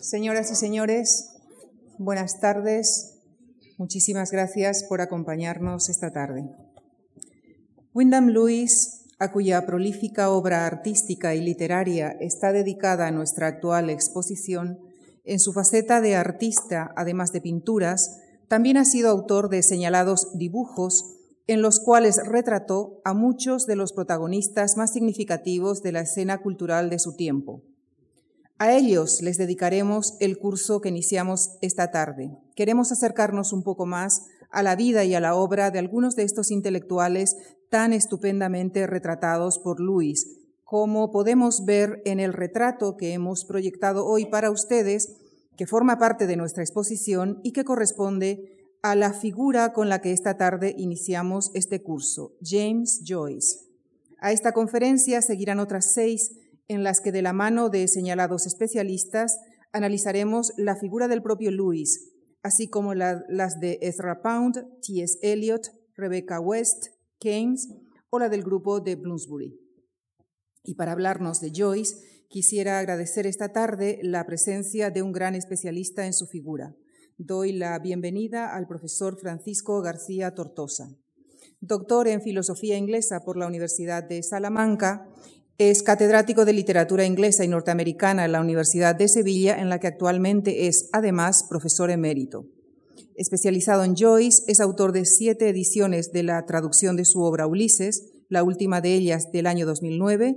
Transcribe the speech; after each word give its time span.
Señoras 0.00 0.48
y 0.52 0.54
señores, 0.54 1.30
buenas 1.98 2.38
tardes. 2.38 3.18
Muchísimas 3.78 4.30
gracias 4.30 4.84
por 4.84 5.00
acompañarnos 5.00 5.88
esta 5.88 6.12
tarde. 6.12 6.48
Wyndham 7.94 8.28
Lewis, 8.28 9.06
a 9.18 9.32
cuya 9.32 9.66
prolífica 9.66 10.30
obra 10.30 10.66
artística 10.66 11.34
y 11.34 11.40
literaria 11.40 12.16
está 12.20 12.52
dedicada 12.52 13.10
nuestra 13.10 13.48
actual 13.48 13.90
exposición, 13.90 14.78
en 15.24 15.40
su 15.40 15.52
faceta 15.52 16.00
de 16.00 16.14
artista, 16.14 16.92
además 16.96 17.32
de 17.32 17.40
pinturas, 17.40 18.20
también 18.46 18.76
ha 18.76 18.84
sido 18.84 19.10
autor 19.10 19.48
de 19.48 19.64
señalados 19.64 20.28
dibujos 20.38 21.16
en 21.48 21.60
los 21.60 21.80
cuales 21.80 22.20
retrató 22.24 23.00
a 23.04 23.14
muchos 23.14 23.66
de 23.66 23.74
los 23.74 23.92
protagonistas 23.92 24.76
más 24.76 24.92
significativos 24.92 25.82
de 25.82 25.90
la 25.90 26.02
escena 26.02 26.38
cultural 26.38 26.88
de 26.88 27.00
su 27.00 27.16
tiempo. 27.16 27.64
A 28.60 28.72
ellos 28.72 29.22
les 29.22 29.38
dedicaremos 29.38 30.16
el 30.18 30.36
curso 30.36 30.80
que 30.80 30.88
iniciamos 30.88 31.50
esta 31.60 31.92
tarde. 31.92 32.36
Queremos 32.56 32.90
acercarnos 32.90 33.52
un 33.52 33.62
poco 33.62 33.86
más 33.86 34.26
a 34.50 34.64
la 34.64 34.74
vida 34.74 35.04
y 35.04 35.14
a 35.14 35.20
la 35.20 35.36
obra 35.36 35.70
de 35.70 35.78
algunos 35.78 36.16
de 36.16 36.24
estos 36.24 36.50
intelectuales 36.50 37.36
tan 37.70 37.92
estupendamente 37.92 38.84
retratados 38.88 39.60
por 39.60 39.78
Luis, 39.78 40.40
como 40.64 41.12
podemos 41.12 41.66
ver 41.66 42.02
en 42.04 42.18
el 42.18 42.32
retrato 42.32 42.96
que 42.96 43.12
hemos 43.12 43.44
proyectado 43.44 44.04
hoy 44.04 44.26
para 44.26 44.50
ustedes, 44.50 45.16
que 45.56 45.68
forma 45.68 45.98
parte 46.00 46.26
de 46.26 46.36
nuestra 46.36 46.64
exposición 46.64 47.38
y 47.44 47.52
que 47.52 47.64
corresponde 47.64 48.74
a 48.82 48.96
la 48.96 49.12
figura 49.12 49.72
con 49.72 49.88
la 49.88 50.00
que 50.00 50.10
esta 50.10 50.36
tarde 50.36 50.74
iniciamos 50.76 51.52
este 51.54 51.80
curso, 51.80 52.32
James 52.42 53.02
Joyce. 53.06 53.60
A 54.18 54.32
esta 54.32 54.50
conferencia 54.50 55.22
seguirán 55.22 55.60
otras 55.60 55.92
seis 55.92 56.32
en 56.68 56.84
las 56.84 57.00
que 57.00 57.12
de 57.12 57.22
la 57.22 57.32
mano 57.32 57.70
de 57.70 57.88
señalados 57.88 58.46
especialistas 58.46 59.38
analizaremos 59.72 60.52
la 60.56 60.76
figura 60.76 61.08
del 61.08 61.22
propio 61.22 61.50
Lewis, 61.50 62.12
así 62.42 62.68
como 62.68 62.94
las 62.94 63.60
de 63.60 63.78
Ezra 63.82 64.22
Pound, 64.22 64.80
T.S. 64.82 65.18
Eliot, 65.22 65.72
Rebecca 65.96 66.40
West, 66.40 66.88
Keynes 67.18 67.68
o 68.10 68.18
la 68.18 68.28
del 68.28 68.42
grupo 68.42 68.80
de 68.80 68.94
Bloomsbury. 68.94 69.58
Y 70.62 70.74
para 70.74 70.92
hablarnos 70.92 71.40
de 71.40 71.52
Joyce, 71.54 71.96
quisiera 72.28 72.78
agradecer 72.78 73.26
esta 73.26 73.52
tarde 73.52 73.98
la 74.02 74.24
presencia 74.26 74.90
de 74.90 75.02
un 75.02 75.12
gran 75.12 75.34
especialista 75.34 76.06
en 76.06 76.12
su 76.12 76.26
figura. 76.26 76.76
Doy 77.16 77.52
la 77.52 77.78
bienvenida 77.78 78.54
al 78.54 78.66
profesor 78.66 79.18
Francisco 79.18 79.80
García 79.82 80.34
Tortosa. 80.34 80.94
Doctor 81.60 82.06
en 82.06 82.22
Filosofía 82.22 82.76
Inglesa 82.76 83.20
por 83.24 83.36
la 83.36 83.48
Universidad 83.48 84.04
de 84.04 84.22
Salamanca, 84.22 85.08
es 85.58 85.82
catedrático 85.82 86.44
de 86.44 86.52
Literatura 86.52 87.04
Inglesa 87.04 87.44
y 87.44 87.48
Norteamericana 87.48 88.24
en 88.24 88.30
la 88.30 88.40
Universidad 88.40 88.94
de 88.94 89.08
Sevilla, 89.08 89.60
en 89.60 89.68
la 89.68 89.80
que 89.80 89.88
actualmente 89.88 90.68
es, 90.68 90.88
además, 90.92 91.46
profesor 91.48 91.90
emérito. 91.90 92.46
Especializado 93.16 93.82
en 93.82 93.96
Joyce, 93.96 94.44
es 94.46 94.60
autor 94.60 94.92
de 94.92 95.04
siete 95.04 95.48
ediciones 95.48 96.12
de 96.12 96.22
la 96.22 96.46
traducción 96.46 96.94
de 96.94 97.04
su 97.04 97.22
obra 97.22 97.48
Ulises, 97.48 98.08
la 98.28 98.44
última 98.44 98.80
de 98.80 98.94
ellas 98.94 99.32
del 99.32 99.48
año 99.48 99.66
2009, 99.66 100.36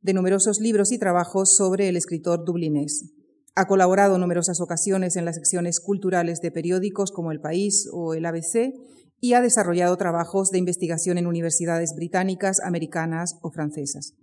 de 0.00 0.14
numerosos 0.14 0.58
libros 0.58 0.90
y 0.90 0.98
trabajos 0.98 1.54
sobre 1.54 1.90
el 1.90 1.96
escritor 1.98 2.42
dublinés. 2.46 3.12
Ha 3.54 3.66
colaborado 3.66 4.14
en 4.14 4.22
numerosas 4.22 4.62
ocasiones 4.62 5.16
en 5.16 5.26
las 5.26 5.34
secciones 5.34 5.80
culturales 5.80 6.40
de 6.40 6.50
periódicos 6.50 7.12
como 7.12 7.30
El 7.30 7.40
País 7.40 7.90
o 7.92 8.14
el 8.14 8.24
ABC 8.24 8.72
y 9.20 9.34
ha 9.34 9.42
desarrollado 9.42 9.98
trabajos 9.98 10.48
de 10.48 10.58
investigación 10.58 11.18
en 11.18 11.26
universidades 11.26 11.94
británicas, 11.94 12.60
americanas 12.60 13.36
o 13.42 13.50
francesas. 13.50 14.14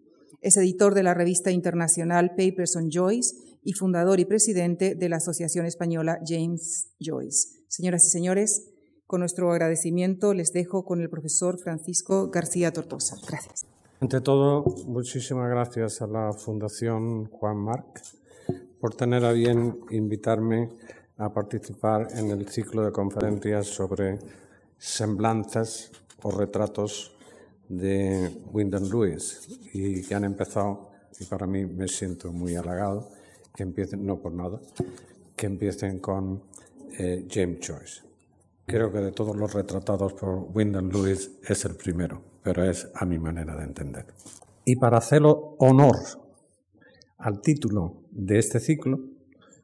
Es 0.42 0.56
editor 0.56 0.94
de 0.94 1.04
la 1.04 1.14
revista 1.14 1.52
internacional 1.52 2.30
Papers 2.30 2.76
on 2.78 2.90
Joyce 2.90 3.36
y 3.62 3.74
fundador 3.74 4.20
y 4.22 4.26
presidente 4.26 4.96
de 4.96 5.10
la 5.10 5.18
Asociación 5.18 5.66
Española 5.66 6.20
James 6.26 6.94
Joyce. 7.00 7.60
Señoras 7.68 8.06
y 8.06 8.10
señores, 8.10 8.72
con 9.06 9.20
nuestro 9.20 9.52
agradecimiento 9.52 10.34
les 10.34 10.54
dejo 10.54 10.86
con 10.86 11.02
el 11.02 11.10
profesor 11.10 11.60
Francisco 11.60 12.30
García 12.30 12.72
Tortosa. 12.72 13.18
Gracias. 13.28 13.66
Ante 14.00 14.22
todo, 14.22 14.64
muchísimas 14.88 15.50
gracias 15.50 16.02
a 16.02 16.08
la 16.08 16.32
Fundación 16.32 17.26
Juan 17.26 17.58
Marc 17.58 18.02
por 18.80 18.96
tener 18.96 19.26
a 19.26 19.34
bien 19.34 19.78
invitarme 19.90 20.70
a 21.18 21.34
participar 21.34 22.08
en 22.16 22.32
el 22.32 22.48
ciclo 22.48 22.86
de 22.86 22.94
conferencias 22.94 23.68
sobre 23.68 24.20
semblanzas 24.78 25.92
o 26.24 26.32
retratos 26.32 27.19
de 27.70 28.36
Wyndham 28.52 28.90
Lewis 28.90 29.48
y 29.74 30.02
que 30.02 30.16
han 30.16 30.26
empezado, 30.26 30.90
y 31.20 31.26
para 31.26 31.46
mí 31.46 31.66
me 31.66 31.88
siento 31.88 32.34
muy 32.34 32.56
halagado, 32.56 33.12
que 33.56 33.64
empiecen, 33.64 34.06
no 34.06 34.20
por 34.20 34.34
nada, 34.34 34.60
que 35.36 35.46
empiecen 35.46 36.00
con 36.00 36.44
eh, 36.98 37.28
James 37.30 37.60
Joyce. 37.66 38.02
Creo 38.66 38.92
que 38.92 39.00
de 39.00 39.12
todos 39.12 39.36
los 39.36 39.54
retratados 39.54 40.14
por 40.14 40.50
Wyndham 40.54 40.90
Lewis 40.90 41.32
es 41.48 41.66
el 41.66 41.76
primero, 41.76 42.22
pero 42.44 42.64
es 42.64 42.88
a 42.94 43.06
mi 43.06 43.18
manera 43.20 43.56
de 43.56 43.64
entender. 43.64 44.06
Y 44.66 44.76
para 44.76 44.98
hacerlo 44.98 45.56
honor 45.60 45.96
al 47.18 47.42
título 47.42 48.04
de 48.12 48.40
este 48.40 48.60
ciclo, 48.60 49.00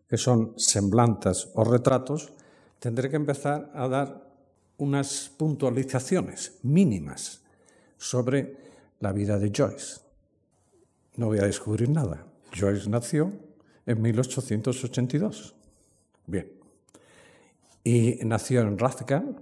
que 0.07 0.17
son 0.17 0.53
semblantas 0.57 1.51
o 1.55 1.63
retratos, 1.63 2.33
tendré 2.79 3.09
que 3.09 3.15
empezar 3.15 3.71
a 3.73 3.87
dar 3.87 4.29
unas 4.77 5.31
puntualizaciones 5.37 6.59
mínimas 6.63 7.44
sobre 7.97 8.57
la 8.99 9.11
vida 9.11 9.37
de 9.39 9.51
Joyce. 9.55 10.01
No 11.17 11.27
voy 11.27 11.39
a 11.39 11.43
descubrir 11.45 11.89
nada. 11.89 12.25
Joyce 12.53 12.89
nació 12.89 13.31
en 13.85 14.01
1882. 14.01 15.55
Bien. 16.27 16.51
Y 17.83 18.19
nació 18.25 18.61
en 18.61 18.77
Rathgal, 18.77 19.35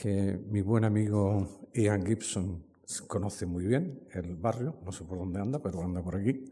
que 0.00 0.38
mi 0.50 0.62
buen 0.62 0.84
amigo 0.84 1.68
Ian 1.74 2.04
Gibson 2.06 2.62
conoce 3.06 3.46
muy 3.46 3.66
bien 3.66 4.00
el 4.12 4.36
barrio, 4.36 4.76
no 4.84 4.92
sé 4.92 5.04
por 5.04 5.18
dónde 5.18 5.40
anda, 5.40 5.58
pero 5.58 5.82
anda 5.82 6.02
por 6.02 6.16
aquí. 6.16 6.50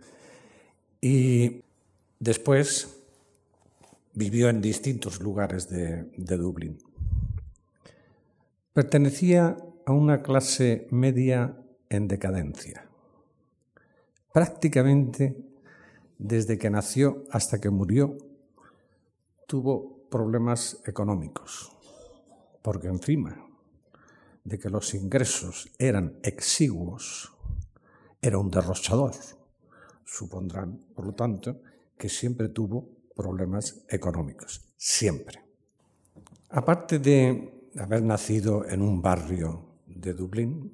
Y 1.00 1.62
después 2.18 2.96
vivió 4.14 4.48
en 4.48 4.60
distintos 4.60 5.20
lugares 5.20 5.68
de, 5.68 6.04
de 6.16 6.36
Dublín. 6.36 6.78
Pertenecía 8.72 9.56
a 9.86 9.92
una 9.92 10.22
clase 10.22 10.86
media 10.90 11.56
en 11.88 12.08
decadencia. 12.08 12.88
Prácticamente 14.32 15.36
desde 16.18 16.56
que 16.56 16.70
nació 16.70 17.24
hasta 17.30 17.60
que 17.60 17.70
murió 17.70 18.16
tuvo 19.46 20.06
problemas 20.08 20.80
económicos, 20.86 21.72
porque 22.62 22.88
encima 22.88 23.44
de 24.44 24.58
que 24.58 24.70
los 24.70 24.94
ingresos 24.94 25.70
eran 25.78 26.18
exiguos, 26.22 27.32
era 28.20 28.38
un 28.38 28.50
derrochador. 28.50 29.12
Supondrán, 30.04 30.78
por 30.94 31.06
lo 31.06 31.14
tanto, 31.14 31.60
que 31.98 32.08
siempre 32.08 32.48
tuvo 32.48 32.88
problemas 33.14 33.84
económicos, 33.88 34.62
siempre. 34.76 35.42
Aparte 36.50 36.98
de 36.98 37.70
haber 37.78 38.02
nacido 38.02 38.68
en 38.68 38.82
un 38.82 39.00
barrio 39.00 39.71
de 39.96 40.14
Dublín, 40.14 40.72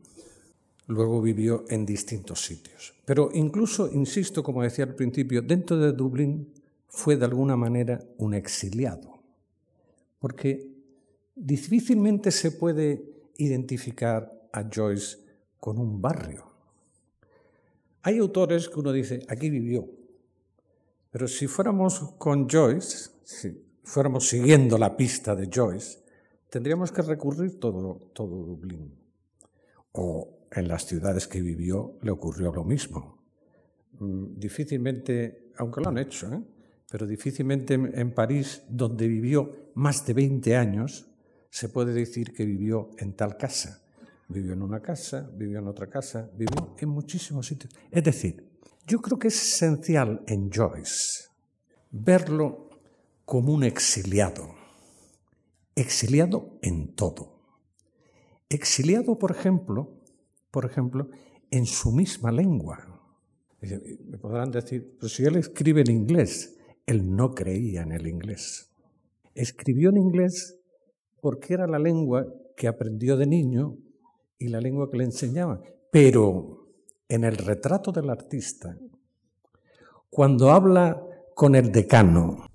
luego 0.89 1.21
vivió 1.23 1.65
en 1.69 1.87
distintos 1.87 2.43
sitios. 2.45 2.95
Pero 3.05 3.31
incluso, 3.33 3.91
insisto, 3.93 4.43
como 4.43 4.63
decía 4.63 4.85
al 4.85 4.95
principio, 4.95 5.43
dentro 5.43 5.79
de 5.79 5.93
Dublín 5.93 6.53
fue 6.89 7.17
de 7.17 7.27
alguna 7.27 7.57
manera 7.57 8.03
un 8.17 8.35
exiliado, 8.35 9.23
porque 10.19 10.67
difícilmente 11.37 12.31
se 12.31 12.51
puede 12.51 13.05
identificar 13.37 14.49
a 14.53 14.69
Joyce 14.69 15.19
con 15.61 15.79
un 15.79 16.01
barrio. 16.01 16.47
Hay 18.03 18.19
autores 18.19 18.69
que 18.69 18.81
uno 18.81 18.93
dice, 18.93 19.21
aquí 19.29 19.51
vivió, 19.51 19.87
pero 21.11 21.29
si 21.29 21.47
fuéramos 21.47 22.15
con 22.17 22.49
Joyce, 22.49 23.11
si 23.25 23.63
fuéramos 23.83 24.27
siguiendo 24.29 24.79
la 24.79 24.97
pista 24.97 25.37
de 25.37 25.51
Joyce, 25.53 25.99
tendríamos 26.49 26.91
que 26.91 27.03
recurrir 27.03 27.61
todo, 27.61 28.11
todo 28.15 28.29
Dublín 28.29 28.98
o 29.93 30.47
en 30.51 30.69
las 30.69 30.87
ciudades 30.87 31.27
que 31.27 31.41
vivió 31.41 31.99
le 32.03 32.11
ocurrió 32.11 32.53
lo 32.53 32.65
mismo. 32.65 33.25
Mm, 33.99 34.39
difícilmente, 34.39 35.53
aunque 35.57 35.81
lo 35.81 35.89
han 35.89 35.99
hecho, 35.99 36.33
¿eh? 36.33 36.43
pero 36.91 37.07
difícilmente 37.07 37.75
en 37.75 38.15
París, 38.15 38.63
donde 38.69 39.09
vivió 39.09 39.71
más 39.75 40.07
de 40.07 40.15
20 40.15 40.57
años, 40.57 41.07
se 41.51 41.69
puede 41.69 41.93
decir 41.93 42.33
que 42.33 42.45
vivió 42.45 42.91
en 42.99 43.15
tal 43.15 43.37
casa. 43.37 43.83
Vivió 44.29 44.53
en 44.53 44.63
una 44.63 44.81
casa, 44.81 45.31
vivió 45.35 45.59
en 45.59 45.69
otra 45.69 45.89
casa, 45.89 46.31
vivió 46.37 46.77
en 46.79 46.89
muchísimos 46.91 47.47
sitios. 47.47 47.75
Es 47.91 48.05
decir, 48.05 48.47
yo 48.87 49.01
creo 49.01 49.19
que 49.19 49.29
es 49.29 49.37
esencial 49.37 50.23
en 50.27 50.51
Joyce 50.51 51.29
verlo 51.91 52.71
como 53.25 53.53
un 53.53 53.65
exiliado, 53.65 54.55
exiliado 55.75 56.59
en 56.63 56.95
todo 56.95 57.38
exiliado, 58.49 59.19
por 59.19 59.31
ejemplo, 59.31 59.99
por 60.51 60.65
ejemplo, 60.65 61.11
en 61.51 61.67
su 61.67 61.93
misma 61.93 62.33
lengua. 62.33 62.79
Me 63.61 64.19
podrán 64.19 64.51
decir, 64.51 64.97
pero 64.99 65.09
si 65.09 65.25
él 65.25 65.37
escribe 65.37 65.81
en 65.81 65.91
inglés, 65.91 66.57
él 66.87 67.15
no 67.15 67.35
creía 67.35 67.83
en 67.83 67.93
el 67.93 68.07
inglés. 68.07 68.71
Escribió 69.35 69.91
en 69.91 69.99
inglés 69.99 70.59
porque 71.21 71.55
era 71.55 71.67
la 71.67 71.79
lengua 71.79 72.27
que 72.57 72.69
aprendió 72.69 73.17
de 73.17 73.27
niño 73.27 73.77
y 74.39 74.49
la 74.49 74.61
lengua 74.61 74.91
que 74.91 74.99
le 74.99 75.05
enseñaba. 75.05 75.61
Pero 75.91 76.67
en 77.09 77.25
el 77.25 77.37
retrato 77.37 77.93
del 77.93 78.11
artista, 78.11 78.77
cuando 80.11 80.51
habla 80.51 81.03
con 81.35 81.55
el 81.55 81.71
decano 81.73 82.47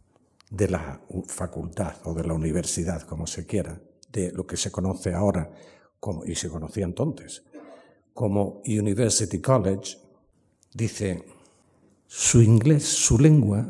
de 0.50 0.70
la 0.70 1.02
facultad 1.28 1.96
o 2.06 2.14
de 2.14 2.24
la 2.24 2.34
universidad, 2.34 3.02
como 3.04 3.28
se 3.28 3.46
quiera, 3.46 3.82
de 4.12 4.32
lo 4.32 4.46
que 4.46 4.58
se 4.58 4.72
conoce 4.72 5.14
ahora 5.14 5.52
y 6.26 6.36
se 6.36 6.50
conocía 6.50 6.86
entonces 6.86 7.44
como 8.14 8.62
University 8.66 9.42
College, 9.42 9.98
dice, 10.74 11.26
su 12.06 12.42
inglés, 12.42 12.84
su 12.84 13.18
lengua, 13.18 13.66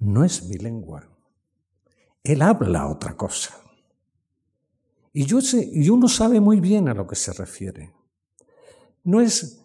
no 0.00 0.24
es 0.24 0.44
mi 0.48 0.56
lengua. 0.56 1.08
Él 2.22 2.42
habla 2.42 2.88
otra 2.88 3.16
cosa. 3.16 3.54
Y, 5.12 5.24
yo 5.24 5.40
sé, 5.40 5.68
y 5.72 5.88
uno 5.88 6.08
sabe 6.08 6.40
muy 6.40 6.60
bien 6.60 6.88
a 6.88 6.94
lo 6.94 7.06
que 7.06 7.14
se 7.14 7.32
refiere. 7.32 7.92
No 9.04 9.20
es 9.20 9.62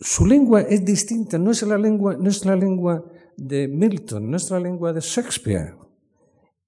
su 0.00 0.26
lengua 0.26 0.60
es 0.60 0.84
distinta, 0.84 1.38
no 1.38 1.50
es 1.50 1.62
la 1.62 1.78
lengua, 1.78 2.14
no 2.16 2.28
es 2.28 2.44
la 2.44 2.54
lengua 2.54 3.02
de 3.36 3.66
Milton, 3.66 4.30
no 4.30 4.36
es 4.36 4.50
la 4.50 4.60
lengua 4.60 4.92
de 4.92 5.00
Shakespeare. 5.00 5.74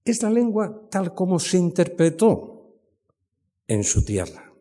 Es 0.02 0.22
la 0.22 0.30
lengua 0.30 0.88
tal 0.90 1.14
como 1.14 1.38
se 1.38 1.58
interpretó 1.58 2.49
en 3.70 3.84
su 3.84 4.04
tierra, 4.04 4.52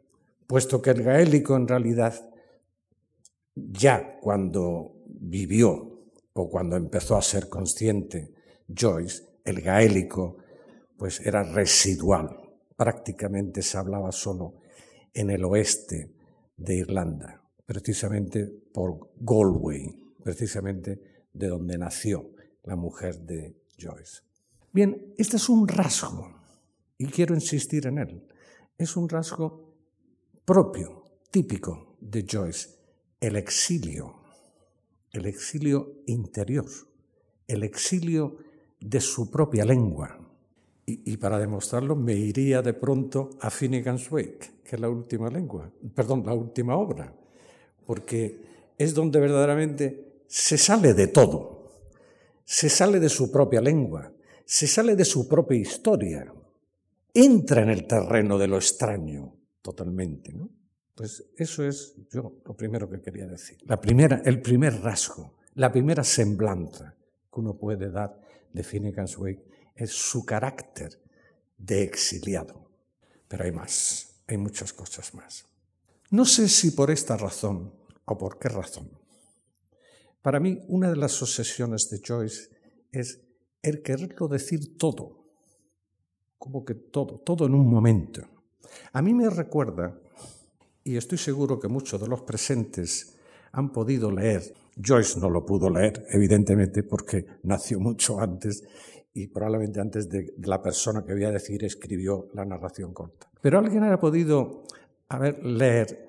puesto 0.46 0.84
que 0.84 0.92
el 0.92 1.02
gaélico 1.02 1.56
en 1.56 1.68
realidad 1.68 2.30
ya 3.56 4.20
cuando 4.20 5.02
vivió 5.08 6.04
o 6.34 6.48
cuando 6.48 6.76
empezó 6.76 7.18
a 7.18 7.22
ser 7.24 7.50
consciente 7.50 8.36
Joyce, 8.68 9.24
el 9.44 9.62
gaélico 9.62 10.38
pues 10.96 11.22
era 11.22 11.42
residual, 11.42 12.40
prácticamente 12.78 13.64
se 13.64 13.80
hablaba 13.80 14.12
solo 14.12 14.62
en 15.12 15.32
el 15.32 15.44
oeste 15.44 16.14
de 16.56 16.76
Irlanda, 16.76 17.42
precisamente 17.66 18.46
por 18.72 19.10
Galway, 19.16 19.90
precisamente 20.24 21.26
de 21.34 21.48
donde 21.48 21.80
nació 21.80 22.30
la 22.64 22.76
mujer 22.76 23.22
de 23.22 23.56
Joyce. 23.76 24.22
Bien, 24.72 25.16
este 25.18 25.38
es 25.38 25.50
un 25.50 25.68
rasgo, 25.68 26.32
y 26.96 27.08
quiero 27.08 27.34
insistir 27.34 27.88
en 27.88 27.98
él, 27.98 28.29
es 28.80 28.96
un 28.96 29.10
rasgo 29.10 29.76
propio, 30.46 31.04
típico 31.30 31.98
de 32.00 32.26
Joyce, 32.28 32.70
el 33.20 33.36
exilio, 33.36 34.16
el 35.12 35.26
exilio 35.26 35.98
interior, 36.08 36.66
el 37.46 37.64
exilio 37.64 38.38
de 38.80 39.02
su 39.02 39.30
propia 39.30 39.66
lengua. 39.66 40.18
Y, 40.86 41.18
para 41.18 41.38
demostrarlo 41.38 41.96
me 41.96 42.14
iría 42.14 42.64
de 42.64 42.74
pronto 42.74 43.30
a 43.42 43.52
Finnegan's 43.52 44.10
Wake, 44.12 44.64
que 44.64 44.76
es 44.76 44.80
la 44.80 44.90
última 44.90 45.30
lengua, 45.30 45.72
perdón, 45.94 46.24
la 46.26 46.34
última 46.34 46.76
obra, 46.78 47.14
porque 47.86 48.74
es 48.76 48.96
donde 48.96 49.20
verdaderamente 49.20 50.24
se 50.26 50.58
sale 50.58 50.96
de 50.96 51.06
todo, 51.08 51.68
se 52.44 52.70
sale 52.70 53.00
de 53.00 53.10
su 53.10 53.32
propia 53.32 53.62
lengua, 53.62 54.12
se 54.46 54.66
sale 54.66 54.96
de 54.96 55.06
su 55.06 55.28
propia 55.28 55.60
historia, 55.60 56.34
entra 57.14 57.62
en 57.62 57.70
el 57.70 57.88
terreno 57.88 58.38
de 58.38 58.48
lo 58.48 58.58
extraño 58.58 59.36
totalmente, 59.62 60.34
¿no? 60.34 60.50
Pues 60.96 61.32
eso 61.38 61.64
es 61.64 61.96
yo 62.12 62.42
lo 62.46 62.56
primero 62.56 62.90
que 62.90 63.02
quería 63.02 63.26
decir. 63.26 63.58
La 63.66 63.80
primera, 63.80 64.22
el 64.26 64.42
primer 64.42 64.82
rasgo, 64.82 65.36
la 65.56 65.72
primera 65.72 66.04
semblanza 66.04 66.96
que 67.32 67.40
uno 67.40 67.58
puede 67.58 67.90
dar 67.90 68.20
de 68.52 68.64
Finnegan's 68.64 69.18
Wake 69.18 69.46
es 69.76 69.92
su 69.92 70.26
carácter 70.26 71.00
de 71.58 71.84
exiliado. 71.84 72.70
Pero 73.28 73.46
hay 73.46 73.52
más, 73.52 74.22
hay 74.28 74.38
muchas 74.38 74.74
cosas 74.74 75.14
más. 75.14 75.46
No 76.12 76.26
sé 76.26 76.50
si 76.50 76.72
por 76.72 76.92
esta 76.92 77.16
razón 77.16 77.74
o 78.06 78.18
por 78.18 78.40
qué 78.40 78.50
razón. 78.50 78.90
Para 80.22 80.40
mí, 80.40 80.60
una 80.68 80.90
de 80.90 80.98
las 80.98 81.22
obsesiones 81.22 81.90
de 81.90 82.02
Joyce 82.06 82.50
es 82.92 83.22
el 83.62 83.82
quererlo 83.82 84.28
decir 84.28 84.78
todo, 84.78 85.19
como 86.40 86.66
que 86.66 86.74
todo, 86.74 87.20
todo 87.20 87.46
en 87.46 87.54
un 87.54 87.70
momento. 87.70 88.22
A 88.94 89.02
mí 89.02 89.14
me 89.14 89.30
recuerda 89.30 90.00
y 90.84 90.98
estoy 90.98 91.18
seguro 91.18 91.60
que 91.60 91.68
muchos 91.68 92.02
de 92.02 92.08
los 92.08 92.22
presentes 92.22 93.18
han 93.52 93.72
podido 93.72 94.10
leer. 94.10 94.54
Joyce 94.82 95.20
no 95.20 95.30
lo 95.30 95.46
pudo 95.46 95.70
leer, 95.70 96.06
evidentemente, 96.10 96.84
porque 96.84 97.26
nació 97.44 97.80
mucho 97.80 98.20
antes 98.20 98.64
y 99.14 99.28
probablemente 99.28 99.82
antes 99.82 100.10
de 100.10 100.34
la 100.38 100.62
persona 100.62 101.04
que 101.04 101.14
voy 101.14 101.26
a 101.26 101.32
decir 101.32 101.64
escribió 101.66 102.30
la 102.34 102.46
narración 102.46 102.94
corta. 102.94 103.30
Pero 103.42 103.60
alguien 103.60 103.84
ha 103.84 104.00
podido 104.00 104.64
haber 105.10 105.44
leer 105.44 106.08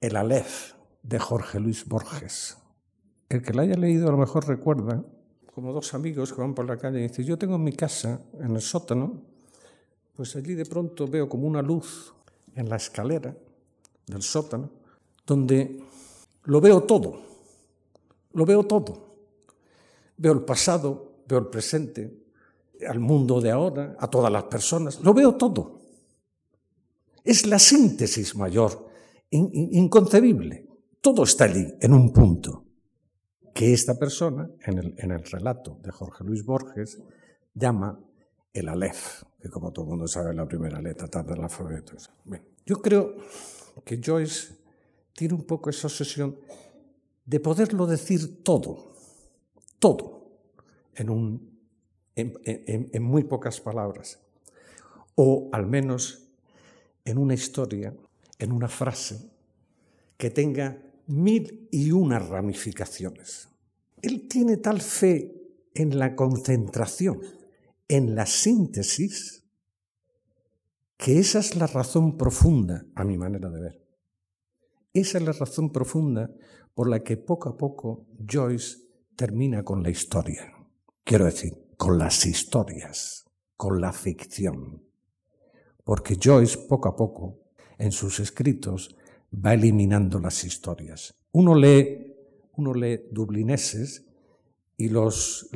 El 0.00 0.16
Aleph 0.16 0.74
de 1.02 1.18
Jorge 1.18 1.60
Luis 1.60 1.86
Borges. 1.86 2.58
El 3.28 3.42
que 3.42 3.54
la 3.54 3.62
haya 3.62 3.76
leído 3.76 4.08
a 4.08 4.12
lo 4.12 4.18
mejor 4.18 4.46
recuerda 4.46 5.02
como 5.54 5.72
dos 5.72 5.94
amigos 5.94 6.32
que 6.32 6.40
van 6.40 6.54
por 6.54 6.66
la 6.66 6.76
calle 6.76 6.98
y 6.98 7.08
dicen, 7.08 7.24
yo 7.24 7.38
tengo 7.38 7.56
en 7.56 7.64
mi 7.64 7.72
casa, 7.72 8.20
en 8.40 8.54
el 8.54 8.60
sótano, 8.60 9.31
pues 10.22 10.36
allí 10.36 10.54
de 10.54 10.66
pronto 10.66 11.08
veo 11.08 11.28
como 11.28 11.48
una 11.48 11.60
luz 11.60 12.14
en 12.54 12.68
la 12.68 12.76
escalera 12.76 13.36
del 14.06 14.22
sótano, 14.22 14.70
donde 15.26 15.82
lo 16.44 16.60
veo 16.60 16.84
todo, 16.84 17.20
lo 18.32 18.46
veo 18.46 18.62
todo. 18.62 19.16
Veo 20.16 20.32
el 20.32 20.42
pasado, 20.42 21.24
veo 21.26 21.40
el 21.40 21.46
presente, 21.48 22.22
al 22.86 23.00
mundo 23.00 23.40
de 23.40 23.50
ahora, 23.50 23.96
a 23.98 24.08
todas 24.08 24.30
las 24.30 24.44
personas, 24.44 25.00
lo 25.00 25.12
veo 25.12 25.34
todo. 25.34 25.80
Es 27.24 27.44
la 27.44 27.58
síntesis 27.58 28.36
mayor, 28.36 28.90
inconcebible. 29.28 30.68
Todo 31.00 31.24
está 31.24 31.46
allí, 31.46 31.66
en 31.80 31.94
un 31.94 32.12
punto, 32.12 32.64
que 33.52 33.72
esta 33.72 33.98
persona, 33.98 34.48
en 34.66 34.78
el, 34.78 34.94
en 34.98 35.10
el 35.10 35.24
relato 35.24 35.80
de 35.82 35.90
Jorge 35.90 36.22
Luis 36.22 36.44
Borges, 36.44 37.02
llama 37.54 37.98
el 38.52 38.68
Aleph, 38.68 39.24
que 39.42 39.50
como 39.50 39.72
todo 39.72 39.86
el 39.86 39.90
mundo 39.90 40.06
sabe 40.06 40.32
la 40.32 40.46
primera 40.46 40.80
letra 40.80 41.08
tarde 41.08 41.34
del 41.34 41.42
alfabeto. 41.42 41.94
yo 42.64 42.80
creo 42.80 43.16
que 43.84 44.00
Joyce 44.00 44.54
tiene 45.14 45.34
un 45.34 45.42
poco 45.42 45.68
esa 45.68 45.88
obsesión 45.88 46.38
de 47.26 47.40
poderlo 47.40 47.86
decir 47.86 48.44
todo, 48.44 48.94
todo, 49.80 50.30
en, 50.94 51.40
en, 52.14 53.02
muy 53.02 53.24
pocas 53.24 53.60
palabras, 53.60 54.20
o 55.16 55.48
al 55.52 55.66
menos 55.66 56.28
en 57.04 57.18
una 57.18 57.34
historia, 57.34 57.92
en 58.38 58.52
una 58.52 58.68
frase, 58.68 59.28
que 60.16 60.30
tenga 60.30 60.80
mil 61.08 61.68
y 61.72 61.90
una 61.90 62.20
ramificaciones. 62.20 63.48
Él 64.02 64.28
tiene 64.28 64.56
tal 64.58 64.80
fe 64.80 65.34
en 65.74 65.98
la 65.98 66.14
concentración, 66.14 67.20
en 67.92 68.14
la 68.14 68.24
síntesis, 68.24 69.44
que 70.96 71.18
esa 71.18 71.40
es 71.40 71.56
la 71.56 71.66
razón 71.66 72.16
profunda, 72.16 72.86
a 72.94 73.04
mi 73.04 73.18
manera 73.18 73.50
de 73.50 73.60
ver. 73.60 73.86
Esa 74.94 75.18
es 75.18 75.24
la 75.24 75.32
razón 75.32 75.70
profunda 75.70 76.30
por 76.72 76.88
la 76.88 77.00
que 77.00 77.18
poco 77.18 77.50
a 77.50 77.58
poco 77.58 78.06
Joyce 78.26 78.78
termina 79.14 79.62
con 79.62 79.82
la 79.82 79.90
historia. 79.90 80.54
Quiero 81.04 81.26
decir, 81.26 81.52
con 81.76 81.98
las 81.98 82.24
historias, 82.24 83.26
con 83.58 83.78
la 83.78 83.92
ficción. 83.92 84.82
Porque 85.84 86.16
Joyce 86.16 86.66
poco 86.66 86.88
a 86.88 86.96
poco, 86.96 87.40
en 87.76 87.92
sus 87.92 88.20
escritos, 88.20 88.96
va 89.34 89.52
eliminando 89.52 90.18
las 90.18 90.44
historias. 90.44 91.14
Uno 91.32 91.54
lee, 91.54 92.16
uno 92.56 92.72
lee 92.72 93.02
dublineses 93.10 94.06
y 94.78 94.88
los, 94.88 95.50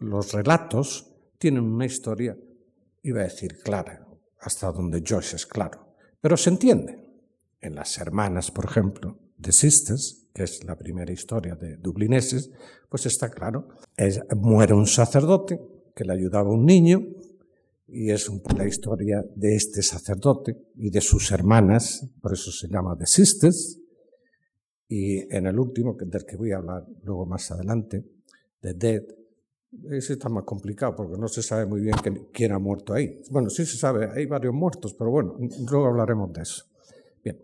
los 0.00 0.32
relatos 0.32 1.12
tienen 1.38 1.64
una 1.64 1.86
historia, 1.86 2.36
iba 3.02 3.20
a 3.20 3.24
decir 3.24 3.58
clara, 3.58 4.06
hasta 4.40 4.70
donde 4.72 5.02
Joyce 5.06 5.36
es 5.36 5.46
claro. 5.46 5.94
Pero 6.20 6.36
se 6.36 6.50
entiende. 6.50 7.04
En 7.60 7.74
Las 7.74 7.98
Hermanas, 7.98 8.50
por 8.50 8.66
ejemplo, 8.66 9.18
de 9.38 9.50
Sisters, 9.52 10.28
que 10.32 10.44
es 10.44 10.64
la 10.64 10.76
primera 10.76 11.12
historia 11.12 11.54
de 11.56 11.76
Dublineses, 11.76 12.50
pues 12.88 13.06
está 13.06 13.30
claro. 13.30 13.68
muere 14.36 14.74
un 14.74 14.86
sacerdote 14.86 15.58
que 15.94 16.04
le 16.04 16.12
ayudaba 16.12 16.50
un 16.50 16.66
niño 16.66 17.00
y 17.88 18.10
es 18.10 18.30
la 18.56 18.66
historia 18.66 19.24
de 19.34 19.56
este 19.56 19.82
sacerdote 19.82 20.56
y 20.76 20.90
de 20.90 21.00
sus 21.00 21.30
hermanas, 21.30 22.08
por 22.20 22.32
eso 22.32 22.50
se 22.50 22.68
llama 22.68 22.96
The 22.98 23.06
Sisters. 23.06 23.80
Y 24.88 25.34
en 25.34 25.46
el 25.46 25.58
último, 25.58 25.96
del 25.98 26.26
que 26.26 26.36
voy 26.36 26.52
a 26.52 26.58
hablar 26.58 26.84
luego 27.02 27.26
más 27.26 27.50
adelante, 27.50 28.04
The 28.60 28.74
Dead, 28.74 29.02
ese 29.90 30.14
está 30.14 30.28
más 30.28 30.44
complicado 30.44 30.94
porque 30.96 31.18
no 31.18 31.28
se 31.28 31.42
sabe 31.42 31.66
muy 31.66 31.80
bien 31.80 31.94
quién 32.32 32.52
ha 32.52 32.58
muerto 32.58 32.94
ahí. 32.94 33.20
Bueno, 33.30 33.50
sí 33.50 33.66
se 33.66 33.76
sabe, 33.76 34.08
hay 34.14 34.26
varios 34.26 34.54
muertos, 34.54 34.94
pero 34.94 35.10
bueno, 35.10 35.36
luego 35.68 35.86
hablaremos 35.86 36.32
de 36.32 36.42
eso. 36.42 36.64
Bien. 37.22 37.38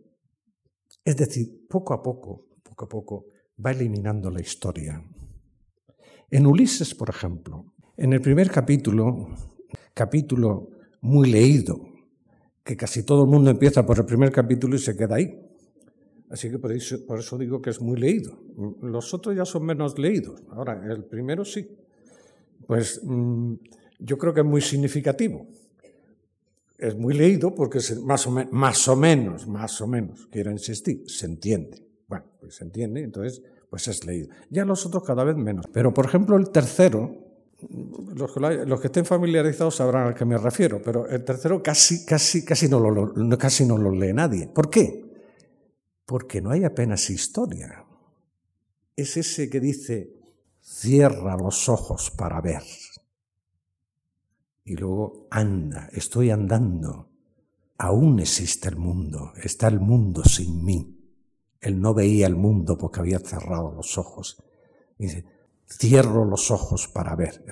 Es 1.04 1.16
decir, 1.16 1.66
poco 1.68 1.94
a 1.94 2.02
poco, 2.02 2.46
poco 2.62 2.84
a 2.84 2.88
poco, 2.88 3.26
va 3.64 3.72
eliminando 3.72 4.30
la 4.30 4.40
historia. 4.40 5.02
En 6.30 6.46
Ulises, 6.46 6.94
por 6.94 7.10
ejemplo, 7.10 7.74
en 7.96 8.12
el 8.12 8.20
primer 8.20 8.50
capítulo, 8.50 9.28
capítulo 9.92 10.70
muy 11.02 11.30
leído, 11.30 11.80
que 12.64 12.76
casi 12.76 13.04
todo 13.04 13.24
el 13.24 13.30
mundo 13.30 13.50
empieza 13.50 13.84
por 13.84 13.98
el 13.98 14.06
primer 14.06 14.30
capítulo 14.30 14.76
y 14.76 14.78
se 14.78 14.96
queda 14.96 15.16
ahí. 15.16 15.38
Así 16.30 16.50
que 16.50 16.58
por 16.58 16.72
eso, 16.72 17.04
por 17.06 17.18
eso 17.18 17.36
digo 17.36 17.60
que 17.60 17.70
es 17.70 17.80
muy 17.82 18.00
leído. 18.00 18.38
Los 18.80 19.12
otros 19.12 19.36
ya 19.36 19.44
son 19.44 19.66
menos 19.66 19.98
leídos. 19.98 20.42
Ahora, 20.50 20.82
el 20.90 21.04
primero 21.04 21.44
sí. 21.44 21.68
Pues 22.66 23.00
mm, 23.02 23.54
yo 23.98 24.18
creo 24.18 24.34
que 24.34 24.40
es 24.40 24.46
muy 24.46 24.60
significativo. 24.60 25.46
Es 26.78 26.96
muy 26.96 27.14
leído 27.14 27.54
porque 27.54 27.78
más, 28.02 28.26
o 28.26 28.96
menos, 28.96 29.46
más 29.46 29.80
o 29.80 29.86
menos, 29.86 30.26
quiero 30.30 30.50
insistir, 30.50 31.04
se 31.06 31.26
entiende. 31.26 31.86
Bueno, 32.08 32.24
pues 32.40 32.56
se 32.56 32.64
entiende, 32.64 33.02
entonces 33.02 33.42
pues 33.70 33.86
es 33.88 34.04
leído. 34.04 34.28
Ya 34.50 34.64
los 34.64 34.84
otros 34.84 35.04
cada 35.04 35.24
vez 35.24 35.36
menos. 35.36 35.66
Pero, 35.72 35.94
por 35.94 36.04
ejemplo, 36.04 36.36
el 36.36 36.50
tercero, 36.50 37.16
los 38.14 38.32
que, 38.34 38.40
los 38.66 38.80
que 38.80 38.88
estén 38.88 39.06
familiarizados 39.06 39.76
sabrán 39.76 40.08
a 40.08 40.14
qué 40.14 40.24
me 40.24 40.36
refiero, 40.36 40.82
pero 40.82 41.06
el 41.06 41.24
tercero 41.24 41.62
casi, 41.62 42.04
casi, 42.04 42.44
casi, 42.44 42.68
no 42.68 42.80
lo, 42.80 43.38
casi 43.38 43.64
no 43.64 43.78
lo 43.78 43.92
lee 43.92 44.12
nadie. 44.12 44.48
¿Por 44.48 44.68
qué? 44.68 45.04
Porque 46.04 46.42
no 46.42 46.50
hay 46.50 46.64
apenas 46.64 47.08
historia. 47.08 47.84
Es 48.96 49.16
ese 49.16 49.48
que 49.48 49.60
dice, 49.60 50.21
cierra 50.62 51.36
los 51.36 51.68
ojos 51.68 52.10
para 52.10 52.40
ver. 52.40 52.62
Y 54.64 54.76
luego 54.76 55.26
anda, 55.30 55.88
estoy 55.92 56.30
andando. 56.30 57.10
Aún 57.78 58.20
existe 58.20 58.68
el 58.68 58.76
mundo, 58.76 59.32
está 59.42 59.68
el 59.68 59.80
mundo 59.80 60.22
sin 60.24 60.64
mí. 60.64 60.98
Él 61.60 61.80
no 61.80 61.94
veía 61.94 62.26
el 62.26 62.36
mundo 62.36 62.78
porque 62.78 63.00
había 63.00 63.18
cerrado 63.18 63.72
los 63.72 63.98
ojos. 63.98 64.42
Dice, 64.98 65.24
cierro 65.66 66.24
los 66.24 66.50
ojos 66.50 66.88
para 66.88 67.16
ver, 67.16 67.44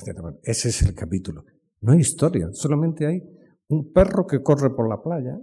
Ese 0.43 0.69
es 0.69 0.83
el 0.83 0.95
capítulo. 0.95 1.45
No 1.81 1.93
hay 1.93 2.01
historia, 2.01 2.49
solamente 2.53 3.07
hay 3.07 3.23
un 3.69 3.93
perro 3.93 4.27
que 4.27 4.43
corre 4.43 4.71
por 4.71 4.89
la 4.89 5.03
playa, 5.03 5.41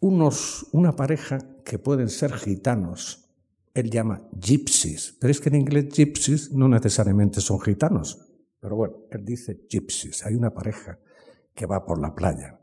unos, 0.00 0.66
una 0.72 0.94
pareja 0.94 1.38
que 1.64 1.78
pueden 1.78 2.08
ser 2.08 2.32
gitanos. 2.32 3.23
Él 3.74 3.90
llama 3.90 4.22
gypsies, 4.40 5.16
pero 5.20 5.32
es 5.32 5.40
que 5.40 5.48
en 5.48 5.56
inglés 5.56 5.88
gypsies 5.88 6.52
no 6.52 6.68
necesariamente 6.68 7.40
son 7.40 7.60
gitanos. 7.60 8.24
Pero 8.60 8.76
bueno, 8.76 8.94
él 9.10 9.24
dice 9.24 9.66
gypsies, 9.68 10.24
hay 10.24 10.36
una 10.36 10.54
pareja 10.54 10.98
que 11.54 11.66
va 11.66 11.84
por 11.84 12.00
la 12.00 12.14
playa. 12.14 12.58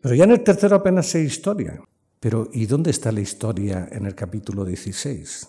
Pero 0.00 0.14
ya 0.14 0.24
en 0.24 0.32
el 0.32 0.44
tercero 0.44 0.76
apenas 0.76 1.14
hay 1.14 1.22
historia. 1.22 1.82
Pero 2.20 2.48
¿y 2.52 2.66
dónde 2.66 2.90
está 2.90 3.10
la 3.10 3.20
historia 3.20 3.88
en 3.90 4.04
el 4.04 4.14
capítulo 4.14 4.64
16? 4.64 5.48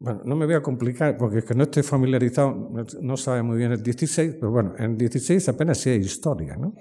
Bueno, 0.00 0.22
no 0.24 0.34
me 0.34 0.46
voy 0.46 0.56
a 0.56 0.62
complicar 0.62 1.16
porque 1.16 1.38
es 1.38 1.44
que 1.44 1.54
no 1.54 1.62
estoy 1.62 1.84
familiarizado, 1.84 2.72
no 3.00 3.16
sabe 3.16 3.44
muy 3.44 3.56
bien 3.56 3.70
el 3.70 3.82
16, 3.82 4.34
pero 4.40 4.50
bueno, 4.50 4.74
en 4.76 4.92
el 4.92 4.98
16 4.98 5.48
apenas 5.48 5.78
sí 5.78 5.90
hay 5.90 6.00
historia, 6.00 6.56
¿no? 6.56 6.74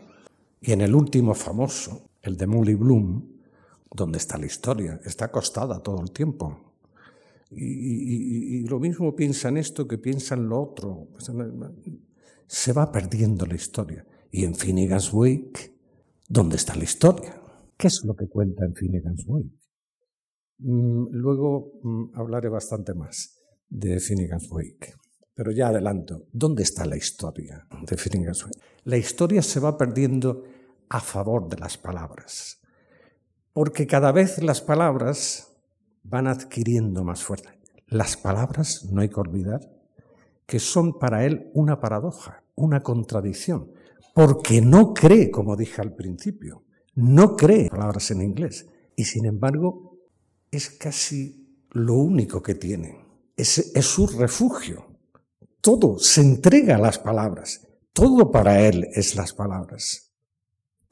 Y 0.60 0.72
en 0.72 0.82
el 0.82 0.96
último 0.96 1.36
famoso, 1.36 2.10
el 2.24 2.36
de 2.36 2.48
Molly 2.48 2.74
Bloom, 2.74 3.31
¿dónde 3.92 4.18
está 4.18 4.38
la 4.38 4.46
historia? 4.46 5.00
Está 5.06 5.26
acostada 5.26 5.82
todo 5.82 6.02
el 6.02 6.12
tiempo. 6.12 6.74
Y, 7.52 8.66
lo 8.68 8.80
mismo 8.80 9.14
piensa 9.14 9.50
en 9.50 9.58
esto 9.58 9.88
que 9.88 9.98
piensa 9.98 10.36
en 10.36 10.48
lo 10.48 10.62
otro. 10.62 11.10
Se 12.48 12.74
va 12.74 12.92
perdiendo 12.92 13.46
la 13.46 13.56
historia. 13.56 14.06
Y 14.32 14.46
en 14.46 14.56
Finnegan's 14.56 15.12
Wake, 15.12 15.76
¿dónde 16.30 16.56
está 16.56 16.76
la 16.76 16.86
historia? 16.86 17.42
¿Qué 17.78 17.88
es 17.88 18.04
lo 18.06 18.16
que 18.16 18.28
cuenta 18.30 18.66
en 18.66 18.74
Finnegan's 18.74 19.26
Wake? 19.28 19.60
Mm, 20.60 21.08
luego 21.12 21.80
mm, 21.84 22.12
hablaré 22.14 22.48
bastante 22.48 22.94
más 22.94 23.38
de 23.68 24.00
Finnegan's 24.00 24.50
Wake. 24.50 24.94
Pero 25.34 25.52
ya 25.52 25.70
adelanto, 25.70 26.28
¿dónde 26.32 26.64
está 26.64 26.86
la 26.86 26.98
historia 26.98 27.68
de 27.86 27.98
Finnegan's 27.98 28.46
Wake? 28.46 28.60
La 28.84 28.98
historia 28.98 29.42
se 29.42 29.60
va 29.60 29.78
perdiendo 29.78 30.44
a 30.90 31.00
favor 31.00 31.50
de 31.50 31.58
las 31.58 31.78
palabras, 31.78 32.61
porque 33.54 33.88
cada 33.88 34.12
vez 34.12 34.42
las 34.42 34.62
palabras 34.62 35.52
van 36.04 36.28
adquiriendo 36.28 37.04
más 37.04 37.24
fuerza. 37.24 37.56
Las 37.88 38.18
palabras, 38.18 38.86
no 38.92 39.02
hay 39.02 39.10
que 39.10 39.20
olvidar, 39.20 39.70
que 40.46 40.60
son 40.60 40.98
para 40.98 41.26
él 41.26 41.50
una 41.54 41.80
paradoja, 41.80 42.44
una 42.56 42.82
contradicción, 42.82 43.72
porque 44.14 44.62
no 44.62 44.94
cree, 44.94 45.32
como 45.32 45.56
dije 45.56 45.82
al 45.82 45.96
principio, 45.96 46.64
no 46.96 47.36
cree 47.36 47.70
palabras 47.70 48.12
en 48.12 48.22
inglés 48.22 48.68
y 48.96 49.06
sin 49.06 49.26
embargo 49.26 49.98
es 50.52 50.70
casi 50.70 51.66
lo 51.72 51.96
único 51.96 52.42
que 52.42 52.56
tiene. 52.56 53.06
Es, 53.36 53.74
es 53.76 53.86
su 53.86 54.08
refugio. 54.08 54.86
Todo 55.62 56.00
se 56.00 56.22
entrega 56.22 56.76
a 56.76 56.80
las 56.80 57.00
palabras. 57.00 57.68
Todo 57.94 58.32
para 58.32 58.68
él 58.68 58.88
es 58.94 59.16
las 59.16 59.34
palabras. 59.34 60.12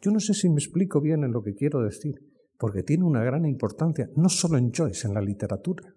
Yo 0.01 0.11
no 0.11 0.19
sé 0.19 0.33
si 0.33 0.47
me 0.47 0.55
explico 0.55 1.01
bien 1.01 1.23
en 1.23 1.33
lo 1.33 1.43
que 1.43 1.55
quiero 1.55 1.81
decir, 1.81 2.28
porque 2.59 2.83
tiene 2.83 3.05
una 3.05 3.23
gran 3.23 3.45
importancia, 3.45 4.09
no 4.17 4.27
solo 4.27 4.57
en 4.57 4.73
Joyce, 4.73 5.07
en 5.07 5.13
la 5.13 5.21
literatura. 5.21 5.95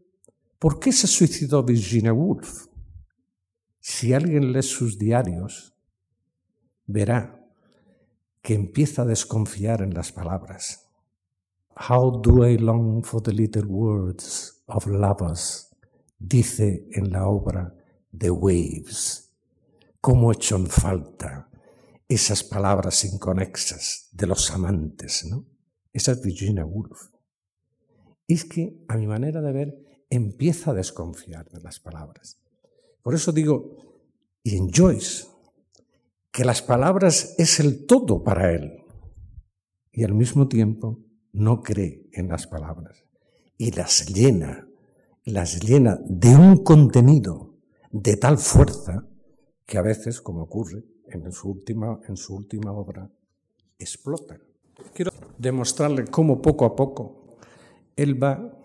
¿Por 0.61 0.79
qué 0.79 0.93
se 0.93 1.09
suicidó 1.09 1.65
Virginia 1.65 2.13
Woolf? 2.13 2.69
Si 3.81 4.13
alguien 4.13 4.53
lee 4.53 4.63
sus 4.63 4.97
diarios, 4.97 5.75
verá 6.87 7.45
que 8.41 8.55
empieza 8.55 9.03
a 9.03 9.07
desconfiar 9.07 9.83
en 9.83 9.93
las 9.93 10.13
palabras. 10.13 10.89
How 11.91 12.23
do 12.23 12.47
I 12.47 12.59
long 12.59 13.03
for 13.03 13.21
the 13.21 13.33
little 13.33 13.67
words 13.67 14.63
of 14.67 14.87
lovers, 14.87 15.69
dice 16.17 16.87
en 16.93 17.11
la 17.11 17.27
obra 17.27 17.75
The 18.17 18.31
Waves. 18.31 19.35
¿Cómo 20.01 20.31
hecho 20.31 20.55
en 20.55 20.69
falta 20.69 21.49
esas 22.07 22.45
palabras 22.45 23.05
inconexas 23.05 24.11
de 24.13 24.29
los 24.29 24.49
amantes, 24.53 25.25
¿no? 25.29 25.52
Esa 25.93 26.13
es 26.13 26.21
Woolf. 26.65 27.11
es 28.27 28.45
que, 28.45 28.85
a 28.89 28.97
mi 28.97 29.07
manera 29.07 29.41
de 29.43 29.53
ver, 29.53 30.05
empieza 30.09 30.71
a 30.71 30.75
desconfiar 30.75 31.51
de 31.51 31.61
las 31.61 31.81
palabras. 31.81 32.39
Por 33.03 33.15
eso 33.15 33.33
digo, 33.33 33.77
y 34.43 34.57
en 34.57 34.71
Joyce, 34.71 35.27
que 36.31 36.45
las 36.45 36.63
palabras 36.63 37.35
es 37.39 37.61
el 37.61 37.87
todo 37.87 38.25
para 38.25 38.53
él 38.53 38.79
y 39.93 40.05
al 40.05 40.15
mismo 40.15 40.49
tiempo 40.49 40.99
no 41.33 41.63
cree 41.63 42.09
en 42.13 42.29
las 42.29 42.47
palabras 42.47 43.05
y 43.59 43.71
las 43.73 44.07
llena, 44.07 44.67
las 45.25 45.63
llena 45.63 46.01
de 46.05 46.35
un 46.35 46.65
contenido 46.65 47.55
de 47.91 48.17
tal 48.17 48.39
fuerza 48.39 49.07
que 49.67 49.79
a 49.79 49.83
veces, 49.83 50.21
como 50.21 50.43
ocurre 50.43 50.85
en 51.07 51.31
su 51.33 51.51
última, 51.51 52.01
en 52.09 52.17
su 52.17 52.35
última 52.35 52.73
obra, 52.73 53.11
explotan. 53.79 54.52
Quiero 54.95 55.13
demostrarle 55.39 56.05
cómo 56.07 56.41
poco 56.41 56.65
a 56.65 56.77
poco 56.77 57.23
él 57.97 58.23
va 58.23 58.59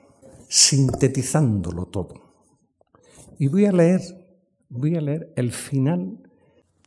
sintetizándolo 0.47 1.85
todo. 1.85 2.13
Y 3.37 3.47
voy 3.47 3.65
a 3.65 3.71
leer, 3.71 4.01
voy 4.69 4.95
a 4.95 5.01
leer 5.01 5.33
el 5.35 5.51
final 5.51 6.17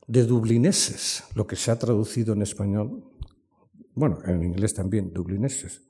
de 0.06 0.24
dublineses, 0.24 1.24
lo 1.34 1.46
que 1.46 1.56
se 1.56 1.70
ha 1.70 1.78
traducido 1.78 2.32
en 2.32 2.42
español, 2.42 3.04
bueno, 3.94 4.18
en 4.24 4.42
inglés 4.42 4.74
también, 4.74 5.12
dublineses, 5.12 5.82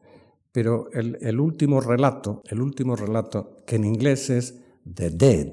pero 0.52 0.90
el, 0.92 1.40
último 1.40 1.80
relato, 1.80 2.42
el 2.46 2.60
último 2.60 2.96
relato 2.96 3.62
que 3.64 3.76
en 3.76 3.84
inglés 3.84 4.28
es 4.30 4.60
The 4.92 5.10
Dead, 5.10 5.52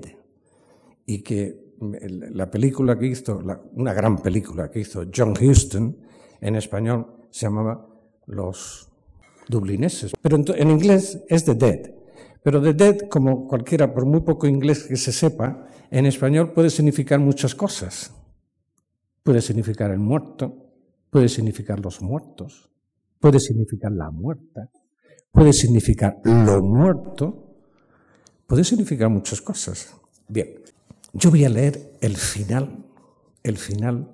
y 1.06 1.22
que 1.22 1.68
la 1.80 2.50
película 2.50 2.98
que 2.98 3.06
hizo, 3.06 3.40
una 3.74 3.94
gran 3.94 4.18
película 4.18 4.70
que 4.70 4.80
hizo 4.80 5.06
John 5.16 5.34
Huston, 5.40 5.96
en 6.42 6.56
español 6.56 7.17
se 7.38 7.46
llamaba 7.46 7.88
Los 8.26 8.90
Dublineses, 9.48 10.14
pero 10.20 10.38
en, 10.56 10.72
inglés 10.72 11.22
es 11.30 11.46
The 11.46 11.54
Dead. 11.54 11.92
Pero 12.42 12.60
The 12.60 12.74
Dead, 12.74 12.98
como 13.10 13.48
cualquiera, 13.48 13.94
por 13.94 14.08
muy 14.08 14.22
poco 14.22 14.48
inglés 14.48 14.86
que 14.86 14.98
se 14.98 15.12
sepa, 15.12 15.68
en 15.92 16.08
español 16.08 16.52
puede 16.52 16.72
significar 16.72 17.20
muchas 17.20 17.54
cosas. 17.54 18.12
Puede 19.22 19.42
significar 19.42 19.92
el 19.92 20.00
muerto, 20.00 20.72
puede 21.12 21.30
significar 21.30 21.80
los 21.80 22.02
muertos, 22.02 22.72
puede 23.20 23.40
significar 23.40 23.92
la 23.92 24.10
muerta, 24.10 24.72
puede 25.32 25.54
significar 25.54 26.18
lo 26.24 26.64
muerto, 26.64 27.54
puede 28.48 28.64
significar 28.64 29.10
muchas 29.10 29.42
cosas. 29.44 29.96
Bien, 30.28 30.56
yo 31.14 31.30
voy 31.30 31.46
a 31.46 31.50
leer 31.50 31.92
el 32.02 32.18
final, 32.18 32.84
el 33.44 33.58
final 33.58 34.12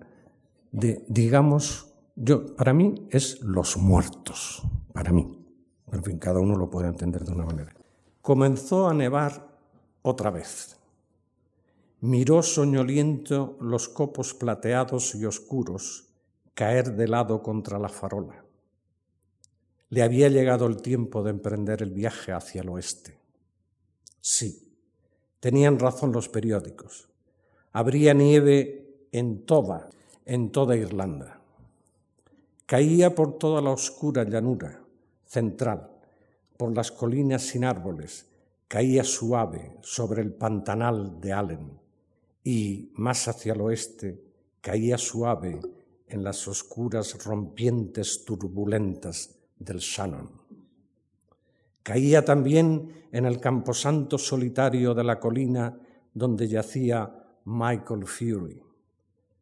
de, 0.74 1.06
digamos, 1.08 1.92
yo, 2.15 2.55
para 2.55 2.74
mí 2.74 3.08
es 3.10 3.41
los 3.41 3.77
muertos, 3.77 4.63
para 4.93 5.12
mí. 5.12 5.39
En 5.91 6.03
fin, 6.03 6.17
cada 6.17 6.39
uno 6.39 6.55
lo 6.55 6.70
puede 6.70 6.88
entender 6.88 7.24
de 7.24 7.32
una 7.32 7.46
manera. 7.46 7.74
Comenzó 8.22 8.88
a 8.88 8.93
nevar 8.93 9.48
otra 10.01 10.32
vez. 10.32 10.77
Miró 12.01 12.41
soñoliento 12.41 13.58
los 13.62 13.89
copos 13.89 14.34
plateados 14.34 15.15
y 15.15 15.25
oscuros 15.25 16.10
caer 16.53 16.96
de 16.96 17.08
lado 17.08 17.41
contra 17.41 17.79
la 17.79 17.89
farola. 17.89 18.43
Le 19.89 20.01
había 20.01 20.29
llegado 20.29 20.65
el 20.65 20.82
tiempo 20.82 21.24
de 21.24 21.29
emprender 21.29 21.82
el 21.82 21.91
viaje 21.91 22.32
hacia 22.32 22.62
el 22.62 22.70
oeste. 22.70 23.17
Sí, 24.20 24.63
Tenían 25.43 25.77
razón 25.77 26.13
los 26.13 26.29
periódicos. 26.29 27.10
Habría 27.74 28.13
nieve 28.13 29.08
en 29.12 29.46
toda, 29.46 29.89
en 30.24 30.53
toda 30.53 30.77
Irlanda. 30.77 31.41
Caía 32.65 33.13
por 33.13 33.38
toda 33.38 33.62
la 33.62 33.72
oscura 33.72 34.24
llanura 34.24 34.84
central, 35.25 35.89
por 36.58 36.75
las 36.75 36.91
colinas 36.91 37.41
sin 37.41 37.65
árboles, 37.65 38.27
caía 38.67 39.03
suave 39.03 39.77
sobre 39.82 40.22
el 40.22 40.34
pantanal 40.34 41.20
de 41.20 41.34
Allen 41.34 41.79
y, 42.43 42.91
más 42.96 43.27
hacia 43.27 43.53
el 43.53 43.62
oeste, 43.62 44.24
caía 44.62 44.98
suave 44.98 45.60
en 46.08 46.24
las 46.24 46.48
oscuras 46.48 47.24
rompientes 47.25 48.24
turbulentas 48.25 49.36
del 49.58 49.79
Shannon. 49.79 50.29
Caía 51.82 52.24
también 52.24 53.08
en 53.12 53.25
el 53.25 53.39
camposanto 53.39 54.17
solitario 54.17 54.93
de 54.93 55.03
la 55.03 55.20
colina 55.20 55.77
donde 56.13 56.48
yacía 56.48 57.25
Michael 57.46 58.05
Fury. 58.05 58.62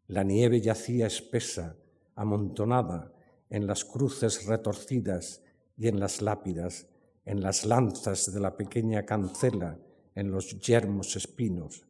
La 0.07 0.23
nieve 0.23 0.59
yacía 0.59 1.07
espesa, 1.07 1.75
amontonada 2.15 3.11
en 3.49 3.67
las 3.67 3.85
cruces 3.85 4.45
retorcidas 4.45 5.41
y 5.77 5.87
en 5.87 5.99
las 5.99 6.21
lápidas, 6.21 6.87
en 7.25 7.41
las 7.41 7.65
lanzas 7.65 8.33
de 8.33 8.39
la 8.39 8.55
pequeña 8.55 9.05
cancela, 9.05 9.79
en 10.15 10.31
los 10.31 10.59
yermos 10.59 11.15
espinos. 11.15 11.85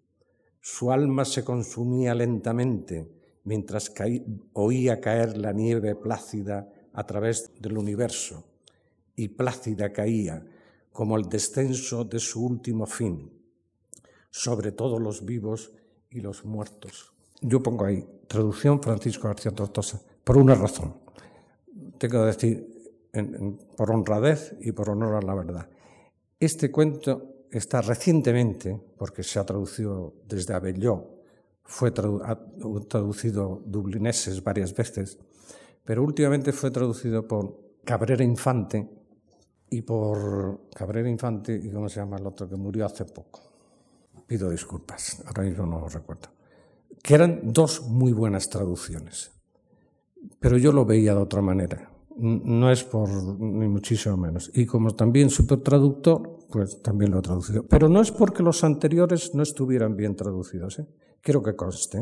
Su 0.59 0.91
alma 0.91 1.25
se 1.25 1.43
consumía 1.43 2.13
lentamente 2.13 3.11
mientras 3.43 3.91
oía 4.53 5.01
caer 5.01 5.37
la 5.37 5.51
nieve 5.51 5.95
plácida 5.95 6.71
a 6.93 7.05
través 7.05 7.51
del 7.59 7.77
universo, 7.77 8.43
y 9.15 9.29
plácida 9.29 9.91
caía 9.91 10.45
como 10.91 11.17
el 11.17 11.29
descenso 11.29 12.03
de 12.03 12.19
su 12.19 12.45
último 12.45 12.85
fin, 12.85 13.31
sobre 14.29 14.71
todos 14.71 15.01
los 15.01 15.25
vivos 15.25 15.71
y 16.09 16.19
los 16.19 16.45
muertos. 16.45 17.13
Yo 17.41 17.63
pongo 17.63 17.85
ahí, 17.85 18.05
traducción 18.27 18.81
Francisco 18.81 19.27
García 19.27 19.51
Tortosa, 19.51 20.01
por 20.23 20.37
una 20.37 20.55
razón. 20.55 20.95
Tengo 21.97 22.21
que 22.21 22.25
decir, 22.25 22.67
por 23.75 23.91
honradez 23.91 24.55
y 24.61 24.71
por 24.71 24.89
honor 24.89 25.15
a 25.15 25.21
la 25.21 25.35
verdad. 25.35 25.69
Este 26.39 26.71
cuento 26.71 27.45
está 27.51 27.81
recientemente, 27.81 28.79
porque 28.97 29.23
se 29.23 29.39
ha 29.39 29.45
traducido 29.45 30.13
desde 30.27 30.53
Abelló, 30.53 31.19
fue 31.63 31.91
traducido 31.91 33.61
dublineses 33.65 34.43
varias 34.43 34.73
veces, 34.73 35.19
pero 35.85 36.03
últimamente 36.03 36.51
fue 36.51 36.71
traducido 36.71 37.27
por 37.27 37.77
Cabrera 37.83 38.23
Infante 38.23 38.89
y 39.69 39.81
por 39.81 40.69
Cabrera 40.73 41.09
Infante 41.09 41.55
y 41.55 41.69
cómo 41.71 41.89
se 41.89 41.99
llama 41.99 42.17
el 42.17 42.27
otro 42.27 42.47
que 42.49 42.55
murió 42.55 42.85
hace 42.85 43.05
poco. 43.05 43.41
Pido 44.27 44.49
disculpas, 44.49 45.21
ahora 45.25 45.43
mismo 45.43 45.65
no 45.65 45.79
lo 45.79 45.89
recuerdo. 45.89 46.29
Que 47.03 47.15
eran 47.15 47.53
dos 47.53 47.81
muy 47.87 48.11
buenas 48.13 48.49
traducciones, 48.49 49.31
pero 50.39 50.57
yo 50.57 50.71
lo 50.71 50.85
veía 50.85 51.13
de 51.13 51.21
otra 51.21 51.41
manera. 51.41 51.91
No 52.17 52.71
es 52.71 52.83
por 52.83 53.09
ni 53.09 53.67
muchísimo 53.67 54.17
menos. 54.17 54.51
Y 54.53 54.65
como 54.65 54.93
también 54.95 55.29
traductor, 55.63 56.39
pues 56.51 56.81
también 56.81 57.11
lo 57.11 57.19
he 57.19 57.21
traducido. 57.21 57.65
Pero 57.67 57.89
no 57.89 58.01
es 58.01 58.11
porque 58.11 58.43
los 58.43 58.63
anteriores 58.63 59.33
no 59.33 59.43
estuvieran 59.43 59.95
bien 59.95 60.15
traducidos. 60.15 60.79
¿eh? 60.79 60.87
Quiero 61.21 61.41
que 61.41 61.55
conste. 61.55 61.99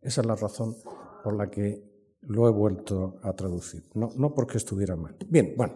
Esa 0.00 0.20
es 0.22 0.26
la 0.26 0.34
razón 0.34 0.76
por 1.22 1.36
la 1.36 1.50
que 1.50 1.82
lo 2.22 2.48
he 2.48 2.50
vuelto 2.50 3.18
a 3.22 3.32
traducir. 3.34 3.84
No, 3.94 4.10
no 4.16 4.34
porque 4.34 4.58
estuviera 4.58 4.96
mal. 4.96 5.16
Bien, 5.28 5.54
bueno, 5.56 5.74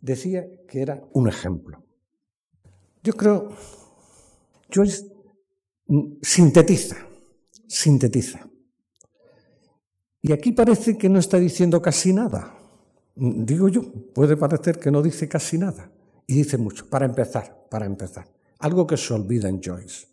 decía 0.00 0.44
que 0.68 0.80
era 0.80 1.02
un 1.12 1.28
ejemplo. 1.28 1.82
Yo 3.02 3.12
creo, 3.12 3.50
Joyce 4.74 5.06
sintetiza, 6.22 6.96
sintetiza. 7.68 8.48
Y 10.26 10.32
aquí 10.32 10.50
parece 10.50 10.98
que 10.98 11.08
no 11.08 11.20
está 11.20 11.38
diciendo 11.38 11.80
casi 11.80 12.12
nada. 12.12 12.52
Digo 13.14 13.68
yo, 13.68 13.82
puede 14.12 14.36
parecer 14.36 14.80
que 14.80 14.90
no 14.90 15.00
dice 15.00 15.28
casi 15.28 15.56
nada. 15.56 15.88
Y 16.26 16.34
dice 16.34 16.58
mucho. 16.58 16.90
Para 16.90 17.06
empezar, 17.06 17.66
para 17.70 17.86
empezar. 17.86 18.26
Algo 18.58 18.88
que 18.88 18.96
se 18.96 19.14
olvida 19.14 19.48
en 19.48 19.62
Joyce. 19.62 20.08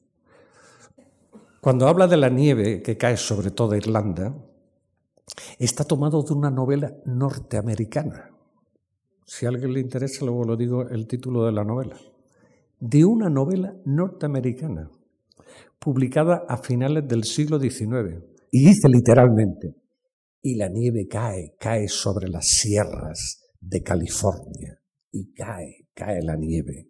Cuando 1.59 1.87
habla 1.87 2.05
de 2.05 2.17
la 2.17 2.29
nieve 2.29 2.83
que 2.83 2.95
cae 2.95 3.17
sobre 3.17 3.49
toda 3.49 3.75
Irlanda, 3.75 4.35
está 5.57 5.83
tomado 5.83 6.21
de 6.21 6.33
una 6.35 6.51
novela 6.51 6.93
norteamericana. 7.05 8.29
Si 9.25 9.47
a 9.47 9.49
alguien 9.49 9.73
le 9.73 9.79
interesa, 9.79 10.25
luego 10.25 10.43
lo 10.43 10.55
digo 10.55 10.83
el 10.89 11.07
título 11.07 11.43
de 11.43 11.53
la 11.53 11.63
novela. 11.63 11.97
De 12.79 13.03
una 13.03 13.29
novela 13.29 13.75
norteamericana, 13.85 14.91
publicada 15.79 16.45
a 16.47 16.57
finales 16.57 17.07
del 17.07 17.23
siglo 17.23 17.59
XIX. 17.59 18.21
Y 18.51 18.63
dice 18.63 18.87
literalmente, 18.87 19.73
y 20.45 20.55
la 20.55 20.67
nieve 20.67 21.07
cae, 21.07 21.55
cae 21.57 21.87
sobre 21.87 22.27
las 22.27 22.47
sierras 22.47 23.49
de 23.59 23.81
California, 23.81 24.77
y 25.09 25.31
cae, 25.33 25.87
cae 25.93 26.21
la 26.21 26.35
nieve. 26.35 26.89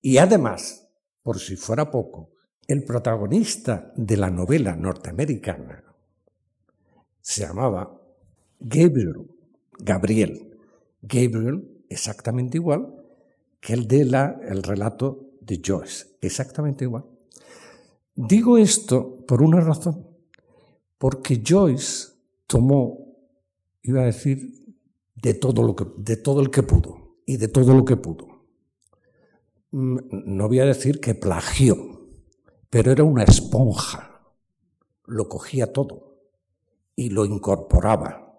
Y 0.00 0.16
además, 0.16 0.88
por 1.22 1.38
si 1.38 1.56
fuera 1.56 1.90
poco, 1.90 2.32
el 2.66 2.84
protagonista 2.84 3.92
de 3.94 4.16
la 4.16 4.30
novela 4.30 4.74
norteamericana 4.74 5.84
se 7.20 7.42
llamaba 7.42 8.00
Gabriel, 8.58 9.28
Gabriel. 9.78 10.58
Gabriel, 11.02 11.84
exactamente 11.88 12.56
igual 12.56 12.94
que 13.60 13.74
el 13.74 13.86
de 13.86 14.06
la, 14.06 14.40
el 14.48 14.62
relato 14.62 15.32
de 15.40 15.60
Joyce, 15.64 16.16
exactamente 16.20 16.84
igual. 16.84 17.04
Digo 18.14 18.56
esto 18.56 19.24
por 19.26 19.42
una 19.42 19.60
razón, 19.60 20.06
porque 20.98 21.42
Joyce 21.46 22.11
tomó, 22.52 23.16
iba 23.80 24.02
a 24.02 24.04
decir, 24.04 24.76
de 25.14 25.32
todo, 25.32 25.62
lo 25.62 25.74
que, 25.74 25.86
de 25.96 26.18
todo 26.18 26.42
el 26.42 26.50
que 26.50 26.62
pudo 26.62 27.16
y 27.24 27.38
de 27.38 27.48
todo 27.48 27.72
lo 27.72 27.82
que 27.86 27.96
pudo. 27.96 28.26
Mm, 29.70 29.98
no 30.26 30.48
voy 30.48 30.60
a 30.60 30.66
decir 30.66 31.00
que 31.00 31.14
plagió, 31.14 31.76
pero 32.68 32.92
era 32.92 33.04
una 33.04 33.24
esponja. 33.24 34.34
Lo 35.06 35.30
cogía 35.30 35.72
todo 35.72 36.18
y 36.94 37.08
lo 37.08 37.24
incorporaba. 37.24 38.36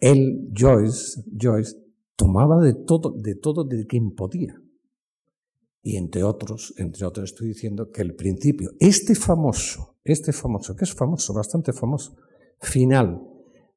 Él, 0.00 0.50
Joyce, 0.52 1.22
Joyce, 1.40 1.76
tomaba 2.16 2.60
de 2.64 2.74
todo, 2.74 3.12
de 3.12 3.36
todo 3.36 3.62
de 3.62 3.86
quien 3.86 4.16
podía. 4.16 4.60
Y 5.84 5.96
entre 5.96 6.24
otros, 6.24 6.74
entre 6.78 7.06
otros 7.06 7.30
estoy 7.30 7.48
diciendo 7.48 7.92
que 7.92 8.02
el 8.02 8.16
principio, 8.16 8.72
este 8.80 9.14
famoso, 9.14 9.98
este 10.02 10.32
famoso, 10.32 10.74
que 10.74 10.84
es 10.84 10.92
famoso, 10.92 11.32
bastante 11.32 11.72
famoso, 11.72 12.16
final 12.60 13.28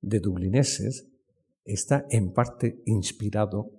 de 0.06 0.20
Dublineses, 0.20 1.08
está 1.64 2.06
en 2.10 2.32
parte 2.32 2.84
inspirado 2.86 3.72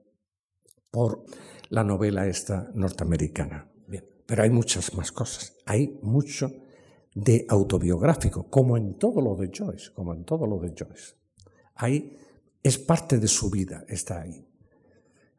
por 0.90 1.24
la 1.70 1.84
novela 1.84 2.26
esta 2.26 2.70
norteamericana. 2.74 3.70
Pero 4.26 4.42
hay 4.42 4.50
muchas 4.50 4.92
más 4.94 5.12
cosas. 5.12 5.56
Hay 5.66 6.00
mucho 6.02 6.50
de 7.14 7.46
autobiográfico, 7.48 8.50
como 8.50 8.76
en 8.76 8.98
todo 8.98 9.20
lo 9.20 9.36
de 9.36 9.50
Joyce, 9.56 9.92
como 9.94 10.12
en 10.14 10.24
todo 10.24 10.46
lo 10.46 10.58
de 10.58 10.74
Joyce. 10.76 11.14
Es 12.62 12.78
parte 12.78 13.18
de 13.18 13.28
su 13.28 13.48
vida, 13.48 13.84
está 13.88 14.22
ahí. 14.22 14.44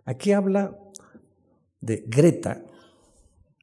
Aquí 0.06 0.32
habla 0.32 0.80
de 1.82 2.06
Greta, 2.08 2.64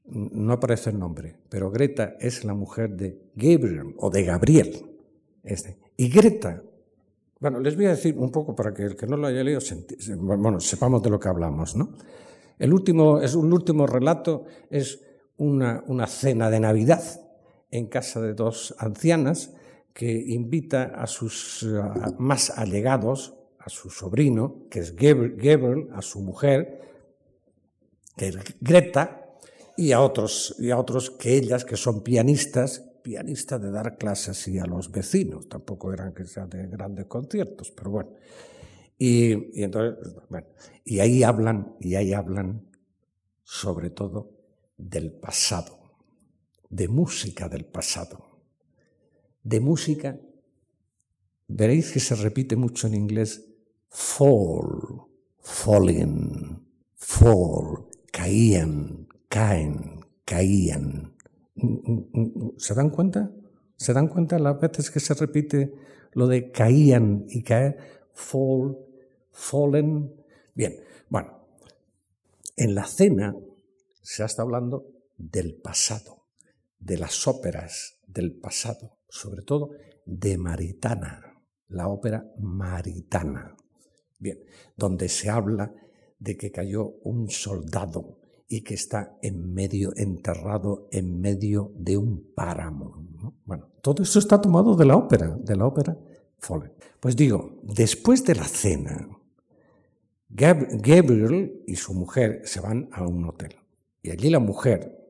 no 0.04 0.52
aparece 0.52 0.90
el 0.90 0.98
nombre, 0.98 1.38
pero 1.48 1.70
Greta 1.70 2.16
es 2.20 2.44
la 2.44 2.52
mujer 2.52 2.90
de 2.90 3.30
Gabriel 3.34 3.94
o 3.96 4.10
de 4.10 4.24
Gabriel. 4.24 4.84
Este. 5.42 5.78
Y 5.96 6.08
Greta, 6.10 6.62
bueno, 7.44 7.60
les 7.60 7.76
voy 7.76 7.84
a 7.84 7.90
decir 7.90 8.16
un 8.16 8.30
poco 8.30 8.56
para 8.56 8.72
que 8.72 8.84
el 8.84 8.96
que 8.96 9.06
no 9.06 9.18
lo 9.18 9.26
haya 9.26 9.44
leído, 9.44 9.60
bueno, 10.16 10.60
sepamos 10.60 11.02
de 11.02 11.10
lo 11.10 11.20
que 11.20 11.28
hablamos, 11.28 11.76
¿no? 11.76 11.90
El 12.58 12.72
último, 12.72 13.20
es 13.20 13.34
un 13.34 13.52
último 13.52 13.86
relato, 13.86 14.46
es 14.70 15.02
una, 15.36 16.06
cena 16.06 16.48
de 16.48 16.58
Navidad 16.58 17.02
en 17.70 17.88
casa 17.88 18.22
de 18.22 18.32
dos 18.32 18.74
ancianas 18.78 19.52
que 19.92 20.10
invita 20.10 20.84
a 20.84 21.06
sus 21.06 21.68
más 22.16 22.48
allegados, 22.48 23.34
a 23.58 23.68
su 23.68 23.90
sobrino, 23.90 24.62
que 24.70 24.78
es 24.78 24.96
Gabriel, 24.96 25.90
a 25.92 26.00
su 26.00 26.20
mujer, 26.20 26.80
que 28.16 28.28
es 28.28 28.38
Greta, 28.62 29.20
y 29.76 29.92
a 29.92 30.00
otros, 30.00 30.56
y 30.58 30.70
a 30.70 30.78
otros 30.78 31.10
que 31.10 31.36
ellas, 31.36 31.66
que 31.66 31.76
son 31.76 32.02
pianistas, 32.02 32.86
pianistas 33.04 33.60
de 33.60 33.70
dar 33.70 33.98
clases 33.98 34.48
y 34.48 34.58
a 34.58 34.64
los 34.64 34.90
vecinos, 34.90 35.46
tampoco 35.46 35.92
eran 35.92 36.14
que 36.14 36.24
sean 36.24 36.48
de 36.48 36.66
grandes 36.66 37.04
conciertos, 37.04 37.70
pero 37.70 37.90
bueno. 37.90 38.10
Y, 38.96 39.62
entonces, 39.62 40.14
bueno, 40.30 40.46
y 40.86 41.00
ahí 41.00 41.22
hablan, 41.22 41.76
y 41.80 41.96
ahí 41.96 42.14
hablan 42.14 42.66
sobre 43.42 43.90
todo 43.90 44.30
del 44.78 45.12
pasado, 45.12 45.98
de 46.70 46.88
música 46.88 47.46
del 47.46 47.66
pasado, 47.66 48.40
de 49.42 49.60
música, 49.60 50.18
veréis 51.46 51.92
que 51.92 52.00
se 52.00 52.14
repite 52.14 52.56
mucho 52.56 52.86
en 52.86 52.94
inglés, 52.94 53.44
fall, 53.90 55.02
falling, 55.40 56.66
fall, 56.94 57.86
caían, 58.10 59.08
caen, 59.28 60.00
caían. 60.24 61.13
¿Se 62.56 62.74
dan 62.74 62.90
cuenta? 62.90 63.30
¿Se 63.76 63.92
dan 63.92 64.08
cuenta 64.08 64.38
las 64.38 64.60
veces 64.60 64.90
que 64.90 65.00
se 65.00 65.14
repite 65.14 65.74
lo 66.12 66.26
de 66.26 66.50
caían 66.50 67.24
y 67.28 67.42
caer? 67.42 67.76
Fall, 68.12 68.76
fallen. 69.30 70.14
Bien, 70.54 70.76
bueno, 71.08 71.46
en 72.56 72.74
la 72.74 72.86
cena 72.86 73.36
se 74.02 74.24
estado 74.24 74.48
hablando 74.48 74.86
del 75.16 75.54
pasado, 75.54 76.26
de 76.78 76.98
las 76.98 77.26
óperas 77.26 77.98
del 78.06 78.32
pasado, 78.32 78.98
sobre 79.08 79.42
todo 79.42 79.70
de 80.04 80.36
Maritana, 80.38 81.42
la 81.68 81.88
ópera 81.88 82.30
Maritana. 82.38 83.56
Bien, 84.18 84.38
donde 84.76 85.08
se 85.08 85.30
habla 85.30 85.74
de 86.18 86.36
que 86.36 86.50
cayó 86.50 86.96
un 87.02 87.30
soldado 87.30 88.18
y 88.48 88.62
que 88.62 88.74
está 88.74 89.16
en 89.22 89.52
medio, 89.52 89.92
enterrado 89.96 90.88
en 90.90 91.20
medio 91.20 91.72
de 91.76 91.96
un 91.96 92.32
páramo. 92.34 93.06
Bueno, 93.44 93.68
todo 93.80 94.02
esto 94.02 94.18
está 94.18 94.40
tomado 94.40 94.76
de 94.76 94.84
la 94.84 94.96
ópera, 94.96 95.36
de 95.40 95.56
la 95.56 95.66
ópera 95.66 95.96
Fallen. 96.38 96.72
Pues 97.00 97.16
digo, 97.16 97.60
después 97.62 98.24
de 98.24 98.34
la 98.34 98.44
cena, 98.44 99.08
Gabriel 100.28 101.62
y 101.66 101.76
su 101.76 101.94
mujer 101.94 102.42
se 102.44 102.60
van 102.60 102.88
a 102.92 103.06
un 103.06 103.24
hotel. 103.24 103.56
Y 104.02 104.10
allí 104.10 104.28
la 104.30 104.40
mujer, 104.40 105.00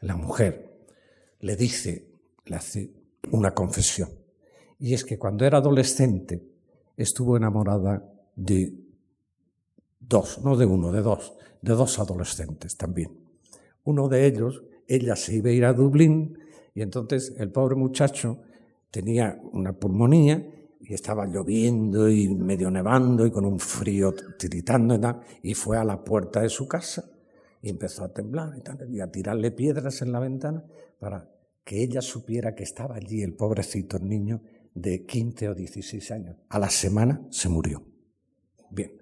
la 0.00 0.16
mujer, 0.16 0.70
le 1.40 1.56
dice, 1.56 2.10
le 2.46 2.56
hace 2.56 2.92
una 3.30 3.54
confesión. 3.54 4.10
Y 4.78 4.94
es 4.94 5.04
que 5.04 5.18
cuando 5.18 5.44
era 5.44 5.58
adolescente 5.58 6.42
estuvo 6.96 7.36
enamorada 7.36 8.02
de 8.34 8.74
dos, 10.10 10.42
no 10.44 10.56
de 10.56 10.66
uno, 10.66 10.92
de 10.92 11.00
dos, 11.00 11.32
de 11.62 11.72
dos 11.72 11.98
adolescentes 11.98 12.76
también. 12.76 13.16
Uno 13.84 14.08
de 14.08 14.26
ellos, 14.26 14.62
ella 14.86 15.16
se 15.16 15.36
iba 15.36 15.48
a 15.48 15.52
ir 15.52 15.64
a 15.64 15.72
Dublín 15.72 16.36
y 16.74 16.82
entonces 16.82 17.34
el 17.38 17.50
pobre 17.50 17.76
muchacho 17.76 18.42
tenía 18.90 19.40
una 19.52 19.72
pulmonía 19.72 20.46
y 20.80 20.92
estaba 20.92 21.26
lloviendo 21.26 22.10
y 22.10 22.28
medio 22.28 22.70
nevando 22.70 23.24
y 23.24 23.30
con 23.30 23.44
un 23.44 23.60
frío 23.60 24.12
tiritando 24.38 24.96
y 24.96 24.98
tal, 24.98 25.20
y 25.42 25.54
fue 25.54 25.78
a 25.78 25.84
la 25.84 26.02
puerta 26.02 26.40
de 26.40 26.48
su 26.48 26.66
casa 26.66 27.08
y 27.62 27.70
empezó 27.70 28.04
a 28.04 28.12
temblar 28.12 28.54
y, 28.58 28.62
tal, 28.62 28.92
y 28.92 29.00
a 29.00 29.10
tirarle 29.10 29.52
piedras 29.52 30.02
en 30.02 30.10
la 30.10 30.18
ventana 30.18 30.64
para 30.98 31.30
que 31.64 31.82
ella 31.82 32.02
supiera 32.02 32.54
que 32.56 32.64
estaba 32.64 32.96
allí 32.96 33.22
el 33.22 33.34
pobrecito 33.34 33.98
niño 34.00 34.42
de 34.74 35.06
15 35.06 35.50
o 35.50 35.54
16 35.54 36.10
años. 36.10 36.36
A 36.48 36.58
la 36.58 36.70
semana 36.70 37.26
se 37.30 37.48
murió. 37.48 37.84
Bien. 38.70 38.99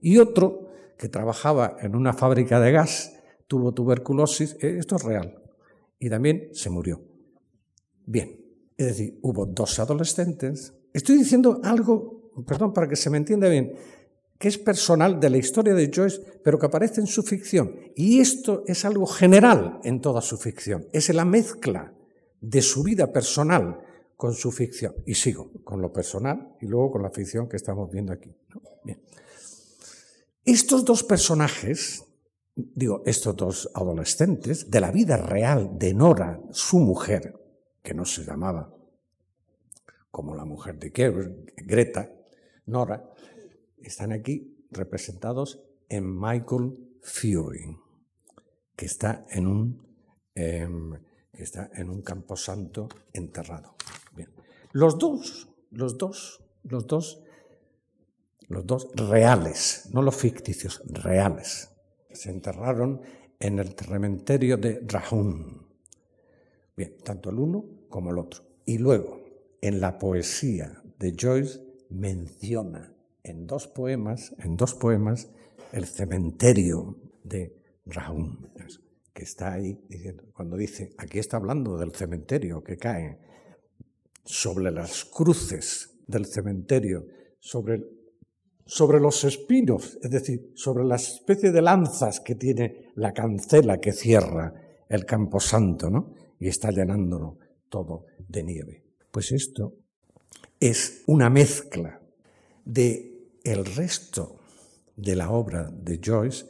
Y 0.00 0.18
otro 0.18 0.68
que 0.96 1.08
trabajaba 1.08 1.76
en 1.80 1.94
una 1.94 2.12
fábrica 2.12 2.60
de 2.60 2.72
gas 2.72 3.14
tuvo 3.46 3.72
tuberculosis, 3.72 4.56
eh, 4.60 4.76
esto 4.78 4.96
es 4.96 5.02
real, 5.02 5.42
y 5.98 6.10
también 6.10 6.50
se 6.52 6.70
murió. 6.70 7.02
Bien, 8.04 8.40
es 8.76 8.86
decir, 8.86 9.18
hubo 9.22 9.46
dos 9.46 9.78
adolescentes. 9.78 10.74
Estoy 10.92 11.18
diciendo 11.18 11.60
algo, 11.62 12.30
perdón, 12.46 12.72
para 12.72 12.88
que 12.88 12.96
se 12.96 13.10
me 13.10 13.16
entienda 13.16 13.48
bien, 13.48 13.74
que 14.38 14.48
es 14.48 14.58
personal 14.58 15.18
de 15.18 15.30
la 15.30 15.38
historia 15.38 15.74
de 15.74 15.90
Joyce, 15.92 16.22
pero 16.44 16.58
que 16.58 16.66
aparece 16.66 17.00
en 17.00 17.06
su 17.06 17.22
ficción. 17.22 17.74
Y 17.96 18.20
esto 18.20 18.62
es 18.66 18.84
algo 18.84 19.06
general 19.06 19.80
en 19.82 20.00
toda 20.00 20.20
su 20.20 20.36
ficción. 20.36 20.86
Es 20.92 21.12
la 21.12 21.24
mezcla 21.24 21.92
de 22.40 22.62
su 22.62 22.84
vida 22.84 23.12
personal 23.12 23.80
con 24.16 24.34
su 24.34 24.52
ficción. 24.52 24.94
Y 25.06 25.14
sigo 25.14 25.50
con 25.64 25.82
lo 25.82 25.92
personal 25.92 26.54
y 26.60 26.66
luego 26.66 26.92
con 26.92 27.02
la 27.02 27.10
ficción 27.10 27.48
que 27.48 27.56
estamos 27.56 27.90
viendo 27.90 28.12
aquí. 28.12 28.32
Bien. 28.84 29.00
Estos 30.48 30.82
dos 30.82 31.04
personajes, 31.04 32.06
digo, 32.56 33.02
estos 33.04 33.36
dos 33.36 33.70
adolescentes, 33.74 34.70
de 34.70 34.80
la 34.80 34.90
vida 34.90 35.18
real 35.18 35.78
de 35.78 35.92
Nora, 35.92 36.40
su 36.52 36.78
mujer, 36.78 37.38
que 37.82 37.92
no 37.92 38.06
se 38.06 38.24
llamaba 38.24 38.74
como 40.10 40.34
la 40.34 40.46
mujer 40.46 40.78
de 40.78 40.88
Greta, 41.54 42.10
Nora, 42.64 43.12
están 43.76 44.10
aquí 44.10 44.66
representados 44.70 45.60
en 45.86 46.18
Michael 46.18 46.78
Fury, 47.02 47.76
que 48.74 48.86
está 48.86 49.26
en 49.28 49.46
un 49.46 49.86
em, 50.34 50.98
que 51.30 51.42
está 51.42 51.68
en 51.74 51.90
un 51.90 52.00
camposanto 52.00 52.88
enterrado. 53.12 53.74
Bien. 54.16 54.30
Los 54.72 54.98
dos, 54.98 55.50
los 55.72 55.98
dos, 55.98 56.42
los 56.62 56.86
dos, 56.86 57.22
los 58.48 58.66
dos 58.66 58.88
reales, 58.94 59.88
no 59.92 60.02
los 60.02 60.16
ficticios, 60.16 60.82
reales, 60.86 61.70
se 62.10 62.30
enterraron 62.30 63.02
en 63.38 63.58
el 63.58 63.74
cementerio 63.74 64.56
de 64.56 64.80
Rahun. 64.86 65.66
Bien, 66.76 66.96
tanto 67.04 67.30
el 67.30 67.38
uno 67.38 67.64
como 67.88 68.10
el 68.10 68.18
otro. 68.18 68.42
Y 68.64 68.78
luego, 68.78 69.24
en 69.60 69.80
la 69.80 69.98
poesía 69.98 70.82
de 70.98 71.14
Joyce, 71.18 71.60
menciona 71.90 72.94
en 73.22 73.46
dos 73.46 73.68
poemas, 73.68 74.34
en 74.38 74.56
dos 74.56 74.74
poemas, 74.74 75.30
el 75.72 75.86
cementerio 75.86 76.96
de 77.22 77.54
Rahun 77.84 78.48
que 79.18 79.24
está 79.24 79.54
ahí 79.54 79.76
diciendo, 79.88 80.22
cuando 80.32 80.56
dice, 80.56 80.94
aquí 80.96 81.18
está 81.18 81.38
hablando 81.38 81.76
del 81.76 81.90
cementerio 81.90 82.62
que 82.62 82.76
cae 82.76 83.18
sobre 84.24 84.70
las 84.70 85.04
cruces 85.06 85.98
del 86.06 86.24
cementerio, 86.24 87.04
sobre, 87.40 87.84
sobre 88.68 89.00
los 89.00 89.24
espinos, 89.24 89.98
es 90.02 90.10
decir, 90.10 90.52
sobre 90.54 90.84
la 90.84 90.96
especie 90.96 91.50
de 91.50 91.62
lanzas 91.62 92.20
que 92.20 92.34
tiene 92.34 92.92
la 92.96 93.14
cancela 93.14 93.80
que 93.80 93.92
cierra 93.92 94.52
el 94.90 95.06
camposanto, 95.06 95.88
¿no? 95.88 96.12
Y 96.38 96.48
está 96.48 96.70
llenándolo 96.70 97.38
todo 97.70 98.04
de 98.28 98.42
nieve. 98.42 98.84
Pues 99.10 99.32
esto 99.32 99.74
es 100.60 101.02
una 101.06 101.30
mezcla 101.30 101.98
de 102.66 103.30
el 103.42 103.64
resto 103.64 104.40
de 104.94 105.16
la 105.16 105.30
obra 105.30 105.70
de 105.72 105.98
Joyce 106.04 106.44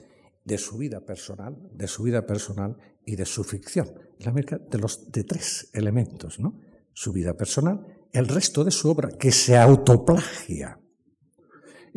de 0.45 0.59
su 0.59 0.77
vida 0.77 1.01
personal, 1.01 1.57
de 1.73 1.87
su 1.87 2.03
vida 2.03 2.27
personal 2.27 2.77
y 3.07 3.15
de 3.15 3.27
su 3.27 3.45
ficción. 3.45 3.93
La 4.19 4.33
mezcla 4.33 4.59
de 4.59 4.79
los 4.79 5.13
de 5.13 5.23
tres 5.23 5.71
elementos, 5.73 6.41
¿no? 6.41 6.59
Su 6.93 7.13
vida 7.13 7.37
personal, 7.37 7.87
el 8.13 8.27
resto 8.27 8.65
de 8.65 8.73
su 8.73 8.91
obra 8.91 9.11
que 9.11 9.31
se 9.31 9.57
autoplagia. 9.57 10.81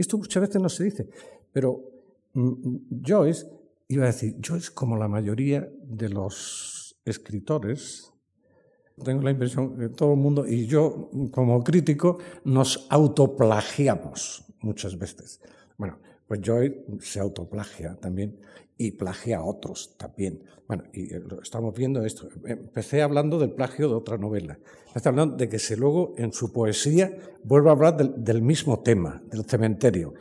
Esto 0.02 0.18
muchas 0.18 0.42
veces 0.42 0.62
no 0.62 0.70
se 0.70 0.84
dice, 0.84 1.08
pero 1.54 1.80
mm, 2.34 2.48
mm, 2.50 3.02
Joyce 3.06 3.46
iba 3.88 4.04
a 4.06 4.08
decir, 4.08 4.36
Joyce 4.46 4.72
como 4.74 4.98
la 4.98 5.08
mayoría 5.08 5.70
de 5.84 6.10
los 6.10 7.00
escritores, 7.06 8.12
tengo 9.04 9.22
la 9.22 9.32
impresión 9.32 9.78
que 9.78 9.90
todo 9.90 10.14
el 10.14 10.20
mundo 10.20 10.48
y 10.48 10.66
yo 10.66 11.10
como 11.32 11.64
crítico 11.64 12.18
nos 12.46 12.88
autoplagiamos 12.90 14.44
muchas 14.62 14.98
veces. 14.98 15.40
Bueno, 15.78 16.00
pues 16.32 16.40
Joy 16.44 16.86
se 17.02 17.20
autoplagia 17.20 17.98
también 18.00 18.40
y 18.78 18.92
plagia 18.92 19.40
a 19.40 19.44
otros 19.44 19.98
también. 19.98 20.42
Bueno, 20.66 20.86
y 20.94 21.14
eh, 21.14 21.22
estamos 21.44 21.76
viendo 21.76 22.06
esto. 22.06 22.30
Empecé 22.46 23.02
hablando 23.02 23.38
del 23.38 23.52
plagio 23.52 23.90
de 23.90 23.96
otra 23.96 24.18
novela. 24.18 24.58
Empecé 24.88 25.10
hablando 25.10 25.36
de 25.36 25.50
que 25.50 25.60
se 25.60 25.76
luego 25.76 26.14
en 26.18 26.32
su 26.32 26.54
poesía 26.54 27.12
vuelve 27.44 27.68
a 27.68 27.74
hablar 27.74 27.98
del, 27.98 28.42
mismo 28.42 28.80
tema, 28.80 29.22
del 29.30 29.44
cementerio, 29.44 30.14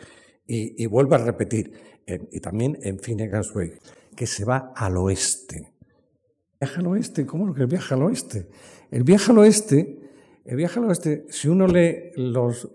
y, 0.49 0.85
vuelve 0.87 1.15
a 1.15 1.19
repetir. 1.19 1.75
y 2.09 2.41
también 2.41 2.77
en 2.83 2.99
Finnegan's 2.99 3.55
Wake, 3.55 3.79
que 4.17 4.27
se 4.27 4.45
va 4.45 4.73
al 4.75 4.97
oeste. 4.97 5.75
¿Viaja 6.61 6.81
al 6.81 6.89
oeste? 6.89 7.25
¿Cómo 7.25 7.55
que 7.55 7.67
viaja 7.67 7.95
al 7.95 8.03
oeste? 8.03 8.49
El 8.91 9.05
viaje 9.05 9.31
al 9.31 9.39
oeste, 9.39 10.01
el 10.45 10.57
viaje 10.57 10.81
al 10.81 10.87
oeste, 10.87 11.27
si 11.29 11.47
uno 11.47 11.69
lee 11.69 12.11
los 12.17 12.69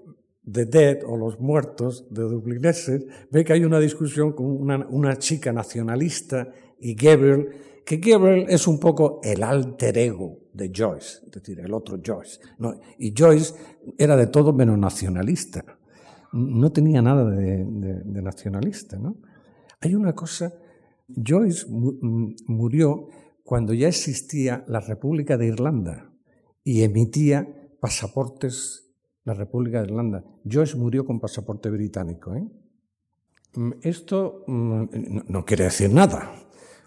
The 0.52 0.66
Dead 0.66 1.00
o 1.06 1.18
los 1.18 1.40
muertos 1.40 2.06
de 2.10 2.24
dublineses, 2.24 3.06
ve 3.32 3.44
que 3.44 3.54
hay 3.54 3.64
una 3.64 3.80
discusión 3.80 4.34
con 4.34 4.46
una, 4.46 5.18
chica 5.18 5.52
nacionalista 5.52 6.50
y 6.80 6.94
Gabriel, 6.94 7.50
que 7.84 7.98
Gabriel 7.98 8.46
es 8.50 8.68
un 8.68 8.80
poco 8.80 9.20
el 9.24 9.42
alter 9.44 9.98
ego 9.98 10.40
de 10.54 10.72
Joyce, 10.76 11.20
es 11.26 11.32
decir, 11.32 11.60
el 11.60 11.74
otro 11.74 12.00
Joyce. 12.04 12.40
y 13.00 13.14
Joyce 13.18 13.54
era 13.98 14.16
de 14.16 14.28
todo 14.28 14.54
menos 14.54 14.78
nacionalista. 14.78 15.64
No 16.32 16.72
tenía 16.72 17.02
nada 17.02 17.30
de, 17.30 17.64
nacionalista. 18.22 18.98
¿no? 18.98 19.18
Hay 19.82 19.96
una 19.96 20.14
cosa, 20.14 20.54
Joyce 21.08 21.66
murió 21.70 23.08
cuando 23.44 23.74
ya 23.74 23.88
existía 23.88 24.64
la 24.68 24.80
República 24.80 25.38
de 25.38 25.48
Irlanda 25.48 26.12
y 26.64 26.82
emitía 26.82 27.48
pasaportes 27.80 28.85
la 29.26 29.34
República 29.34 29.80
de 29.82 29.88
Irlanda. 29.88 30.24
Joyce 30.50 30.78
murió 30.78 31.06
con 31.06 31.20
pasaporte 31.20 31.70
británico. 31.70 32.34
¿eh? 32.36 32.48
Mm, 33.56 33.72
esto 33.82 34.44
mm, 34.48 34.84
no 35.28 35.44
quiere 35.44 35.66
decir 35.66 35.92
nada, 35.92 36.32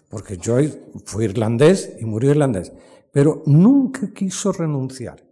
porque 0.09 0.39
Joyce 0.43 0.79
fue 1.05 1.25
irlandés 1.25 1.97
y 1.99 2.05
murió 2.05 2.31
irlandés, 2.31 2.71
pero 3.11 3.43
nunca 3.45 4.11
quiso 4.13 4.51
renunciar 4.51 5.23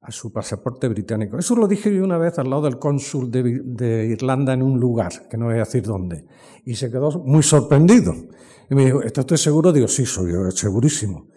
a 0.00 0.10
su 0.12 0.32
pasaporte 0.32 0.88
británico. 0.88 1.38
Eso 1.38 1.56
lo 1.56 1.66
dije 1.66 1.94
yo 1.94 2.04
una 2.04 2.18
vez 2.18 2.38
al 2.38 2.50
lado 2.50 2.62
del 2.62 2.78
cónsul 2.78 3.30
de, 3.30 4.06
Irlanda 4.06 4.52
en 4.52 4.62
un 4.62 4.78
lugar, 4.78 5.28
que 5.28 5.36
no 5.36 5.46
voy 5.46 5.56
a 5.56 5.58
decir 5.58 5.82
dónde, 5.82 6.24
y 6.64 6.74
se 6.74 6.90
quedó 6.90 7.10
muy 7.20 7.42
sorprendido. 7.42 8.14
Y 8.70 8.74
me 8.74 8.84
dijo, 8.84 9.02
¿estás 9.02 9.24
usted 9.24 9.36
seguro? 9.36 9.72
Digo, 9.72 9.88
sí, 9.88 10.06
soy 10.06 10.32
yo, 10.32 10.50
segurísimo. 10.50 11.28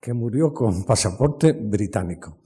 Que 0.00 0.12
murió 0.12 0.52
con 0.52 0.84
pasaporte 0.84 1.52
británico. 1.52 2.38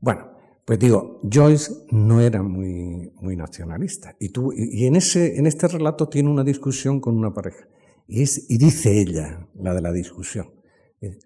Bueno, 0.00 0.37
pues 0.68 0.78
digo, 0.78 1.18
Joyce 1.22 1.72
no 1.92 2.20
era 2.20 2.42
muy, 2.42 3.10
muy 3.22 3.36
nacionalista. 3.36 4.14
Y, 4.20 4.28
tú, 4.28 4.52
y 4.54 4.84
en, 4.84 4.96
ese, 4.96 5.38
en 5.38 5.46
este 5.46 5.66
relato 5.66 6.10
tiene 6.10 6.28
una 6.28 6.44
discusión 6.44 7.00
con 7.00 7.16
una 7.16 7.32
pareja. 7.32 7.66
Y, 8.06 8.20
es, 8.20 8.50
y 8.50 8.58
dice 8.58 9.00
ella, 9.00 9.48
la 9.54 9.72
de 9.72 9.80
la 9.80 9.92
discusión, 9.92 10.52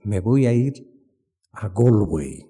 me 0.05 0.21
voy 0.21 0.47
a 0.47 0.53
ir 0.53 0.89
a 1.51 1.71
Galway. 1.71 2.49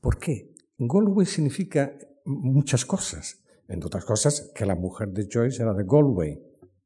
¿Por 0.00 0.18
qué? 0.18 0.52
Galway 0.78 1.26
significa 1.26 1.96
muchas 2.24 2.84
cosas. 2.84 3.44
Entre 3.68 3.86
otras 3.86 4.04
cosas, 4.04 4.50
que 4.52 4.66
la 4.66 4.74
mujer 4.74 5.10
de 5.10 5.28
Joyce 5.32 5.62
era 5.62 5.74
de 5.74 5.84
Galway. 5.84 6.42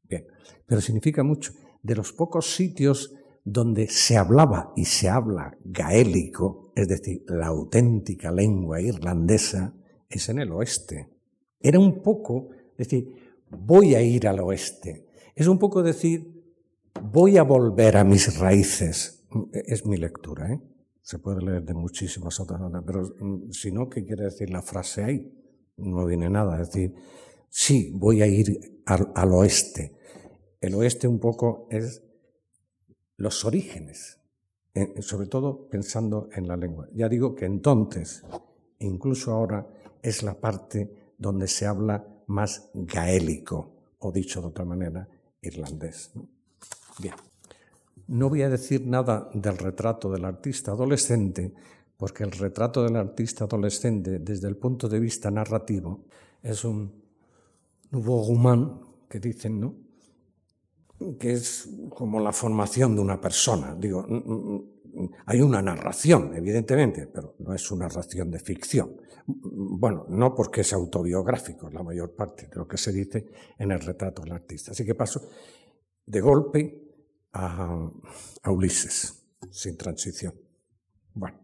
Bien, 0.06 0.26
pero 0.66 0.82
significa 0.82 1.22
mucho. 1.22 1.54
De 1.82 1.96
los 1.96 2.12
pocos 2.12 2.54
sitios 2.54 3.14
donde 3.42 3.88
se 3.88 4.18
hablaba 4.18 4.74
y 4.76 4.84
se 4.84 5.08
habla 5.08 5.56
gaélico, 5.64 6.69
es 6.80 6.88
decir, 6.88 7.24
la 7.28 7.46
auténtica 7.46 8.30
lengua 8.30 8.80
irlandesa, 8.80 9.74
es 10.08 10.28
en 10.28 10.40
el 10.40 10.50
oeste. 10.52 11.08
Era 11.60 11.78
un 11.78 12.02
poco 12.02 12.50
decir, 12.76 13.08
voy 13.50 13.94
a 13.94 14.02
ir 14.02 14.26
al 14.26 14.40
oeste. 14.40 15.06
Es 15.34 15.46
un 15.46 15.58
poco 15.58 15.82
decir, 15.82 16.42
voy 17.02 17.36
a 17.36 17.42
volver 17.42 17.96
a 17.96 18.04
mis 18.04 18.38
raíces. 18.38 19.26
Es 19.52 19.86
mi 19.86 19.96
lectura, 19.96 20.52
¿eh? 20.52 20.60
Se 21.02 21.18
puede 21.18 21.42
leer 21.42 21.64
de 21.64 21.74
muchísimas 21.74 22.38
otras 22.40 22.60
maneras, 22.60 22.84
pero 22.86 23.02
mm, 23.18 23.50
si 23.50 23.72
no, 23.72 23.88
¿qué 23.88 24.04
quiere 24.04 24.24
decir 24.24 24.50
la 24.50 24.62
frase 24.62 25.02
ahí? 25.02 25.32
No 25.76 26.04
viene 26.06 26.28
nada. 26.28 26.60
Es 26.60 26.68
decir, 26.68 26.94
sí, 27.48 27.90
voy 27.94 28.22
a 28.22 28.26
ir 28.26 28.82
al, 28.86 29.10
al 29.14 29.32
oeste. 29.32 29.96
El 30.60 30.74
oeste 30.74 31.08
un 31.08 31.18
poco 31.18 31.66
es 31.70 32.02
los 33.16 33.44
orígenes, 33.44 34.19
sobre 35.00 35.26
todo 35.26 35.68
pensando 35.68 36.28
en 36.32 36.46
la 36.46 36.56
lengua. 36.56 36.88
Ya 36.94 37.08
digo 37.08 37.34
que 37.34 37.44
entonces, 37.44 38.22
incluso 38.78 39.32
ahora, 39.32 39.66
es 40.02 40.22
la 40.22 40.34
parte 40.34 41.12
donde 41.18 41.48
se 41.48 41.66
habla 41.66 42.06
más 42.26 42.70
gaélico, 42.72 43.72
o 43.98 44.12
dicho 44.12 44.40
de 44.40 44.46
otra 44.46 44.64
manera, 44.64 45.08
irlandés. 45.42 46.12
Bien, 46.98 47.14
no 48.08 48.28
voy 48.28 48.42
a 48.42 48.48
decir 48.48 48.86
nada 48.86 49.28
del 49.34 49.58
retrato 49.58 50.10
del 50.10 50.24
artista 50.24 50.72
adolescente, 50.72 51.52
porque 51.96 52.24
el 52.24 52.30
retrato 52.30 52.82
del 52.82 52.96
artista 52.96 53.44
adolescente, 53.44 54.20
desde 54.20 54.48
el 54.48 54.56
punto 54.56 54.88
de 54.88 55.00
vista 55.00 55.30
narrativo, 55.30 56.04
es 56.42 56.64
un 56.64 56.92
nouveau 57.90 58.26
roman, 58.26 58.80
que 59.08 59.18
dicen, 59.18 59.60
¿no? 59.60 59.74
Que 61.18 61.32
es 61.32 61.68
como 61.90 62.20
la 62.20 62.32
formación 62.32 62.94
de 62.94 63.00
una 63.00 63.20
persona. 63.20 63.74
Digo, 63.74 64.06
hay 65.26 65.40
una 65.40 65.62
narración, 65.62 66.34
evidentemente, 66.34 67.06
pero 67.06 67.36
no 67.38 67.54
es 67.54 67.70
una 67.70 67.86
narración 67.86 68.30
de 68.30 68.38
ficción. 68.38 68.96
Bueno, 69.26 70.06
no 70.08 70.34
porque 70.34 70.62
es 70.62 70.72
autobiográfico, 70.72 71.70
la 71.70 71.82
mayor 71.82 72.14
parte 72.14 72.48
de 72.48 72.56
lo 72.56 72.66
que 72.66 72.76
se 72.76 72.92
dice 72.92 73.26
en 73.58 73.70
el 73.70 73.80
retrato 73.80 74.22
del 74.22 74.32
artista. 74.32 74.72
Así 74.72 74.84
que 74.84 74.94
paso 74.94 75.22
de 76.04 76.20
golpe 76.20 76.82
a, 77.32 77.88
a 78.42 78.50
Ulises, 78.50 79.22
sin 79.50 79.76
transición. 79.76 80.34
Bueno, 81.14 81.38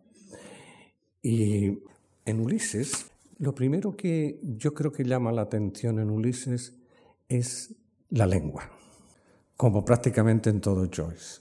y 1.23 1.83
en 2.25 2.41
Ulises, 2.41 3.07
lo 3.39 3.55
primero 3.55 3.97
que 3.97 4.41
yo 4.43 4.75
creo 4.75 4.93
que 4.93 5.05
llama 5.05 5.33
la 5.33 5.43
atención 5.43 5.99
en 5.99 6.11
Ulises 6.11 6.75
es 7.29 7.75
la 8.11 8.27
lengua 8.27 8.71
como 9.57 9.85
prácticamente 9.85 10.51
en 10.51 10.61
todo 10.61 10.89
Joyce. 10.95 11.41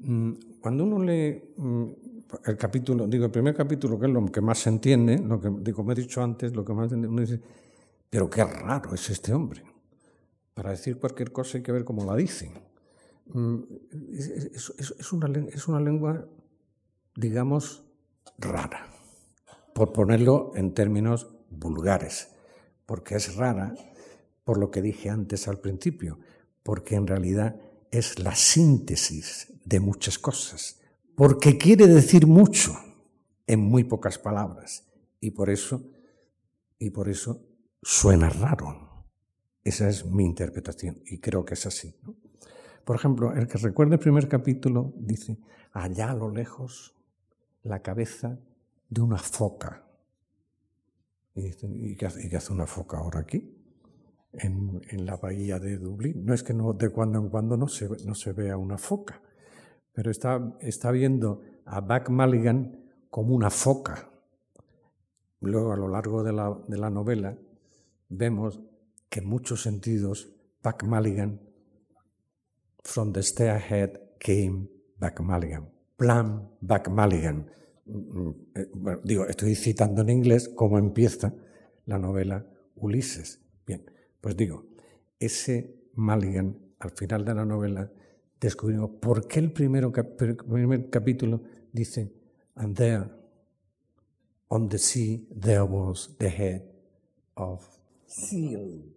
Mm, 0.00 0.32
cuando 0.60 0.84
uno 0.84 0.98
lee 0.98 1.54
mm, 1.56 1.84
el 2.44 2.56
capítulo, 2.56 3.06
digo, 3.06 3.26
el 3.26 3.30
primer 3.30 3.54
capítulo, 3.54 3.98
que 3.98 4.06
es 4.06 4.12
lo 4.12 4.26
que 4.26 4.40
más 4.40 4.58
se 4.58 4.68
entiende, 4.68 5.18
lo 5.18 5.40
que, 5.40 5.72
como 5.72 5.92
he 5.92 5.94
dicho 5.94 6.22
antes, 6.22 6.54
lo 6.54 6.64
que 6.64 6.72
más 6.72 6.84
entiende, 6.84 7.08
uno 7.08 7.20
dice, 7.20 7.40
pero 8.10 8.28
qué 8.28 8.44
raro 8.44 8.94
es 8.94 9.08
este 9.10 9.32
hombre. 9.32 9.62
Para 10.54 10.70
decir 10.70 10.98
cualquier 10.98 11.32
cosa 11.32 11.58
hay 11.58 11.62
que 11.62 11.72
ver 11.72 11.84
cómo 11.84 12.04
la 12.04 12.16
dicen. 12.16 12.52
Mm, 13.26 13.58
es, 14.12 15.12
una, 15.12 15.30
es 15.48 15.68
una 15.68 15.80
lengua, 15.80 16.26
digamos, 17.14 17.84
rara, 18.38 18.88
por 19.74 19.92
ponerlo 19.92 20.52
en 20.56 20.74
términos 20.74 21.28
vulgares, 21.50 22.28
porque 22.86 23.16
es 23.16 23.36
rara 23.36 23.74
por 24.44 24.58
lo 24.58 24.70
que 24.70 24.82
dije 24.82 25.10
antes 25.10 25.48
al 25.48 25.58
principio, 25.58 26.18
porque 26.66 26.96
en 26.96 27.06
realidad 27.06 27.54
es 27.92 28.18
la 28.18 28.34
síntesis 28.34 29.52
de 29.64 29.78
muchas 29.78 30.18
cosas, 30.18 30.80
porque 31.14 31.56
quiere 31.56 31.86
decir 31.86 32.26
mucho 32.26 32.76
en 33.46 33.60
muy 33.60 33.84
pocas 33.84 34.18
palabras 34.18 34.84
y 35.20 35.30
por 35.30 35.48
eso 35.48 35.88
y 36.80 36.90
por 36.90 37.08
eso 37.08 37.40
suena 37.80 38.28
raro. 38.30 39.06
Esa 39.62 39.88
es 39.88 40.04
mi 40.04 40.24
interpretación 40.24 41.00
y 41.06 41.20
creo 41.20 41.44
que 41.44 41.54
es 41.54 41.66
así. 41.66 41.94
Por 42.84 42.96
ejemplo, 42.96 43.32
el 43.32 43.46
que 43.46 43.58
recuerda 43.58 43.94
el 43.94 44.00
primer 44.00 44.28
capítulo 44.28 44.92
dice, 44.96 45.38
allá 45.70 46.10
a 46.10 46.14
lo 46.14 46.30
lejos, 46.30 46.96
la 47.62 47.80
cabeza 47.80 48.40
de 48.88 49.02
una 49.02 49.18
foca. 49.18 49.86
Y, 51.36 51.42
dice, 51.42 51.68
¿y 51.68 51.94
qué 51.94 52.06
hace 52.06 52.52
una 52.52 52.66
foca 52.66 52.98
ahora 52.98 53.20
aquí? 53.20 53.55
En, 54.32 55.06
la 55.06 55.16
bahía 55.16 55.58
de 55.58 55.78
Dublín. 55.78 56.24
No 56.24 56.34
es 56.34 56.42
que 56.42 56.54
no, 56.54 56.72
de 56.72 56.90
cuando 56.90 57.18
en 57.18 57.28
cuando 57.28 57.56
no 57.56 57.68
se, 57.68 57.88
no 58.04 58.14
se 58.14 58.32
vea 58.32 58.56
una 58.56 58.78
foca, 58.78 59.20
pero 59.92 60.10
está, 60.10 60.56
está 60.60 60.90
viendo 60.90 61.42
a 61.64 61.80
Buck 61.80 62.10
Mulligan 62.10 62.84
como 63.10 63.34
una 63.34 63.50
foca. 63.50 64.10
Luego, 65.40 65.72
a 65.72 65.76
lo 65.76 65.88
largo 65.88 66.22
de 66.22 66.32
la, 66.32 66.56
de 66.66 66.78
la 66.78 66.90
novela, 66.90 67.36
vemos 68.08 68.60
que 69.08 69.20
en 69.20 69.28
muchos 69.28 69.62
sentidos 69.62 70.28
Buck 70.62 70.82
Mulligan, 70.84 71.40
from 72.82 73.12
the 73.12 73.22
stairhead 73.22 74.00
came 74.18 74.68
Buck 74.98 75.20
Mulligan, 75.20 75.68
plan 75.96 76.48
Buck 76.60 76.88
Mulligan. 76.88 77.50
Mm, 77.86 77.98
mm, 77.98 78.34
eh, 78.54 78.68
digo, 79.04 79.26
estoy 79.26 79.54
citando 79.54 80.02
en 80.02 80.10
inglés 80.10 80.48
cómo 80.48 80.78
empieza 80.78 81.34
la 81.84 81.98
novela 81.98 82.46
Ulises. 82.76 83.40
Bien, 83.66 83.84
pues 84.26 84.36
digo, 84.36 84.66
ese 85.20 85.92
Mulligan, 85.94 86.58
al 86.80 86.90
final 86.90 87.24
de 87.24 87.32
la 87.32 87.44
novela, 87.44 87.88
descubrimos 88.40 88.90
por 89.00 89.28
qué 89.28 89.38
el, 89.38 89.52
primer 89.52 90.90
capítulo 90.90 91.42
dice, 91.70 92.12
and 92.56 92.76
there, 92.76 93.04
on 94.48 94.68
the 94.68 94.78
sea, 94.78 95.28
there 95.40 95.62
was 95.62 96.16
the 96.18 96.26
head 96.28 96.62
of 97.34 97.64
seal, 98.04 98.92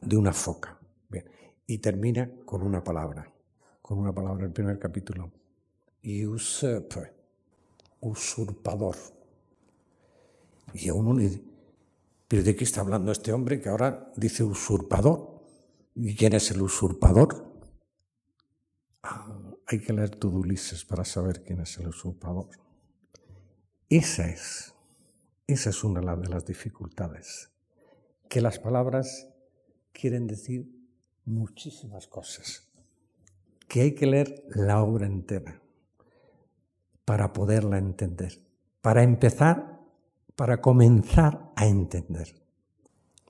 de 0.00 0.16
una 0.16 0.32
foca. 0.32 0.76
Bien. 1.08 1.26
Y 1.64 1.78
termina 1.78 2.28
con 2.44 2.62
una 2.62 2.82
palabra, 2.82 3.32
con 3.80 4.00
una 4.00 4.12
palabra, 4.12 4.46
el 4.46 4.52
primer 4.52 4.80
capítulo, 4.80 5.30
usurper, 6.02 7.14
usurpador. 8.00 8.96
Y 10.74 10.88
a 10.88 10.94
uno 10.94 11.14
le 11.14 11.51
¿Pero 12.32 12.44
de 12.44 12.56
qué 12.56 12.64
está 12.64 12.80
hablando 12.80 13.12
este 13.12 13.30
hombre 13.30 13.60
que 13.60 13.68
ahora 13.68 14.10
dice 14.16 14.42
usurpador? 14.42 15.44
¿Y 15.94 16.16
quién 16.16 16.32
es 16.32 16.50
el 16.50 16.62
usurpador? 16.62 17.60
Ah, 19.02 19.38
hay 19.66 19.80
que 19.80 19.92
leer 19.92 20.16
todo 20.16 20.38
Ulises 20.38 20.82
para 20.86 21.04
saber 21.04 21.42
quién 21.42 21.60
es 21.60 21.76
el 21.76 21.88
usurpador. 21.88 22.48
Esa 23.90 24.30
es, 24.30 24.74
esa 25.46 25.68
es 25.68 25.84
una 25.84 26.16
de 26.16 26.28
las 26.30 26.46
dificultades, 26.46 27.50
que 28.30 28.40
las 28.40 28.58
palabras 28.58 29.28
quieren 29.92 30.26
decir 30.26 30.74
muchísimas 31.26 32.06
cosas, 32.06 32.66
que 33.68 33.82
hay 33.82 33.94
que 33.94 34.06
leer 34.06 34.42
la 34.48 34.82
obra 34.82 35.04
entera 35.04 35.60
para 37.04 37.34
poderla 37.34 37.76
entender. 37.76 38.42
Para 38.80 39.02
empezar, 39.02 39.81
para 40.42 40.60
comenzar 40.60 41.52
a 41.54 41.68
entender. 41.68 42.34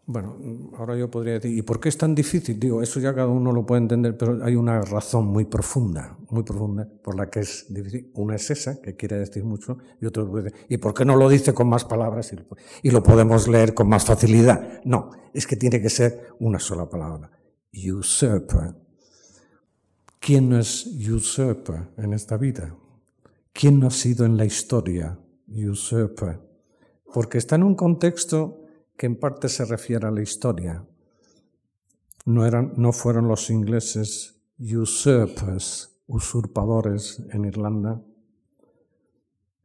Bueno, 0.06 0.34
ahora 0.78 0.96
yo 0.96 1.10
podría 1.10 1.34
decir, 1.34 1.54
¿y 1.54 1.60
por 1.60 1.78
qué 1.78 1.90
es 1.90 1.98
tan 1.98 2.14
difícil? 2.14 2.58
Digo, 2.58 2.80
eso 2.80 3.00
ya 3.00 3.14
cada 3.14 3.28
uno 3.28 3.52
lo 3.52 3.66
puede 3.66 3.82
entender, 3.82 4.16
pero 4.16 4.42
hay 4.42 4.56
una 4.56 4.80
razón 4.80 5.26
muy 5.26 5.44
profunda, 5.44 6.16
muy 6.30 6.42
profunda, 6.42 6.88
por 7.04 7.14
la 7.14 7.28
que 7.28 7.40
es 7.40 7.66
difícil. 7.68 8.10
Una 8.14 8.36
es 8.36 8.50
esa, 8.50 8.80
que 8.80 8.96
quiere 8.96 9.18
decir 9.18 9.44
mucho, 9.44 9.76
y 10.00 10.06
otro 10.06 10.26
puede 10.30 10.54
¿y 10.70 10.78
por 10.78 10.94
qué 10.94 11.04
no 11.04 11.14
lo 11.14 11.28
dice 11.28 11.52
con 11.52 11.68
más 11.68 11.84
palabras 11.84 12.34
y 12.82 12.90
lo 12.90 13.02
podemos 13.02 13.46
leer 13.46 13.74
con 13.74 13.90
más 13.90 14.06
facilidad? 14.06 14.80
No, 14.86 15.10
es 15.34 15.46
que 15.46 15.56
tiene 15.56 15.82
que 15.82 15.90
ser 15.90 16.28
una 16.40 16.58
sola 16.58 16.88
palabra. 16.88 17.30
Usurper. 17.74 18.74
¿Quién 20.18 20.48
no 20.48 20.58
es 20.58 20.86
usurper 20.86 21.90
en 21.98 22.14
esta 22.14 22.38
vida? 22.38 22.74
¿Quién 23.52 23.80
no 23.80 23.88
ha 23.88 23.90
sido 23.90 24.24
en 24.24 24.38
la 24.38 24.46
historia 24.46 25.18
usurper? 25.46 26.51
Porque 27.12 27.38
está 27.38 27.56
en 27.56 27.62
un 27.62 27.74
contexto 27.74 28.64
que 28.96 29.06
en 29.06 29.18
parte 29.18 29.48
se 29.48 29.64
refiere 29.64 30.06
a 30.06 30.10
la 30.10 30.22
historia. 30.22 30.84
No, 32.24 32.46
eran, 32.46 32.74
no 32.76 32.92
fueron 32.92 33.28
los 33.28 33.50
ingleses 33.50 34.40
usurpers, 34.58 36.00
usurpadores 36.06 37.22
en 37.30 37.44
Irlanda, 37.44 38.00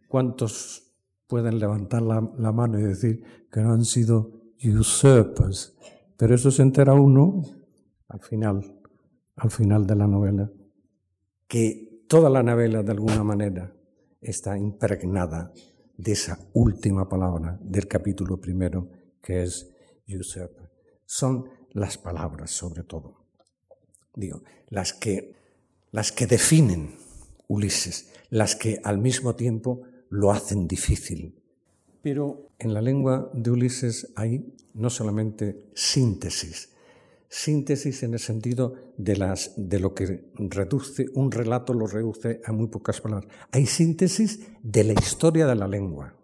¿cuántos 0.08 0.94
pueden 1.28 1.60
levantar 1.60 2.02
la, 2.02 2.22
mano 2.52 2.80
y 2.80 2.84
decir 2.84 3.24
que 3.52 3.62
no 3.62 3.74
han 3.74 3.86
sido 3.86 4.32
usurpers? 4.64 5.76
Pero 6.16 6.34
eso 6.34 6.50
se 6.50 6.64
entera 6.64 6.94
uno 6.94 7.44
al 8.08 8.22
final, 8.22 8.80
al 9.36 9.52
final 9.52 9.86
de 9.86 9.96
la 9.96 10.08
novela, 10.08 10.50
que 11.48 12.06
toda 12.08 12.30
la 12.30 12.42
novela 12.42 12.82
de 12.82 12.92
alguna 12.92 13.24
manera 13.24 13.74
está 14.22 14.58
impregnada 14.58 15.54
de 15.98 16.12
esa 16.12 16.40
última 16.54 17.10
palabra 17.10 17.60
del 17.62 17.88
capítulo 17.88 18.40
primero, 18.40 18.90
que 19.22 19.44
es. 19.44 19.74
Son 21.06 21.50
las 21.72 21.98
palabras, 21.98 22.52
sobre 22.52 22.84
todo. 22.84 23.26
Digo, 24.16 24.42
las 24.70 24.94
que, 24.94 25.36
las 25.92 26.12
que 26.12 26.28
definen 26.28 26.96
Ulises, 27.48 28.14
las 28.30 28.56
que 28.56 28.80
al 28.84 29.00
mismo 29.00 29.36
tiempo 29.36 29.82
lo 30.10 30.32
hacen 30.32 30.68
difícil. 30.68 31.42
Pero 32.02 32.52
en 32.60 32.74
la 32.74 32.82
lengua 32.82 33.30
de 33.34 33.52
Ulises 33.52 34.14
hay 34.16 34.56
no 34.74 34.90
solamente 34.90 35.70
síntesis, 35.76 36.74
síntesis 37.30 38.04
en 38.04 38.14
el 38.14 38.20
sentido 38.20 38.74
de, 38.98 39.18
las, 39.18 39.54
de 39.58 39.80
lo 39.80 39.94
que 39.94 40.32
reduce, 40.36 41.08
un 41.14 41.32
relato 41.32 41.74
lo 41.74 41.88
reduce 41.88 42.42
a 42.46 42.52
muy 42.52 42.68
pocas 42.68 43.02
palabras. 43.02 43.32
Hay 43.52 43.66
síntesis 43.66 44.48
de 44.64 44.84
la 44.84 44.94
historia 44.94 45.46
de 45.46 45.56
la 45.56 45.68
lengua. 45.68 46.16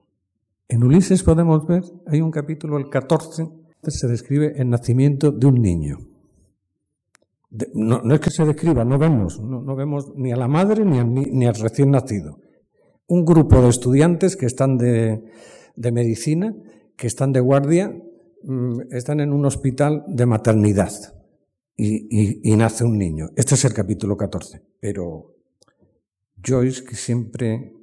En 0.68 0.84
Ulises 0.84 1.24
podemos 1.24 1.68
ver, 1.68 1.84
hay 2.08 2.22
un 2.22 2.32
capítulo, 2.32 2.78
el 2.78 2.89
14, 2.89 3.48
se 3.92 4.08
describe 4.08 4.54
el 4.56 4.70
nacimiento 4.70 5.32
de 5.32 5.48
un 5.48 5.62
niño. 5.62 5.98
no, 7.74 8.13
es 8.13 8.20
que 8.20 8.32
se 8.32 8.46
describa, 8.46 8.84
no 8.86 8.98
vemos, 8.98 9.39
no, 9.39 9.76
vemos 9.76 10.13
ni 10.16 10.32
a 10.32 10.36
la 10.36 10.48
madre 10.48 10.86
ni, 10.86 11.46
al 11.46 11.56
recién 11.56 11.92
nacido. 11.92 12.39
Un 13.08 13.26
grupo 13.26 13.62
de 13.62 13.70
estudiantes 13.70 14.36
que 14.36 14.46
están 14.46 14.78
de, 14.78 15.22
medicina, 15.76 16.56
que 16.96 17.08
están 17.08 17.34
de 17.34 17.42
guardia, 17.42 17.94
están 18.91 19.19
en 19.19 19.32
un 19.32 19.45
hospital 19.45 20.03
de 20.08 20.25
maternidad 20.25 20.91
y, 21.75 22.51
y, 22.51 22.56
nace 22.56 22.84
un 22.84 22.97
niño. 22.97 23.29
Este 23.36 23.56
es 23.56 23.65
el 23.65 23.73
capítulo 23.73 24.15
14. 24.15 24.62
Pero 24.79 25.36
Joyce, 26.45 26.84
que 26.84 26.95
siempre, 26.95 27.73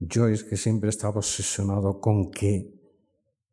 Joyce, 0.00 0.46
que 0.46 0.56
siempre 0.56 0.90
estaba 0.90 1.16
obsesionado 1.16 2.00
con 2.00 2.30
que 2.30 2.72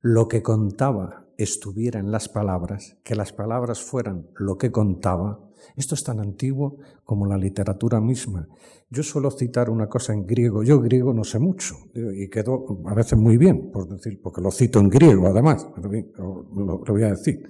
lo 0.02 0.28
que 0.28 0.42
contaba 0.42 1.28
estuviera 1.38 2.00
en 2.00 2.12
las 2.12 2.28
palabras, 2.28 2.98
que 3.04 3.16
las 3.16 3.32
palabras 3.32 3.82
fueran 3.82 4.30
lo 4.36 4.58
que 4.58 4.72
contaba, 4.72 5.49
esto 5.76 5.96
es 5.96 6.04
tan 6.04 6.20
antiguo 6.20 6.78
como 7.04 7.26
la 7.26 7.38
literatura 7.38 8.00
misma. 8.00 8.48
Yo 8.90 9.04
suelo 9.04 9.32
citar 9.32 9.70
una 9.70 9.88
cosa 9.88 10.14
en 10.14 10.26
griego, 10.26 10.64
yo 10.64 10.80
griego 10.80 11.14
no 11.14 11.24
sé 11.24 11.40
mucho, 11.40 11.76
y 11.94 12.30
quedó 12.30 12.82
a 12.86 12.94
veces 12.94 13.18
muy 13.18 13.38
bien, 13.38 13.72
por 13.72 13.88
decir, 13.88 14.20
porque 14.22 14.42
lo 14.42 14.52
cito 14.52 14.80
en 14.80 14.90
griego 14.90 15.28
además, 15.28 15.68
lo, 15.78 16.44
lo 16.56 16.94
voy 16.94 17.04
a 17.04 17.12
decir. 17.12 17.48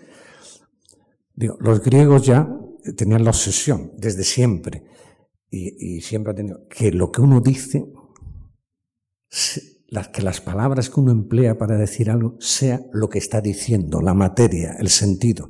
Digo, 1.34 1.58
los 1.60 1.82
griegos 1.82 2.26
ya 2.26 2.54
tenían 2.98 3.24
la 3.24 3.30
obsesión 3.30 3.94
desde 3.98 4.24
siempre, 4.24 4.84
y, 5.52 6.02
siempre 6.02 6.32
han 6.32 6.36
tenido, 6.36 6.68
que 6.68 6.92
lo 6.92 7.12
que 7.12 7.22
uno 7.22 7.42
dice 7.42 7.92
que 10.14 10.22
las 10.22 10.42
palabras 10.42 10.90
que 10.90 11.00
uno 11.00 11.12
emplea 11.12 11.58
para 11.58 11.76
decir 11.76 12.12
algo 12.12 12.36
sea 12.40 12.82
lo 12.94 13.10
que 13.10 13.18
está 13.18 13.42
diciendo, 13.42 14.02
la 14.02 14.14
materia, 14.14 14.76
el 14.80 14.90
sentido. 14.90 15.50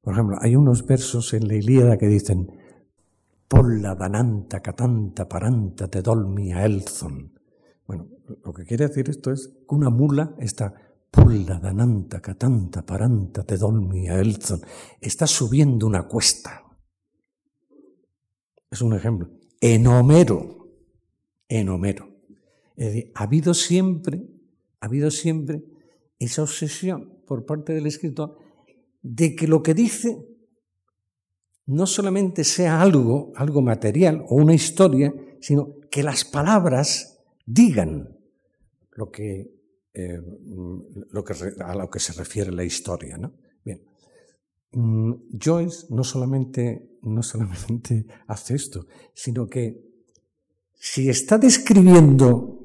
Por 0.00 0.14
ejemplo, 0.14 0.38
hay 0.40 0.56
unos 0.56 0.86
versos 0.86 1.34
en 1.34 1.46
la 1.46 1.54
Ilíada 1.54 1.98
que 1.98 2.06
dicen, 2.08 2.50
Polla 3.46 3.96
dananta 3.96 4.60
catanta 4.62 5.28
paranta 5.28 5.88
te 5.88 6.02
dolmi 6.02 6.52
a 6.52 6.64
Elzon. 6.64 7.34
Bueno, 7.84 8.08
lo 8.44 8.52
que 8.52 8.64
quiere 8.64 8.86
decir 8.86 9.10
esto 9.10 9.32
es 9.32 9.48
que 9.48 9.74
una 9.74 9.90
mula 9.90 10.36
está 10.38 10.72
Polla 11.10 11.58
dananta 11.58 12.20
catanta 12.20 12.86
paranta 12.86 13.42
te 13.42 13.56
dolmi 13.56 14.08
a 14.08 14.20
Elzon. 14.20 14.60
Está 15.00 15.26
subiendo 15.26 15.86
una 15.86 16.06
cuesta. 16.06 16.62
Es 18.70 18.80
un 18.80 18.94
ejemplo. 18.94 19.28
En 19.60 19.86
Homero, 19.88 20.68
en 21.48 21.68
Homero, 21.68 22.08
ha 23.14 23.22
habido 23.24 23.52
siempre, 23.52 24.22
ha 24.78 24.86
habido 24.86 25.10
siempre 25.10 25.64
esa 26.20 26.42
obsesión 26.42 27.20
por 27.26 27.44
parte 27.44 27.72
del 27.72 27.86
escritor 27.86 28.38
de 29.02 29.34
que 29.34 29.46
lo 29.46 29.62
que 29.62 29.74
dice 29.74 30.26
no 31.66 31.86
solamente 31.86 32.42
sea 32.42 32.82
algo, 32.82 33.32
algo 33.36 33.62
material 33.62 34.24
o 34.28 34.34
una 34.36 34.54
historia, 34.54 35.14
sino 35.40 35.76
que 35.90 36.02
las 36.02 36.24
palabras 36.24 37.20
digan 37.46 38.16
lo 38.92 39.10
que, 39.10 39.52
eh, 39.94 40.20
lo 41.10 41.24
que 41.24 41.34
a 41.60 41.74
lo 41.76 41.88
que 41.88 42.00
se 42.00 42.12
refiere 42.12 42.50
la 42.50 42.64
historia. 42.64 43.16
¿no? 43.16 43.34
Bien. 43.64 43.82
Mm, 44.72 45.12
Joyce 45.38 45.86
no 45.90 46.02
solamente, 46.02 46.98
no 47.02 47.22
solamente 47.22 48.04
hace 48.26 48.54
esto, 48.56 48.86
sino 49.14 49.46
que 49.46 49.80
si 50.74 51.08
está 51.08 51.38
describiendo 51.38 52.58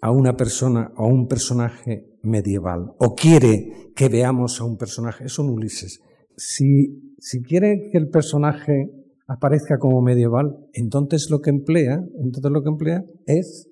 a 0.00 0.10
una 0.10 0.36
persona 0.36 0.92
o 0.96 1.04
a 1.04 1.06
un 1.08 1.28
personaje 1.28 2.09
medieval 2.22 2.92
o 2.98 3.14
quiere 3.14 3.92
que 3.94 4.08
veamos 4.08 4.60
a 4.60 4.64
un 4.64 4.76
personaje, 4.76 5.24
es 5.24 5.38
un 5.38 5.50
Ulises. 5.50 6.00
Si, 6.36 7.14
si 7.18 7.42
quiere 7.42 7.88
que 7.90 7.98
el 7.98 8.08
personaje 8.08 8.90
aparezca 9.26 9.78
como 9.78 10.00
medieval, 10.02 10.68
entonces 10.72 11.28
lo 11.30 11.40
que 11.40 11.50
emplea, 11.50 12.02
entonces 12.22 12.50
lo 12.50 12.62
que 12.62 12.68
emplea 12.68 13.04
es 13.26 13.70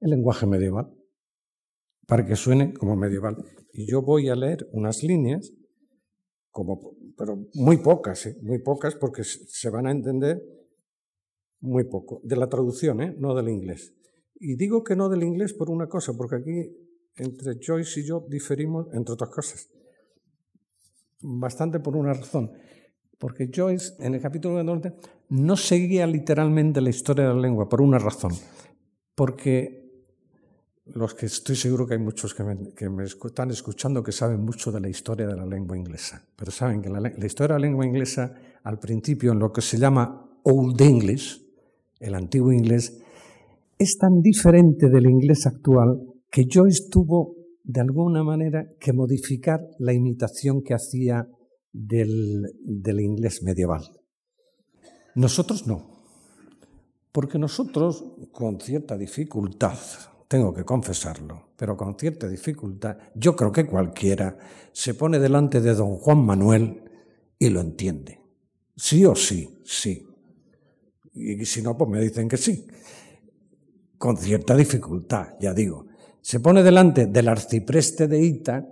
el 0.00 0.10
lenguaje 0.10 0.46
medieval 0.46 0.92
para 2.06 2.26
que 2.26 2.36
suene 2.36 2.72
como 2.74 2.96
medieval. 2.96 3.36
Y 3.72 3.90
yo 3.90 4.02
voy 4.02 4.28
a 4.28 4.36
leer 4.36 4.68
unas 4.72 5.02
líneas, 5.02 5.52
como, 6.50 6.94
pero 7.16 7.48
muy 7.54 7.78
pocas, 7.78 8.26
¿eh? 8.26 8.36
muy 8.42 8.62
pocas, 8.62 8.94
porque 8.94 9.24
se 9.24 9.70
van 9.70 9.86
a 9.86 9.90
entender 9.90 10.42
muy 11.60 11.84
poco, 11.84 12.20
de 12.24 12.36
la 12.36 12.48
traducción, 12.48 13.00
¿eh? 13.00 13.14
no 13.18 13.34
del 13.34 13.48
inglés. 13.48 13.94
Y 14.34 14.56
digo 14.56 14.82
que 14.82 14.96
no 14.96 15.08
del 15.08 15.22
inglés 15.22 15.54
por 15.54 15.70
una 15.70 15.86
cosa, 15.86 16.12
porque 16.16 16.36
aquí 16.36 16.81
entre 17.16 17.54
Joyce 17.60 18.00
y 18.00 18.04
yo 18.04 18.24
diferimos, 18.28 18.86
entre 18.92 19.14
otras 19.14 19.30
cosas, 19.30 19.68
bastante 21.20 21.80
por 21.80 21.96
una 21.96 22.12
razón. 22.12 22.52
Porque 23.18 23.50
Joyce, 23.54 23.94
en 24.00 24.14
el 24.14 24.20
capítulo 24.20 24.56
de 24.56 24.64
norte, 24.64 24.94
no 25.28 25.56
seguía 25.56 26.06
literalmente 26.06 26.80
la 26.80 26.90
historia 26.90 27.28
de 27.28 27.34
la 27.34 27.40
lengua, 27.40 27.68
por 27.68 27.80
una 27.80 27.98
razón. 27.98 28.32
Porque 29.14 29.82
los 30.86 31.14
que 31.14 31.26
estoy 31.26 31.54
seguro 31.54 31.86
que 31.86 31.94
hay 31.94 32.00
muchos 32.00 32.34
que 32.34 32.42
me, 32.42 32.72
que 32.74 32.88
me 32.88 33.04
están 33.04 33.50
escuchando 33.50 34.02
que 34.02 34.10
saben 34.10 34.44
mucho 34.44 34.72
de 34.72 34.80
la 34.80 34.88
historia 34.88 35.28
de 35.28 35.36
la 35.36 35.46
lengua 35.46 35.76
inglesa. 35.76 36.26
Pero 36.34 36.50
saben 36.50 36.82
que 36.82 36.88
la, 36.88 37.00
la 37.00 37.26
historia 37.26 37.54
de 37.54 37.60
la 37.60 37.66
lengua 37.66 37.86
inglesa, 37.86 38.34
al 38.64 38.80
principio, 38.80 39.32
en 39.32 39.38
lo 39.38 39.52
que 39.52 39.60
se 39.60 39.78
llama 39.78 40.40
Old 40.42 40.80
English, 40.80 41.40
el 42.00 42.16
antiguo 42.16 42.52
inglés, 42.52 43.00
es 43.78 43.98
tan 43.98 44.20
diferente 44.20 44.88
del 44.88 45.06
inglés 45.06 45.46
actual 45.46 46.00
que 46.32 46.46
Joyce 46.50 46.88
tuvo 46.90 47.36
de 47.62 47.82
alguna 47.82 48.24
manera 48.24 48.66
que 48.80 48.92
modificar 48.92 49.60
la 49.78 49.92
imitación 49.92 50.62
que 50.62 50.74
hacía 50.74 51.28
del, 51.72 52.42
del 52.64 53.00
inglés 53.00 53.42
medieval. 53.42 53.82
Nosotros 55.14 55.66
no, 55.66 56.04
porque 57.12 57.38
nosotros 57.38 58.02
con 58.32 58.58
cierta 58.58 58.96
dificultad, 58.96 59.78
tengo 60.26 60.54
que 60.54 60.64
confesarlo, 60.64 61.52
pero 61.56 61.76
con 61.76 61.98
cierta 61.98 62.26
dificultad, 62.26 62.96
yo 63.14 63.36
creo 63.36 63.52
que 63.52 63.66
cualquiera 63.66 64.38
se 64.72 64.94
pone 64.94 65.18
delante 65.18 65.60
de 65.60 65.74
don 65.74 65.96
Juan 65.98 66.24
Manuel 66.24 66.82
y 67.38 67.50
lo 67.50 67.60
entiende. 67.60 68.18
Sí 68.74 69.04
o 69.04 69.14
sí, 69.14 69.60
sí. 69.64 70.06
Y 71.12 71.44
si 71.44 71.60
no, 71.60 71.76
pues 71.76 71.90
me 71.90 72.00
dicen 72.00 72.26
que 72.26 72.38
sí 72.38 72.66
con 74.02 74.16
cierta 74.16 74.56
dificultad, 74.56 75.34
ya 75.38 75.54
digo. 75.54 75.86
Se 76.22 76.40
pone 76.40 76.62
delante 76.62 77.06
del 77.06 77.28
arcipreste 77.28 78.08
de 78.08 78.24
Ita 78.24 78.66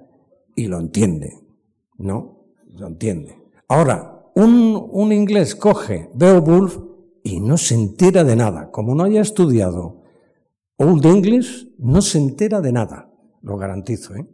y 0.56 0.66
lo 0.66 0.78
entiende, 0.78 1.34
¿no? 1.98 2.46
Lo 2.72 2.86
entiende. 2.86 3.36
Ahora, 3.68 4.30
un, 4.34 4.88
un 4.90 5.12
inglés 5.12 5.54
coge 5.54 6.10
Beowulf 6.14 6.78
y 7.22 7.40
no 7.40 7.58
se 7.58 7.74
entera 7.74 8.24
de 8.24 8.36
nada. 8.36 8.70
Como 8.70 8.94
no 8.94 9.04
haya 9.04 9.20
estudiado 9.20 10.02
Old 10.76 11.04
English, 11.04 11.74
no 11.78 12.00
se 12.00 12.18
entera 12.18 12.60
de 12.60 12.72
nada. 12.72 13.12
Lo 13.42 13.58
garantizo, 13.58 14.14
¿eh? 14.14 14.26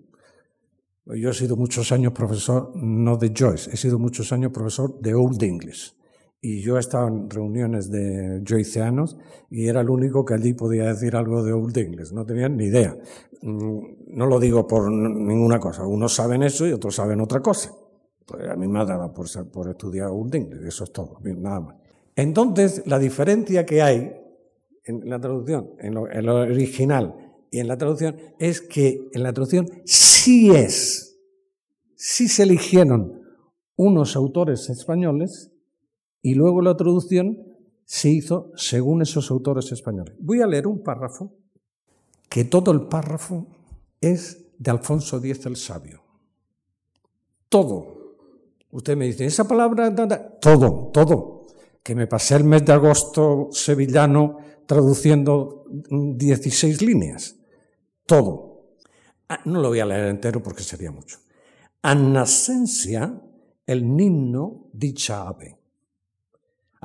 Yo 1.07 1.31
he 1.31 1.35
sido 1.35 1.57
muchos 1.57 1.93
años 1.93 2.13
profesor, 2.13 2.73
no 2.75 3.17
de 3.17 3.33
Joyce, 3.37 3.71
he 3.73 3.77
sido 3.77 3.99
muchos 3.99 4.33
años 4.33 4.51
profesor 4.53 5.01
de 5.01 5.15
Old 5.15 5.41
English. 5.43 5.95
Y 6.41 6.61
yo 6.63 6.79
estaba 6.79 7.09
en 7.09 7.29
reuniones 7.29 7.91
de 7.91 8.43
joyceanos 8.47 9.17
y 9.51 9.67
era 9.67 9.81
el 9.81 9.91
único 9.91 10.25
que 10.25 10.35
allí 10.35 10.53
podía 10.53 10.85
decir 10.85 11.17
algo 11.17 11.43
de 11.43 11.53
Old 11.53 11.77
English. 11.77 12.13
No 12.13 12.25
tenían 12.25 12.57
ni 12.57 12.67
idea. 12.67 12.97
Mm, 13.43 13.79
no 14.09 14.27
lo 14.27 14.39
digo 14.39 14.67
por 14.67 14.91
ninguna 14.91 15.59
cosa. 15.59 15.87
Unos 15.87 16.15
saben 16.15 16.43
eso 16.43 16.67
y 16.67 16.73
otros 16.73 16.95
saben 16.95 17.21
otra 17.21 17.41
cosa. 17.41 17.73
Pues 18.27 18.49
a 18.49 18.57
mí 18.57 18.69
me 18.69 18.81
ha 18.81 18.85
dado 18.85 19.13
por, 19.13 19.27
por 19.51 19.71
estudiar 19.71 20.09
Old 20.09 20.35
English. 20.35 20.67
Eso 20.67 20.85
es 20.85 20.93
todo. 20.93 21.19
nada 21.23 21.61
más. 21.61 21.77
Entonces, 22.15 22.83
la 22.87 22.99
diferencia 22.99 23.67
que 23.67 23.83
hay 23.83 24.17
en 24.85 25.09
la 25.09 25.21
traducción, 25.21 25.71
en 25.79 25.95
lo, 25.95 26.11
en 26.11 26.25
lo 26.25 26.37
original 26.37 27.15
y 27.51 27.59
en 27.59 27.69
la 27.69 27.77
traducción, 27.77 28.17
es 28.39 28.61
que 28.61 29.09
en 29.13 29.23
la 29.23 29.33
traducción 29.33 29.69
sí 29.85 30.51
es, 30.51 31.19
sí 31.95 32.29
se 32.29 32.45
eligieron 32.45 33.21
unos 33.77 34.17
autores 34.17 34.71
españoles 34.71 35.53
y 36.27 36.35
luego 36.35 36.61
la 36.61 36.77
traducción 36.77 37.39
se 37.85 38.09
hizo 38.09 38.51
según 38.57 39.01
esos 39.01 39.31
autores 39.31 39.71
españoles. 39.71 40.17
Voy 40.19 40.41
a 40.41 40.47
leer 40.49 40.67
un 40.67 40.83
párrafo, 40.83 41.33
que 42.29 42.43
todo 42.43 42.73
el 42.73 42.89
párrafo 42.89 43.47
es 44.01 44.45
de 44.59 44.73
Alfonso 44.73 45.19
X 45.19 45.47
el 45.47 45.55
Sabio. 45.55 46.03
Todo. 47.49 48.17
Usted 48.73 48.97
me 48.97 49.07
dice, 49.07 49.25
esa 49.25 49.47
palabra, 49.47 49.95
todo, 50.41 50.91
todo. 50.93 51.47
Que 51.85 51.95
me 51.95 52.09
pasé 52.09 52.35
el 52.35 52.43
mes 52.43 52.65
de 52.65 52.73
agosto 52.73 53.51
sevillano 53.53 54.39
traduciendo 54.67 55.65
16 55.71 56.83
líneas. 56.83 57.37
Todo. 58.05 58.73
Ah, 59.29 59.43
no 59.45 59.63
lo 59.63 59.69
voy 59.69 59.79
a 59.79 59.87
leer 59.87 60.07
entero 60.07 60.43
porque 60.43 60.65
sería 60.65 60.91
mucho. 60.91 61.19
Anasencia, 61.83 63.15
el 63.65 63.95
nimno 63.95 64.71
dicha 64.73 65.29
ave. 65.29 65.61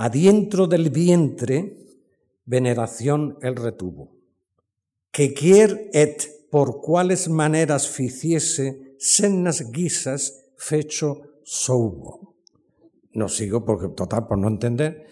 Adientro 0.04 0.66
del 0.66 0.90
vientre, 0.90 1.78
veneración 2.46 3.38
el 3.44 3.56
retuvo. 3.56 4.18
Que 5.12 5.32
quier 5.32 5.92
et 5.94 6.50
por 6.50 6.82
cuáles 6.82 7.30
maneras 7.30 7.88
ficiese 7.88 8.96
senas 8.98 9.72
guisas 9.72 10.50
fecho 10.58 11.22
soubo. 11.44 12.34
No 13.14 13.30
sigo 13.30 13.64
porque, 13.64 13.90
total, 13.90 14.26
por 14.26 14.40
no 14.40 14.48
entender, 14.48 15.06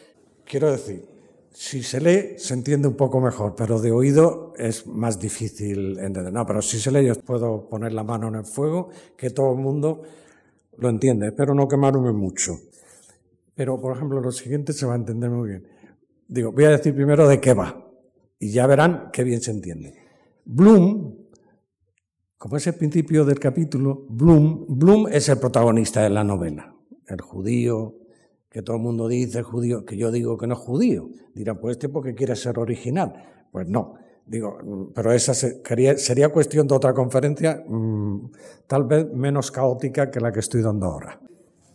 quiero 0.44 0.72
decir, 0.72 1.06
si 1.52 1.84
se 1.84 2.02
lee 2.02 2.40
se 2.40 2.56
entiende 2.56 2.88
un 2.88 2.96
poco 2.96 3.22
mejor, 3.22 3.54
pero 3.56 3.80
de 3.80 3.92
oído 3.92 4.54
es 4.58 4.88
más 4.88 5.20
difícil 5.20 6.00
entender. 6.00 6.34
No, 6.34 6.48
pero 6.48 6.64
si 6.64 6.80
se 6.80 6.90
lee 6.90 7.06
yo 7.06 7.14
puedo 7.14 7.70
poner 7.70 7.94
la 7.94 8.04
mano 8.04 8.30
en 8.30 8.36
el 8.42 8.46
fuego, 8.46 8.90
que 9.16 9.30
todo 9.30 9.52
el 9.52 9.60
mundo 9.60 10.02
lo 10.80 10.90
entiende. 10.90 11.28
Espero 11.28 11.54
no 11.54 11.68
quemarme 11.68 12.12
mucho. 12.12 12.58
Pero, 13.60 13.78
por 13.78 13.94
ejemplo, 13.94 14.22
lo 14.22 14.32
siguiente 14.32 14.72
se 14.72 14.86
va 14.86 14.94
a 14.94 14.96
entender 14.96 15.30
muy 15.30 15.50
bien. 15.50 15.68
Digo, 16.30 16.54
voy 16.54 16.64
a 16.64 16.70
decir 16.70 16.96
primero 16.96 17.28
de 17.28 17.42
qué 17.42 17.54
va. 17.54 17.92
Y 18.40 18.54
ya 18.54 18.66
verán 18.66 19.10
qué 19.12 19.26
bien 19.26 19.42
se 19.42 19.52
entiende. 19.52 19.96
Bloom, 20.46 21.14
como 22.38 22.56
es 22.56 22.66
el 22.68 22.76
principio 22.76 23.26
del 23.26 23.38
capítulo, 23.38 24.06
Bloom, 24.08 24.66
Bloom 24.70 25.10
es 25.10 25.28
el 25.28 25.40
protagonista 25.40 26.02
de 26.02 26.10
la 26.10 26.24
novela. 26.24 26.74
El 27.06 27.20
judío, 27.20 27.98
que 28.50 28.62
todo 28.62 28.78
el 28.78 28.82
mundo 28.82 29.10
dice 29.10 29.44
judío, 29.44 29.84
que 29.84 29.98
yo 29.98 30.10
digo 30.10 30.38
que 30.38 30.48
no 30.48 30.54
es 30.54 30.60
judío. 30.62 31.10
Dirán, 31.36 31.60
pues 31.60 31.74
este 31.74 31.90
porque 31.90 32.16
quiere 32.16 32.38
ser 32.38 32.60
original. 32.60 33.12
Pues 33.52 33.68
no. 33.68 33.96
Digo, 34.26 34.58
pero 34.96 35.12
esa 35.12 35.34
sería 35.34 36.30
cuestión 36.30 36.66
de 36.66 36.76
otra 36.76 36.94
conferencia, 36.94 37.62
mm, 37.68 38.32
tal 38.68 38.86
vez 38.86 39.14
menos 39.14 39.52
caótica 39.52 40.10
que 40.10 40.22
la 40.22 40.32
que 40.32 40.40
estoy 40.40 40.62
dando 40.62 40.86
ahora. 40.86 41.20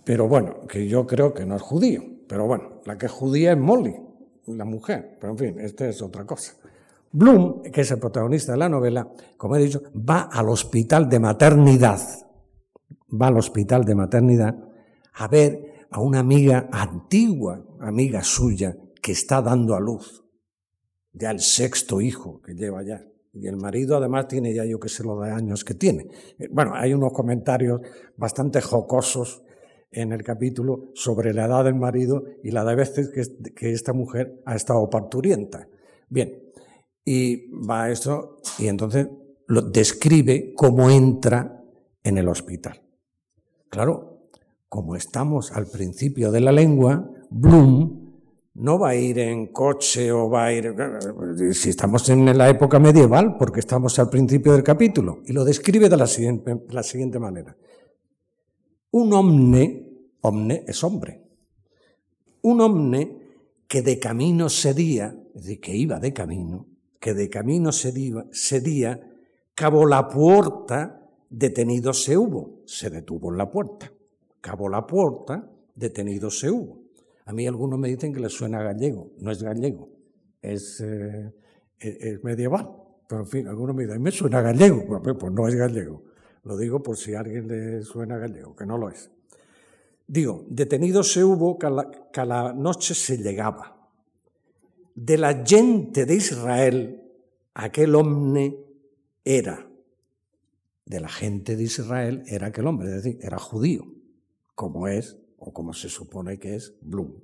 Pero 0.05 0.29
bueno, 0.29 0.67
que 0.69 0.87
yo 0.87 1.07
creo 1.07 1.33
que 1.33 1.47
no 1.47 1.57
es 1.57 1.63
judío. 1.63 2.03
Pero 2.29 2.47
bueno, 2.47 2.81
la 2.85 2.97
que 2.99 3.07
es 3.07 3.13
judía 3.13 3.53
es 3.53 3.59
Molly, 3.59 3.95
la 4.47 4.65
mujer. 4.65 5.17
Pero 5.21 5.33
en 5.33 5.39
fin, 5.39 5.61
esta 5.61 5.89
es 5.89 6.03
otra 6.03 6.25
cosa. 6.25 6.55
Bloom, 7.13 7.63
que 7.63 7.83
es 7.83 7.91
el 7.91 7.99
protagonista 7.99 8.53
de 8.53 8.59
la 8.59 8.69
novela, 8.69 9.09
como 9.37 9.57
he 9.57 9.63
dicho, 9.63 9.83
va 9.95 10.23
al 10.23 10.49
hospital 10.49 11.09
de 11.09 11.21
maternidad. 11.21 12.01
Va 13.11 13.29
al 13.29 13.39
hospital 13.39 13.85
de 13.85 13.95
maternidad 13.95 14.57
a 15.15 15.29
ver 15.29 15.87
a 15.91 16.01
una 16.01 16.19
amiga 16.19 16.69
antigua, 16.73 17.65
amiga 17.81 18.25
suya, 18.25 18.77
que 19.01 19.13
está 19.13 19.41
dando 19.41 19.77
a 19.77 19.81
luz. 19.81 20.25
Ya 21.13 21.31
el 21.31 21.39
sexto 21.39 22.01
hijo 22.01 22.41
que 22.43 22.55
lleva 22.55 22.83
ya. 22.83 23.05
Y 23.33 23.47
el 23.47 23.57
marido 23.57 23.97
además 23.97 24.27
tiene 24.27 24.53
ya 24.53 24.65
yo 24.65 24.81
que 24.81 24.89
sé 24.89 25.05
lo 25.05 25.21
de 25.21 25.31
años 25.31 25.65
que 25.65 25.75
tiene. 25.75 26.09
Eh, 26.39 26.49
bueno, 26.51 26.73
hay 26.75 26.95
unos 26.95 27.13
comentarios 27.13 27.81
bastante 28.17 28.61
jocosos 28.61 29.44
en 29.95 30.13
el 30.13 30.23
capítulo 30.23 30.91
sobre 30.95 31.33
la 31.33 31.47
edad 31.47 31.65
del 31.65 31.75
marido 31.75 32.25
y 32.43 32.51
la 32.51 32.65
de 32.65 32.75
veces 32.75 33.11
que, 33.55 33.73
esta 33.73 33.93
mujer 33.93 34.43
ha 34.45 34.55
estado 34.55 34.89
parturienta. 34.91 35.69
Bien, 36.09 36.43
y 37.05 37.51
va 37.51 37.91
esto, 37.91 38.39
y 38.59 38.67
entonces 38.67 39.09
lo 39.47 39.63
describe 39.63 40.53
cómo 40.55 40.91
entra 40.91 41.63
en 42.03 42.19
el 42.19 42.29
hospital. 42.29 42.83
Claro, 43.69 44.29
como 44.69 44.97
estamos 44.97 45.53
al 45.53 45.67
principio 45.67 46.31
de 46.31 46.41
la 46.41 46.53
lengua, 46.53 47.11
Bloom 47.31 48.05
no 48.55 48.79
va 48.79 48.91
a 48.91 48.95
ir 48.95 49.19
en 49.19 49.49
coche 49.49 50.13
o 50.13 50.31
va 50.31 50.47
a 50.47 50.53
ir, 50.53 50.75
si 51.53 51.71
estamos 51.71 52.09
en 52.09 52.37
la 52.39 52.49
época 52.49 52.79
medieval, 52.79 53.37
porque 53.37 53.61
estamos 53.61 53.99
al 53.99 54.09
principio 54.11 54.53
del 54.53 54.63
capítulo, 54.63 55.23
y 55.27 55.33
lo 55.33 55.45
describe 55.45 55.89
de 55.89 55.97
la 55.97 56.07
siguiente, 56.07 56.63
la 56.69 56.83
siguiente 56.83 57.19
manera. 57.19 57.57
Un 58.97 59.13
omne 59.13 59.85
Omne 60.21 60.65
es 60.67 60.85
hombre. 60.85 61.21
Un 62.43 62.61
omne 62.61 63.19
que 63.67 63.83
de 63.83 63.99
camino 63.99 64.49
sería, 64.49 65.15
es 65.35 65.43
decir, 65.43 65.61
que 65.61 65.77
iba 65.77 65.99
de 65.99 66.13
camino, 66.13 66.67
que 67.01 67.13
de 67.13 67.29
camino 67.29 67.73
sería, 67.73 68.25
sería 68.31 69.01
cabo 69.55 69.85
la 69.85 70.09
puerta, 70.09 71.11
detenido 71.29 71.93
se 71.93 72.17
hubo, 72.17 72.63
se 72.67 72.89
detuvo 72.89 73.33
en 73.33 73.39
la 73.39 73.51
puerta. 73.51 73.93
Cabo 74.41 74.69
la 74.69 74.87
puerta, 74.87 75.51
detenido 75.75 76.31
se 76.31 76.51
hubo. 76.51 76.85
A 77.27 77.33
mí 77.33 77.47
algunos 77.47 77.79
me 77.79 77.89
dicen 77.89 78.15
que 78.15 78.21
le 78.21 78.31
suena 78.31 78.63
gallego, 78.63 79.11
no 79.19 79.31
es 79.31 79.43
gallego, 79.43 79.91
es, 80.41 80.81
eh, 80.81 81.35
es 81.81 82.23
medieval. 82.23 82.71
Pero 83.09 83.23
en 83.23 83.27
fin, 83.27 83.49
algunos 83.49 83.75
me 83.75 83.85
dicen, 83.85 84.01
me 84.01 84.11
suena 84.11 84.41
gallego, 84.41 84.85
pues, 85.03 85.17
pues 85.19 85.33
no 85.33 85.49
es 85.49 85.55
gallego. 85.57 86.14
Lo 86.45 86.57
digo 86.57 86.83
por 86.83 86.97
si 86.97 87.15
a 87.15 87.21
alguien 87.21 87.49
le 87.49 87.83
suena 87.83 88.19
gallego, 88.19 88.55
que 88.55 88.67
no 88.67 88.77
lo 88.77 88.91
es. 88.91 89.11
Digo, 90.07 90.45
detenido 90.49 91.03
se 91.03 91.25
hubo 91.25 91.59
que 91.59 91.67
a 91.67 92.25
la, 92.27 92.53
noche 92.53 92.95
se 92.95 93.17
llegaba. 93.17 93.91
De 94.95 95.17
la 95.17 95.45
gente 95.45 96.05
de 96.05 96.15
Israel, 96.15 97.03
aquel 97.55 97.95
hombre 97.95 98.59
era. 99.25 99.67
De 100.85 101.01
la 101.01 101.09
gente 101.09 101.57
de 101.57 101.63
Israel 101.63 102.23
era 102.27 102.49
aquel 102.49 102.67
hombre, 102.67 102.89
es 102.89 103.03
decir, 103.03 103.19
era 103.23 103.39
judío, 103.39 103.87
como 104.55 104.87
es, 104.87 105.17
o 105.39 105.53
como 105.55 105.73
se 105.73 105.89
supone 105.89 106.39
que 106.39 106.57
es, 106.57 106.75
Blum. 106.83 107.15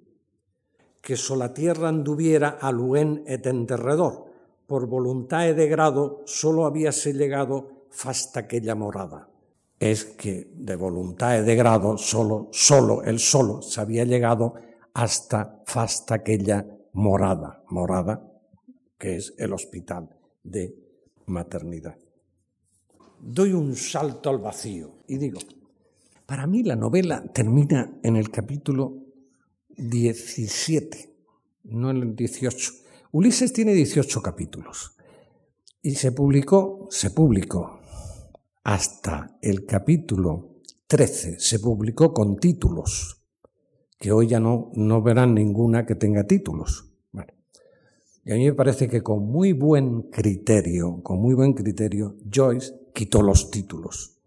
Que 1.03 1.17
la 1.37 1.53
tierra 1.53 1.89
anduviera 1.91 2.49
a 2.49 2.73
Luen 2.73 3.23
et 3.27 3.47
enterredor, 3.47 4.31
por 4.67 4.87
voluntad 4.87 5.55
de 5.55 5.69
grado, 5.69 6.23
solo 6.25 6.65
habíase 6.65 7.13
llegado 7.13 7.80
hasta 8.05 8.41
aquella 8.41 8.75
morada 8.75 9.29
es 9.79 10.05
que 10.05 10.51
de 10.55 10.77
voluntad 10.77 11.39
y 11.39 11.45
de 11.45 11.57
grado, 11.57 11.97
solo, 11.97 12.49
solo, 12.53 13.03
él 13.03 13.19
solo 13.19 13.63
se 13.63 13.81
había 13.81 14.05
llegado 14.05 14.55
hasta, 14.93 15.63
hasta 15.67 16.17
aquella 16.17 16.67
morada, 16.93 17.65
morada 17.69 18.27
que 18.99 19.17
es 19.17 19.35
el 19.39 19.55
hospital 19.55 20.11
de 20.45 20.75
maternidad. 21.27 21.97
Doy 23.19 23.53
un 23.53 23.75
salto 23.75 24.29
al 24.29 24.39
vacío 24.39 24.99
y 25.09 25.17
digo, 25.17 25.41
para 26.27 26.47
mí 26.47 26.63
la 26.63 26.77
novela 26.77 27.25
termina 27.33 27.99
en 28.03 28.17
el 28.17 28.31
capítulo 28.31 28.99
17, 29.77 31.15
no 31.65 31.91
en 31.91 31.97
el 31.97 32.17
18. 32.17 32.73
Ulises 33.13 33.53
tiene 33.53 33.73
18 33.73 34.23
capítulos 34.23 34.97
y 35.83 35.95
se 35.95 36.13
publicó, 36.13 36.87
se 36.91 37.11
publicó 37.11 37.80
hasta 38.63 39.39
el 39.43 39.65
capítulo 39.65 40.57
13 40.87 41.39
se 41.39 41.61
publicó 41.61 42.13
con 42.13 42.37
títulos, 42.37 43.23
que 43.99 44.13
hoy 44.13 44.29
ya 44.29 44.41
no, 44.41 44.71
no 44.75 45.03
verán 45.03 45.35
ninguna 45.35 45.87
que 45.87 45.95
tenga 45.95 46.25
títulos. 46.25 46.91
Y 48.25 48.33
a 48.33 48.37
mí 48.37 48.45
me 48.45 48.55
parece 48.55 48.87
que 48.87 49.03
con 49.03 49.27
muy 49.27 49.53
buen 49.53 50.03
criterio, 50.03 51.03
con 51.03 51.21
muy 51.21 51.35
buen 51.35 51.55
criterio, 51.55 52.17
Joyce 52.33 52.75
quitó 52.93 53.23
los 53.23 53.51
títulos. 53.51 54.19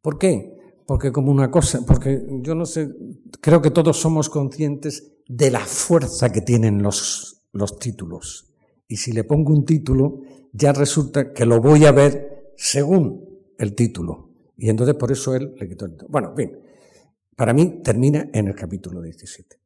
¿Por 0.00 0.16
qué? 0.16 0.56
Porque 0.86 1.10
como 1.10 1.32
una 1.32 1.50
cosa, 1.50 1.80
porque 1.84 2.24
yo 2.42 2.54
no 2.54 2.64
sé, 2.64 2.88
creo 3.40 3.60
que 3.60 3.72
todos 3.72 3.96
somos 3.96 4.30
conscientes 4.30 5.16
de 5.26 5.50
la 5.50 5.60
fuerza 5.60 6.30
que 6.30 6.40
tienen 6.40 6.82
los, 6.82 7.42
los 7.52 7.78
títulos. 7.78 8.54
Y 8.86 8.98
si 8.98 9.10
le 9.10 9.24
pongo 9.24 9.52
un 9.52 9.64
título, 9.64 10.20
ya 10.52 10.72
resulta 10.72 11.32
que 11.32 11.44
lo 11.44 11.60
voy 11.60 11.84
a 11.84 11.92
ver 11.92 12.52
según 12.56 13.35
el 13.58 13.74
título. 13.74 14.30
Y 14.56 14.70
entonces 14.70 14.94
por 14.94 15.12
eso 15.12 15.34
él 15.34 15.54
le 15.58 15.68
quitó 15.68 15.84
el 15.84 15.92
título. 15.92 16.08
Bueno, 16.10 16.34
bien, 16.34 16.58
para 17.36 17.52
mí 17.52 17.82
termina 17.82 18.30
en 18.32 18.48
el 18.48 18.54
capítulo 18.54 19.02
17. 19.02 19.56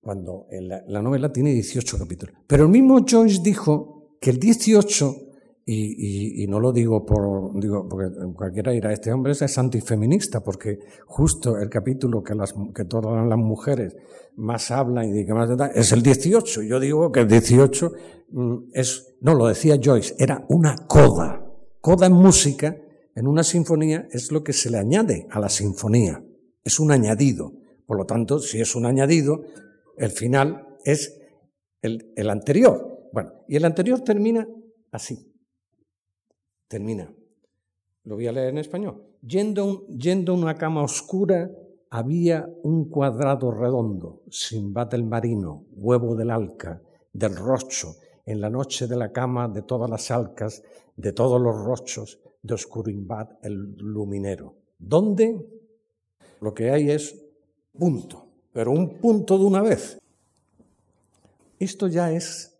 Cuando 0.00 0.46
la, 0.50 1.02
novela 1.02 1.30
tiene 1.30 1.52
18 1.52 1.98
capítulos. 1.98 2.34
Pero 2.46 2.64
el 2.64 2.70
mismo 2.70 3.04
Joyce 3.06 3.40
dijo 3.42 4.16
que 4.20 4.30
el 4.30 4.38
18 4.38 5.30
y, 5.72 6.46
no 6.48 6.58
lo 6.58 6.72
digo 6.72 7.06
por, 7.06 7.52
digo, 7.60 7.88
porque 7.88 8.08
cualquiera 8.34 8.72
dirá, 8.72 8.92
este 8.92 9.12
hombre 9.12 9.32
es 9.32 9.58
antifeminista, 9.58 10.40
porque 10.40 10.80
justo 11.06 11.58
el 11.58 11.68
capítulo 11.68 12.24
que, 12.24 12.34
las, 12.34 12.54
que 12.74 12.84
todas 12.86 13.28
las 13.28 13.38
mujeres 13.38 13.94
más 14.36 14.70
hablan 14.72 15.16
y 15.16 15.24
que 15.24 15.32
más 15.32 15.48
es 15.74 15.92
el 15.92 16.02
18. 16.02 16.62
Yo 16.62 16.80
digo 16.80 17.12
que 17.12 17.20
el 17.20 17.28
18 17.28 17.92
mm, 18.30 18.56
es, 18.72 19.14
no, 19.20 19.34
lo 19.34 19.46
decía 19.46 19.78
Joyce, 19.82 20.16
era 20.18 20.44
una 20.48 20.74
coda. 20.88 21.49
Coda 21.80 22.06
en 22.06 22.12
música, 22.12 22.76
en 23.14 23.26
una 23.26 23.42
sinfonía, 23.42 24.08
es 24.10 24.30
lo 24.32 24.44
que 24.44 24.52
se 24.52 24.70
le 24.70 24.78
añade 24.78 25.26
a 25.30 25.40
la 25.40 25.48
sinfonía. 25.48 26.22
Es 26.62 26.78
un 26.78 26.92
añadido. 26.92 27.52
Por 27.86 27.96
lo 27.96 28.06
tanto, 28.06 28.38
si 28.38 28.60
es 28.60 28.74
un 28.74 28.86
añadido, 28.86 29.42
el 29.96 30.10
final 30.10 30.76
es 30.84 31.20
el, 31.82 32.12
el 32.16 32.30
anterior. 32.30 33.08
Bueno, 33.12 33.32
y 33.48 33.56
el 33.56 33.64
anterior 33.64 34.00
termina 34.02 34.46
así 34.92 35.30
termina. 36.70 37.12
Lo 38.04 38.14
voy 38.14 38.28
a 38.28 38.32
leer 38.32 38.50
en 38.50 38.58
español. 38.58 39.04
Yendo, 39.20 39.86
yendo 39.88 40.32
a 40.32 40.36
una 40.36 40.54
cama 40.54 40.82
oscura 40.82 41.50
había 41.90 42.48
un 42.62 42.88
cuadrado 42.88 43.50
redondo, 43.50 44.22
sin 44.30 44.72
del 44.72 45.04
marino, 45.04 45.66
huevo 45.72 46.14
del 46.14 46.30
alca, 46.30 46.80
del 47.12 47.34
rocho, 47.34 47.96
en 48.26 48.40
la 48.40 48.50
noche 48.50 48.86
de 48.86 48.96
la 48.96 49.12
cama 49.12 49.48
de 49.48 49.62
todas 49.62 49.88
las 49.88 50.10
alcas, 50.10 50.62
de 50.96 51.12
todos 51.12 51.40
los 51.40 51.56
rochos, 51.64 52.20
de 52.42 52.54
Oscurimbat 52.54 53.44
el 53.44 53.76
luminero. 53.76 54.54
¿Dónde? 54.78 55.46
Lo 56.40 56.54
que 56.54 56.70
hay 56.70 56.90
es 56.90 57.14
punto, 57.78 58.26
pero 58.52 58.72
un 58.72 58.98
punto 58.98 59.38
de 59.38 59.44
una 59.44 59.62
vez. 59.62 59.98
Esto 61.58 61.86
ya 61.88 62.10
es 62.10 62.56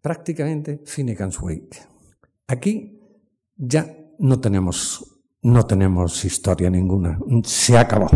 prácticamente 0.00 0.80
Finnegan's 0.84 1.40
Wake. 1.40 1.80
Aquí 2.46 3.00
ya 3.56 3.96
no 4.18 4.40
tenemos, 4.40 5.20
no 5.42 5.66
tenemos 5.66 6.24
historia 6.24 6.70
ninguna. 6.70 7.18
Se 7.42 7.76
acabó. 7.76 8.08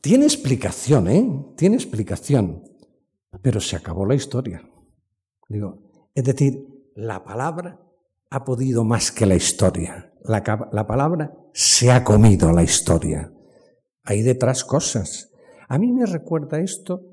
Tiene 0.00 0.24
explicación, 0.24 1.08
¿eh? 1.08 1.44
Tiene 1.56 1.76
explicación. 1.76 2.62
Pero 3.42 3.60
se 3.60 3.76
acabó 3.76 4.04
la 4.04 4.14
historia. 4.14 4.62
Digo, 5.50 5.82
es 6.14 6.22
decir, 6.24 6.64
la 6.94 7.24
palabra 7.24 7.80
ha 8.30 8.44
podido 8.44 8.84
más 8.84 9.10
que 9.10 9.26
la 9.26 9.34
historia. 9.34 10.14
La, 10.22 10.42
la 10.72 10.86
palabra 10.86 11.34
se 11.52 11.90
ha 11.90 12.04
comido 12.04 12.52
la 12.52 12.62
historia. 12.62 13.32
Hay 14.04 14.22
detrás 14.22 14.64
cosas. 14.64 15.32
A 15.68 15.76
mí 15.76 15.92
me 15.92 16.06
recuerda 16.06 16.60
esto 16.60 17.10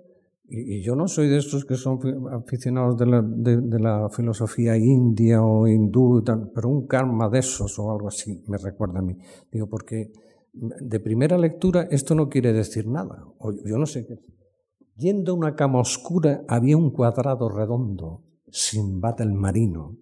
y, 0.50 0.84
yo 0.84 0.96
no 0.96 1.08
soy 1.08 1.28
de 1.30 1.38
estos 1.38 1.66
que 1.66 1.76
son 1.76 2.00
aficionados 2.32 2.96
de 2.98 3.06
la, 3.08 3.22
de, 3.24 3.80
la 3.80 4.08
filosofía 4.10 4.78
india 4.78 5.42
o 5.42 5.68
hindú, 5.68 6.24
pero 6.54 6.70
un 6.70 6.86
karma 6.86 7.30
de 7.30 7.40
esos 7.40 7.78
o 7.80 7.92
algo 7.92 8.08
así 8.08 8.44
me 8.48 8.60
recuerda 8.60 9.00
a 9.00 9.02
mí. 9.02 9.18
Digo, 9.52 9.68
porque 9.68 10.12
de 10.54 11.00
primera 11.00 11.40
lectura 11.40 11.88
esto 11.90 12.14
no 12.14 12.30
quiere 12.30 12.54
decir 12.54 12.88
nada. 12.88 13.26
O 13.40 13.52
yo 13.52 13.80
no 13.80 13.88
sé 13.88 14.06
qué. 14.06 14.20
Yendo 14.96 15.34
a 15.34 15.36
una 15.36 15.56
cama 15.56 15.80
oscura 15.80 16.44
había 16.48 16.78
un 16.78 16.92
cuadrado 16.92 17.50
redondo, 17.50 18.24
sin 18.50 19.02
el 19.20 19.34
marino, 19.34 19.98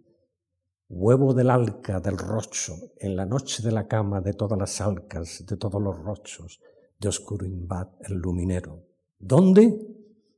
huevo 0.90 1.34
del 1.34 1.50
alca 1.50 2.00
del 2.00 2.18
rocho, 2.18 2.74
en 2.98 3.16
la 3.16 3.26
noche 3.26 3.64
de 3.64 3.72
la 3.72 3.88
cama 3.88 4.22
de 4.22 4.34
todas 4.34 4.58
las 4.58 4.82
alcas, 4.82 5.46
de 5.46 5.58
todos 5.58 5.82
los 5.82 5.98
rochos, 5.98 6.62
de 7.00 7.10
Oscurimbat 7.10 8.10
el 8.10 8.16
luminero. 8.16 8.84
¿Dónde? 9.20 9.96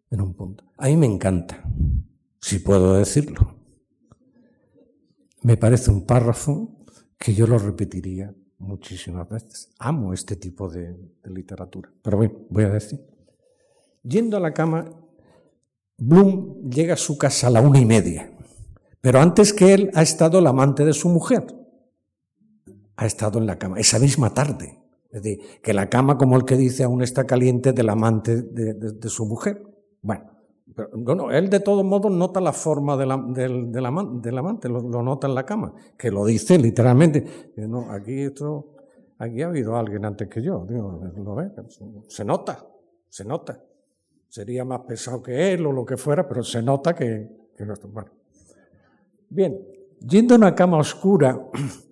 en 0.10 0.22
un 0.22 0.34
punto. 0.34 0.64
A 0.78 0.88
mí 0.88 0.98
me 0.98 1.06
encanta, 1.06 1.64
si 2.40 2.60
puedo 2.60 2.96
decirlo. 2.96 3.56
Me 5.42 5.58
parece 5.58 5.92
un 5.92 6.06
párrafo 6.06 6.76
que 7.18 7.34
yo 7.34 7.48
lo 7.48 7.58
repetiría 7.58 8.34
muchísimas 8.60 9.30
veces. 9.30 9.70
Amo 9.80 10.14
este 10.14 10.36
tipo 10.36 10.70
de, 10.70 10.96
literatura. 11.26 11.92
Pero 12.02 12.18
bueno, 12.18 12.36
voy 12.50 12.64
a 12.64 12.70
decir. 12.70 13.00
Yendo 14.04 14.38
a 14.38 14.40
la 14.40 14.54
cama, 14.54 14.90
Bloom 15.98 16.70
llega 16.70 16.94
a 16.94 16.98
su 16.98 17.18
casa 17.18 17.48
a 17.48 17.50
la 17.50 17.62
una 17.62 17.80
y 17.80 17.86
media. 17.86 18.32
Pero 19.02 19.20
antes 19.20 19.54
que 19.54 19.74
él 19.74 19.92
ha 19.94 20.02
estado 20.02 20.40
el 20.40 20.48
amante 20.48 20.86
de 20.86 20.94
su 20.94 21.10
mujer. 21.10 21.46
Ha 22.96 23.06
estado 23.06 23.40
en 23.40 23.46
la 23.46 23.58
cama 23.58 23.80
esa 23.80 24.00
misma 24.00 24.34
tarde. 24.34 24.80
Es 25.12 25.24
decir, 25.24 25.40
que 25.62 25.74
la 25.74 25.90
cama, 25.90 26.18
como 26.18 26.36
el 26.36 26.46
que 26.46 26.58
dice, 26.58 26.84
aún 26.84 27.02
está 27.02 27.26
caliente 27.26 27.74
del 27.74 27.90
amante 27.90 28.42
de 28.42 29.10
su 29.10 29.26
mujer. 29.26 29.64
Bueno, 30.02 30.38
pero, 30.78 31.32
él 31.32 31.50
de 31.50 31.60
todos 31.60 31.84
modos 31.84 32.12
nota 32.12 32.40
la 32.40 32.54
forma 32.54 32.96
del, 32.96 33.12
amante, 33.12 34.70
lo, 34.70 34.82
nota 34.82 35.26
en 35.26 35.34
la 35.34 35.44
cama, 35.44 35.74
que 35.98 36.12
lo 36.12 36.24
dice 36.24 36.60
literalmente. 36.60 37.52
No, 37.58 37.92
aquí, 37.92 38.22
esto, 38.22 38.76
aquí 39.18 39.42
ha 39.42 39.48
habido 39.48 39.76
alguien 39.76 40.06
antes 40.06 40.28
que 40.28 40.42
yo, 40.44 40.68
lo 40.70 41.36
ve, 41.36 41.52
se 42.08 42.24
nota, 42.24 42.64
se 43.10 43.26
nota. 43.26 43.60
Sería 44.30 44.66
más 44.66 44.82
pesado 44.82 45.22
que 45.22 45.54
él 45.54 45.66
o 45.66 45.72
lo 45.72 45.86
que 45.86 45.98
fuera, 45.98 46.28
pero 46.28 46.44
se 46.44 46.62
nota 46.62 46.94
que, 46.94 47.28
que 47.56 47.66
no 47.66 47.74
Bueno. 47.92 48.12
Bien, 49.30 49.58
yendo 50.00 50.36
a 50.36 50.38
una 50.38 50.56
cama 50.56 50.78
oscura, 50.78 51.40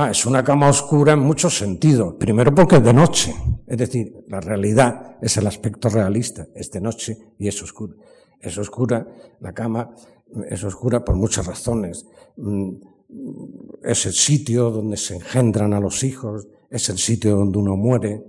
Ah, 0.00 0.10
es 0.10 0.26
una 0.26 0.44
cama 0.44 0.68
oscura 0.68 1.14
en 1.14 1.18
muchos 1.18 1.56
sentidos. 1.58 2.14
Primero 2.20 2.54
porque 2.54 2.76
es 2.76 2.84
de 2.84 2.92
noche. 2.92 3.34
Es 3.66 3.78
decir, 3.78 4.24
la 4.28 4.40
realidad 4.40 5.16
es 5.20 5.36
el 5.38 5.46
aspecto 5.46 5.88
realista. 5.88 6.46
Es 6.54 6.70
de 6.70 6.80
noche 6.80 7.18
y 7.38 7.48
es 7.48 7.60
oscura. 7.62 7.94
Es 8.38 8.56
oscura, 8.58 9.08
la 9.40 9.52
cama 9.52 9.90
es 10.48 10.62
oscura 10.62 11.04
por 11.04 11.16
muchas 11.16 11.46
razones. 11.46 12.06
Mm, 12.36 12.74
es 13.82 14.06
el 14.06 14.12
sitio 14.12 14.70
donde 14.70 14.96
se 14.96 15.16
engendran 15.16 15.72
a 15.72 15.80
los 15.80 16.04
hijos, 16.04 16.46
es 16.70 16.88
el 16.90 16.98
sitio 16.98 17.34
donde 17.34 17.58
uno 17.58 17.76
muere, 17.76 18.22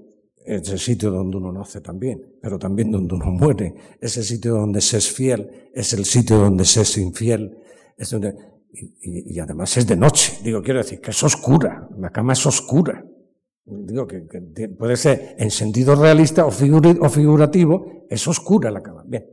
es 0.46 0.70
el 0.70 0.80
sitio 0.80 1.12
donde 1.12 1.38
uno 1.38 1.52
nace 1.52 1.82
también, 1.82 2.36
pero 2.42 2.58
también 2.58 2.92
donde 2.92 3.16
uno 3.16 3.32
muere, 3.32 3.76
es 4.00 4.18
el 4.18 4.24
sitio 4.24 4.56
donde 4.56 4.82
se 4.82 4.98
es 4.98 5.12
fiel, 5.12 5.70
es 5.74 5.94
el 5.94 6.06
sitio 6.06 6.38
donde 6.38 6.66
se 6.66 6.82
es 6.82 6.98
infiel, 6.98 7.58
es 7.98 8.10
donde 8.10 8.36
y, 8.72 9.40
además 9.40 9.76
es 9.78 9.88
de 9.88 9.96
noche. 9.96 10.40
Digo, 10.44 10.62
quiero 10.62 10.80
decir 10.80 11.02
que 11.02 11.12
es 11.12 11.24
oscura, 11.24 11.90
la 11.98 12.10
cama 12.12 12.34
es 12.34 12.46
oscura. 12.46 13.04
Digo 13.66 14.08
que, 14.08 14.22
puede 14.78 14.98
ser 14.98 15.36
en 15.38 15.52
sentido 15.52 15.96
realista 15.96 16.46
o, 16.46 16.52
figurativo, 16.52 18.06
es 18.10 18.28
oscura 18.28 18.72
la 18.72 18.82
cama. 18.82 19.04
Bien, 19.08 19.26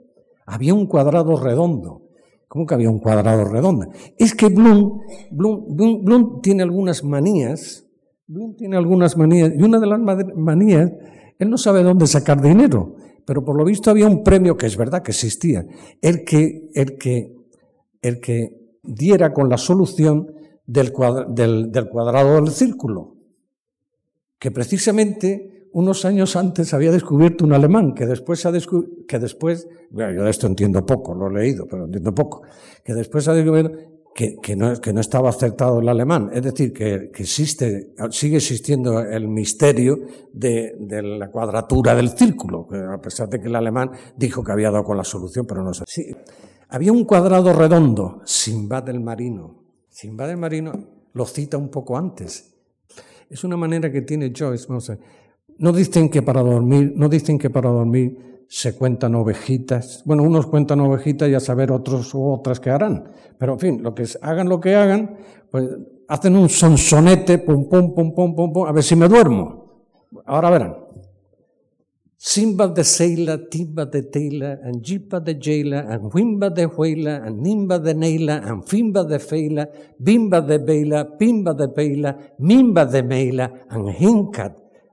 había 0.46 0.74
un 0.74 0.86
cuadrado 0.86 1.36
redondo. 1.36 2.02
¿Cómo 2.48 2.64
que 2.66 2.74
había 2.74 2.90
un 2.90 3.00
cuadrado 3.00 3.44
redondo? 3.44 3.86
Es 4.18 4.34
que 4.34 4.48
Bloom, 4.48 5.00
Bloom, 5.30 6.04
Bloom, 6.04 6.40
tiene 6.42 6.62
algunas 6.62 7.02
manías, 7.02 7.85
Bloom 8.28 8.56
tiene 8.56 8.76
algunas 8.76 9.16
manías, 9.16 9.52
y 9.56 9.62
una 9.62 9.78
de 9.78 9.86
las 9.86 10.00
manías, 10.00 10.90
él 11.38 11.48
no 11.48 11.56
sabe 11.56 11.84
dónde 11.84 12.08
sacar 12.08 12.42
dinero, 12.42 12.96
pero 13.24 13.44
por 13.44 13.56
lo 13.56 13.64
visto 13.64 13.90
había 13.90 14.08
un 14.08 14.24
premio 14.24 14.56
que 14.56 14.66
es 14.66 14.76
verdad 14.76 15.02
que 15.02 15.12
existía, 15.12 15.64
el 16.02 16.24
que, 16.24 16.70
el 16.74 16.98
que, 16.98 17.32
el 18.02 18.20
que 18.20 18.78
diera 18.82 19.32
con 19.32 19.48
la 19.48 19.56
solución 19.56 20.32
del, 20.66 20.92
cuadrado 20.92 22.40
del 22.40 22.50
círculo, 22.50 23.14
que 24.40 24.50
precisamente 24.50 25.68
unos 25.72 26.04
años 26.04 26.34
antes 26.34 26.74
había 26.74 26.90
descubierto 26.90 27.44
un 27.44 27.52
alemán, 27.52 27.94
que 27.94 28.06
después 28.06 28.44
ha 28.44 28.52
que 28.52 29.18
después, 29.20 29.68
yo 29.90 30.24
de 30.24 30.30
esto 30.30 30.48
entiendo 30.48 30.84
poco, 30.84 31.14
lo 31.14 31.28
he 31.28 31.42
leído, 31.42 31.66
pero 31.68 31.84
entiendo 31.84 32.12
poco, 32.12 32.42
que 32.82 32.92
después 32.92 33.28
ha 33.28 33.34
descubierto 33.34 33.95
que, 34.16 34.56
no, 34.56 34.74
que 34.80 34.94
no, 34.94 35.00
estaba 35.00 35.28
acertado 35.28 35.80
el 35.80 35.88
alemán. 35.90 36.30
Es 36.32 36.42
decir, 36.42 36.72
que, 36.72 37.10
existe, 37.14 37.92
sigue 38.10 38.38
existiendo 38.38 39.00
el 39.00 39.28
misterio 39.28 39.98
de, 40.32 40.74
la 41.02 41.30
cuadratura 41.30 41.94
del 41.94 42.08
círculo, 42.10 42.66
a 42.92 42.98
pesar 42.98 43.28
de 43.28 43.38
que 43.38 43.48
el 43.48 43.54
alemán 43.54 43.90
dijo 44.16 44.42
que 44.42 44.52
había 44.52 44.70
dado 44.70 44.84
con 44.84 44.96
la 44.96 45.04
solución, 45.04 45.44
pero 45.46 45.62
no 45.62 45.74
sé. 45.74 45.84
Sí. 45.86 46.16
Había 46.70 46.92
un 46.92 47.04
cuadrado 47.04 47.52
redondo, 47.52 48.22
Simbad 48.24 48.84
del 48.84 49.00
Marino. 49.00 49.62
Simbad 49.90 50.28
del 50.28 50.38
Marino 50.38 50.72
lo 51.12 51.26
cita 51.26 51.58
un 51.58 51.68
poco 51.68 51.98
antes. 51.98 52.54
Es 53.28 53.44
una 53.44 53.56
manera 53.56 53.92
que 53.92 54.00
tiene 54.00 54.32
Joyce. 54.34 54.66
No 55.58 55.72
dicen 55.72 56.08
que 56.08 56.22
para 56.22 56.42
dormir, 56.42 56.94
no 56.96 57.08
dicen 57.08 57.38
que 57.38 57.50
para 57.50 57.68
dormir 57.68 58.35
se 58.48 58.76
cuentan 58.76 59.14
ovejitas. 59.14 60.02
Bueno, 60.04 60.22
unos 60.22 60.46
cuentan 60.46 60.80
ovejitas 60.80 61.28
y 61.28 61.34
a 61.34 61.40
saber 61.40 61.72
otros 61.72 62.14
u 62.14 62.30
otras 62.30 62.60
que 62.60 62.70
harán. 62.70 63.10
Pero 63.38 63.54
en 63.54 63.58
fin, 63.58 63.82
lo 63.82 63.94
que 63.94 64.04
hagan 64.22 64.48
lo 64.48 64.60
que 64.60 64.74
hagan, 64.74 65.16
pues 65.50 65.68
hacen 66.08 66.36
un 66.36 66.48
sonsonete, 66.48 67.38
pum, 67.38 67.68
pum, 67.68 67.94
pum, 67.94 68.14
pum, 68.14 68.34
pum, 68.34 68.52
pum, 68.52 68.66
a 68.66 68.72
ver 68.72 68.84
si 68.84 68.96
me 68.96 69.08
duermo. 69.08 69.66
Ahora 70.24 70.50
verán. 70.50 70.86
Simba 72.18 72.66
de 72.68 72.82
Seila, 72.82 73.38
Tiba 73.48 73.84
de 73.84 74.02
Teila, 74.02 74.58
and 74.64 74.82
Jipa 74.82 75.20
de 75.20 75.34
Jaila, 75.38 75.86
and 75.88 76.10
Wimba 76.12 76.50
de 76.52 76.66
Huela, 76.66 77.24
and 77.24 77.44
Nimba 77.44 77.78
de 77.78 77.94
Neila, 77.94 78.42
and 78.42 78.64
Fimba 78.64 79.06
de 79.06 79.18
Feila, 79.18 79.68
Bimba 80.02 80.40
de 80.40 80.58
Beila, 80.58 81.16
Pimba 81.18 81.54
de 81.54 81.68
Peila, 81.68 82.16
Mimba 82.40 82.90
de 82.90 83.02
Meila, 83.02 83.52
and 83.70 83.94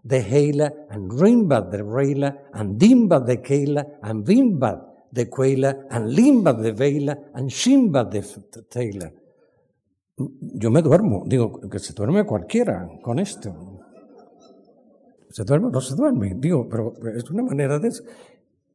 de 0.04 0.20
Heila, 0.20 0.74
and 0.90 1.12
Rimba 1.12 1.62
de 1.62 1.82
Reila, 1.82 2.50
and 2.54 2.78
Dimba 2.78 3.20
de 3.20 3.42
Keila, 3.42 4.00
and 4.02 4.26
Vimba 4.26 4.94
de 5.14 5.30
Quela, 5.30 5.86
and 5.90 6.10
Limba 6.10 6.54
de 6.54 6.72
Veila, 6.74 7.18
and 7.34 7.50
Shimba 7.50 8.04
de 8.04 8.22
Teila. 8.70 9.12
Yo 10.16 10.72
me 10.72 10.82
duermo, 10.82 11.24
digo, 11.26 11.62
que 11.70 11.80
se 11.80 11.94
duerme 11.94 12.26
cualquiera 12.26 12.90
con 13.02 13.20
esto. 13.20 13.80
¿Se 15.30 15.44
duerme 15.44 15.70
no 15.72 15.82
se 15.82 15.96
duerme? 15.96 16.36
Digo, 16.36 16.68
pero 16.70 16.94
es 17.16 17.30
una 17.32 17.44
manera 17.44 17.80
de... 17.80 17.92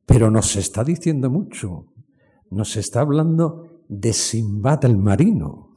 Pero 0.07 0.31
nos 0.31 0.57
está 0.57 0.83
diciendo 0.83 1.31
mucho. 1.31 1.87
Nos 2.51 2.76
está 2.76 3.01
hablando 3.01 3.85
de 3.89 4.12
Simbad 4.12 4.85
el 4.85 4.97
marino. 4.97 5.74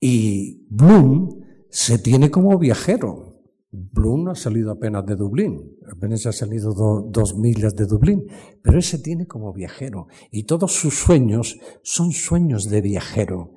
Y 0.00 0.66
Bloom 0.70 1.44
se 1.70 1.98
tiene 1.98 2.30
como 2.30 2.56
viajero. 2.58 3.27
Bloom 3.70 4.28
ha 4.28 4.34
salido 4.34 4.72
apenas 4.72 5.04
de 5.04 5.16
Dublín, 5.16 5.76
apenas 5.90 6.24
ha 6.26 6.32
salido 6.32 6.72
dos 6.72 7.36
millas 7.36 7.74
de 7.74 7.86
Dublín, 7.86 8.24
pero 8.62 8.76
él 8.78 8.82
se 8.82 8.98
tiene 8.98 9.26
como 9.26 9.52
viajero. 9.52 10.06
Y 10.30 10.44
todos 10.44 10.72
sus 10.72 10.94
sueños 10.94 11.58
son 11.82 12.12
sueños 12.12 12.70
de 12.70 12.80
viajero. 12.80 13.52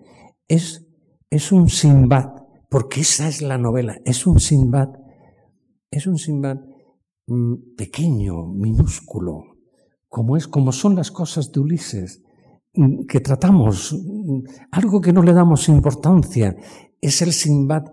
Es, 0.47 0.85
es 1.29 1.51
un 1.51 1.69
Simbad, 1.69 2.25
porque 2.69 3.01
esa 3.01 3.27
es 3.27 3.41
la 3.41 3.57
novela, 3.57 3.99
es 4.05 4.27
un 4.27 4.39
Simbad 4.39 4.89
es 5.91 6.07
un 6.07 6.17
Sinbad 6.17 6.57
mm, 7.27 7.75
pequeño, 7.75 8.47
minúsculo, 8.47 9.57
como 10.07 10.37
es, 10.37 10.47
como 10.47 10.71
son 10.71 10.95
las 10.95 11.11
cosas 11.11 11.51
de 11.51 11.59
Ulises, 11.59 12.23
mm, 12.73 13.05
que 13.05 13.19
tratamos, 13.19 13.93
mm, 13.93 14.39
algo 14.71 15.01
que 15.01 15.11
no 15.11 15.21
le 15.21 15.33
damos 15.33 15.67
importancia, 15.67 16.55
es 17.01 17.21
el 17.21 17.33
Sinbad 17.33 17.83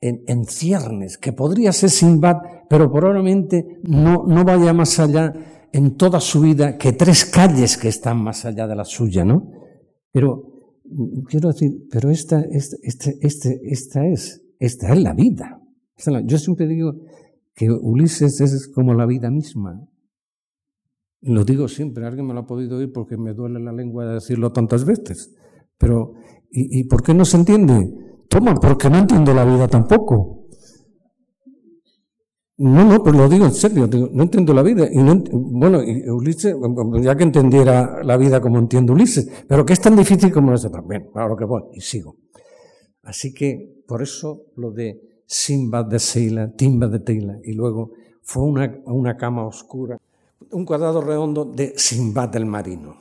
en, 0.00 0.44
ciernes, 0.44 1.18
que 1.18 1.32
podría 1.32 1.72
ser 1.72 1.90
Sinbad, 1.90 2.36
pero 2.68 2.90
probablemente 2.90 3.80
no, 3.82 4.24
no 4.26 4.44
vaya 4.44 4.72
más 4.72 4.98
allá 5.00 5.32
en 5.72 5.96
toda 5.96 6.20
su 6.20 6.40
vida 6.40 6.78
que 6.78 6.92
tres 6.92 7.24
calles 7.24 7.76
que 7.76 7.88
están 7.88 8.22
más 8.22 8.44
allá 8.44 8.66
de 8.66 8.76
la 8.76 8.84
suya, 8.84 9.24
¿no? 9.24 9.50
Pero 10.12 10.58
quiero 11.28 11.48
decir, 11.48 11.86
pero 11.90 12.10
esta, 12.10 12.40
esta, 12.40 12.76
este, 12.82 13.18
este, 13.20 13.60
esta 13.64 14.06
es, 14.06 14.42
esta 14.58 14.92
es 14.92 15.02
la 15.02 15.14
vida. 15.14 15.60
Yo 16.24 16.38
siempre 16.38 16.66
digo, 16.66 16.94
que 17.58 17.68
Ulises 17.70 18.40
es 18.40 18.68
como 18.68 18.94
la 18.94 19.04
vida 19.04 19.30
misma. 19.30 19.84
Lo 21.20 21.44
digo 21.44 21.66
siempre, 21.66 22.06
alguien 22.06 22.24
me 22.24 22.32
lo 22.32 22.40
ha 22.40 22.46
podido 22.46 22.78
oír 22.78 22.92
porque 22.92 23.16
me 23.16 23.34
duele 23.34 23.58
la 23.58 23.72
lengua 23.72 24.06
de 24.06 24.14
decirlo 24.14 24.52
tantas 24.52 24.84
veces. 24.84 25.34
Pero, 25.76 26.14
¿y, 26.50 26.84
por 26.84 27.02
qué 27.02 27.14
no 27.14 27.24
se 27.24 27.36
entiende? 27.36 27.92
Toma, 28.28 28.54
porque 28.54 28.90
no 28.90 28.98
entiendo 28.98 29.32
la 29.32 29.44
vida 29.44 29.68
tampoco. 29.68 30.38
No, 32.58 32.84
no, 32.84 33.02
pues 33.04 33.14
lo 33.14 33.28
digo 33.28 33.44
en 33.44 33.54
serio, 33.54 33.86
no 33.86 34.22
entiendo 34.24 34.52
la 34.52 34.62
vida. 34.62 34.88
Y 34.90 34.98
no, 34.98 35.22
bueno, 35.30 35.82
y 35.82 36.08
Ulises, 36.10 36.56
ya 37.00 37.16
que 37.16 37.22
entendiera 37.22 38.02
la 38.02 38.16
vida 38.16 38.40
como 38.40 38.58
entiende 38.58 38.92
Ulises, 38.92 39.30
pero 39.46 39.64
que 39.64 39.72
es 39.74 39.80
tan 39.80 39.94
difícil 39.94 40.32
como 40.32 40.52
eso 40.52 40.68
también. 40.68 41.08
Ahora 41.14 41.36
que 41.36 41.44
voy, 41.44 41.62
y 41.72 41.80
sigo. 41.80 42.16
Así 43.02 43.32
que, 43.32 43.84
por 43.86 44.02
eso 44.02 44.46
lo 44.56 44.72
de 44.72 45.22
Simba 45.24 45.84
de 45.84 45.98
Seila, 45.98 46.52
Timba 46.52 46.88
de 46.88 46.98
Teila, 46.98 47.38
y 47.44 47.52
luego 47.52 47.92
fue 48.22 48.42
una, 48.42 48.80
una 48.86 49.16
cama 49.16 49.46
oscura, 49.46 49.96
un 50.50 50.64
cuadrado 50.64 51.00
redondo 51.00 51.44
de 51.44 51.74
Simbad 51.76 52.30
del 52.30 52.46
marino, 52.46 52.96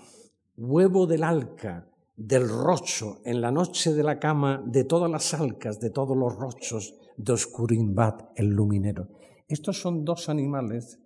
huevo 0.55 1.07
del 1.07 1.23
alca, 1.23 1.88
del 2.18 2.49
rocho, 2.49 3.22
en 3.24 3.41
la 3.41 3.51
noche 3.51 3.93
de 3.93 4.03
la 4.03 4.20
cama 4.20 4.61
de 4.65 4.84
todas 4.84 5.09
las 5.09 5.36
alcas, 5.36 5.80
de 5.80 5.91
todos 5.91 6.18
los 6.18 6.36
rochos, 6.36 6.95
de 7.15 7.34
Oscurimbad, 7.34 8.30
el 8.36 8.49
luminero. 8.49 9.07
Estos 9.47 9.80
son 9.80 10.03
dos 10.03 10.28
animales, 10.28 10.99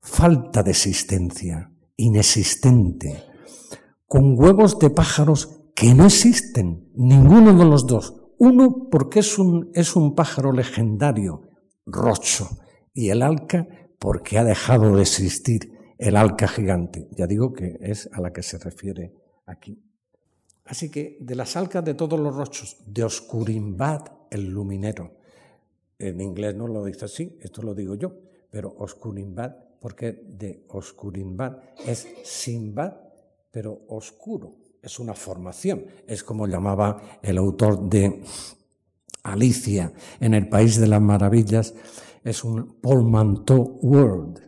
falta 0.00 0.62
de 0.62 0.70
existencia, 0.70 1.72
inexistente, 1.96 3.24
con 4.06 4.38
huevos 4.38 4.78
de 4.78 4.90
pájaros 4.90 5.60
que 5.74 5.94
no 5.94 6.06
existen, 6.06 6.90
ninguno 6.94 7.56
de 7.56 7.64
los 7.64 7.86
dos. 7.86 8.16
Uno 8.38 8.88
porque 8.90 9.20
es 9.20 9.38
un, 9.38 9.70
es 9.74 9.96
un 9.96 10.14
pájaro 10.14 10.52
legendario, 10.52 11.42
rocho, 11.86 12.48
y 12.94 13.10
el 13.10 13.22
alca 13.22 13.68
porque 13.98 14.38
ha 14.38 14.44
dejado 14.44 14.96
de 14.96 15.02
existir 15.02 15.72
el 15.98 16.16
alca 16.16 16.48
gigante. 16.48 17.06
Ya 17.12 17.26
digo 17.26 17.52
que 17.52 17.78
es 17.80 18.08
a 18.12 18.20
la 18.20 18.32
que 18.32 18.42
se 18.42 18.58
refiere 18.58 19.12
aquí. 19.46 19.82
Así 20.64 20.90
que 20.90 21.18
de 21.20 21.34
las 21.34 21.56
alcas 21.56 21.84
de 21.84 21.94
todos 21.94 22.18
los 22.18 22.34
rochos, 22.34 22.78
de 22.86 23.04
Oscurimbad, 23.04 24.02
el 24.30 24.46
luminero. 24.48 25.16
En 25.98 26.20
inglés 26.20 26.54
no 26.54 26.66
lo 26.66 26.84
dice 26.84 27.04
así, 27.04 27.38
esto 27.42 27.62
lo 27.62 27.74
digo 27.74 27.94
yo, 27.94 28.12
pero 28.50 28.74
Oscurimbad, 28.78 29.52
porque 29.80 30.22
de 30.28 30.64
Oscurimbad 30.68 31.56
es 31.86 32.06
Simbad, 32.24 32.92
pero 33.50 33.80
oscuro. 33.88 34.54
Es 34.82 34.98
una 34.98 35.14
formación, 35.14 35.84
es 36.06 36.22
como 36.24 36.46
llamaba 36.46 37.18
el 37.22 37.36
autor 37.36 37.88
de 37.88 38.22
Alicia 39.22 39.92
en 40.20 40.34
el 40.34 40.48
País 40.48 40.80
de 40.80 40.86
las 40.86 41.02
Maravillas, 41.02 41.74
es 42.24 42.44
un 42.44 42.80
portmanteau 42.80 43.78
word, 43.82 44.40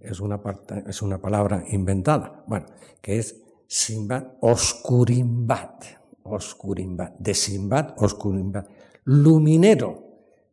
es 0.00 0.20
una, 0.20 0.40
es 0.86 1.02
una 1.02 1.20
palabra 1.20 1.64
inventada, 1.68 2.44
bueno, 2.46 2.66
que 3.00 3.18
es 3.18 3.42
Simbad, 3.66 4.24
Oscurimbat, 4.40 5.84
Oscurimbat, 6.22 7.18
de 7.18 7.34
Simbad, 7.34 7.94
Oscurimbat, 7.96 8.68
luminero. 9.04 10.02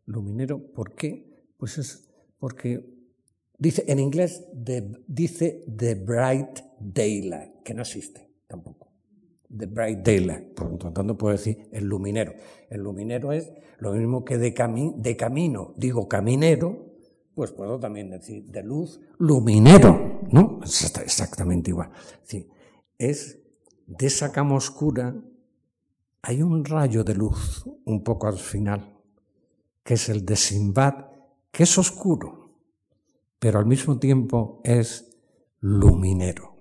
Luminero, 0.05 0.59
¿por 0.73 0.93
qué? 0.93 1.45
Pues 1.57 1.77
es 1.77 2.09
porque 2.39 3.00
dice 3.61 3.83
en 3.87 3.99
inglés 3.99 4.43
dice 5.07 5.63
the 5.77 5.93
bright 5.93 6.59
daylight, 6.79 7.61
que 7.63 7.75
no 7.75 7.83
existe 7.83 8.27
tampoco. 8.47 8.89
The 9.55 9.67
bright 9.67 9.99
daylight, 9.99 10.53
por 10.55 10.71
lo 10.71 10.77
tanto 10.91 11.17
puedo 11.17 11.33
decir 11.33 11.69
el 11.71 11.85
luminero. 11.85 12.33
El 12.69 12.81
luminero 12.81 13.31
es 13.31 13.51
lo 13.77 13.93
mismo 13.93 14.25
que 14.25 14.37
de, 14.37 14.51
de 14.97 15.17
camino, 15.17 15.73
digo 15.77 16.07
caminero, 16.07 16.95
pues 17.35 17.51
puedo 17.51 17.79
también 17.79 18.09
decir 18.09 18.45
de 18.45 18.63
luz, 18.63 18.99
luminero, 19.19 20.21
¿no? 20.31 20.59
Exactamente 20.63 21.69
igual. 21.69 21.91
Es 22.97 23.39
de 23.85 24.07
esa 24.07 24.31
cama 24.31 24.55
oscura 24.55 25.15
hay 26.23 26.41
un 26.41 26.65
rayo 26.65 27.03
de 27.03 27.15
luz 27.15 27.65
un 27.85 28.03
poco 28.03 28.27
al 28.27 28.37
final, 28.37 28.99
que 29.83 29.95
es 29.95 30.09
el 30.09 30.25
de 30.25 30.35
Simbad, 30.35 31.05
que 31.51 31.63
es 31.63 31.77
oscuro, 31.77 32.40
pero 33.41 33.57
al 33.57 33.65
mismo 33.65 33.97
tiempo 33.97 34.61
es 34.63 35.17
luminero, 35.61 36.53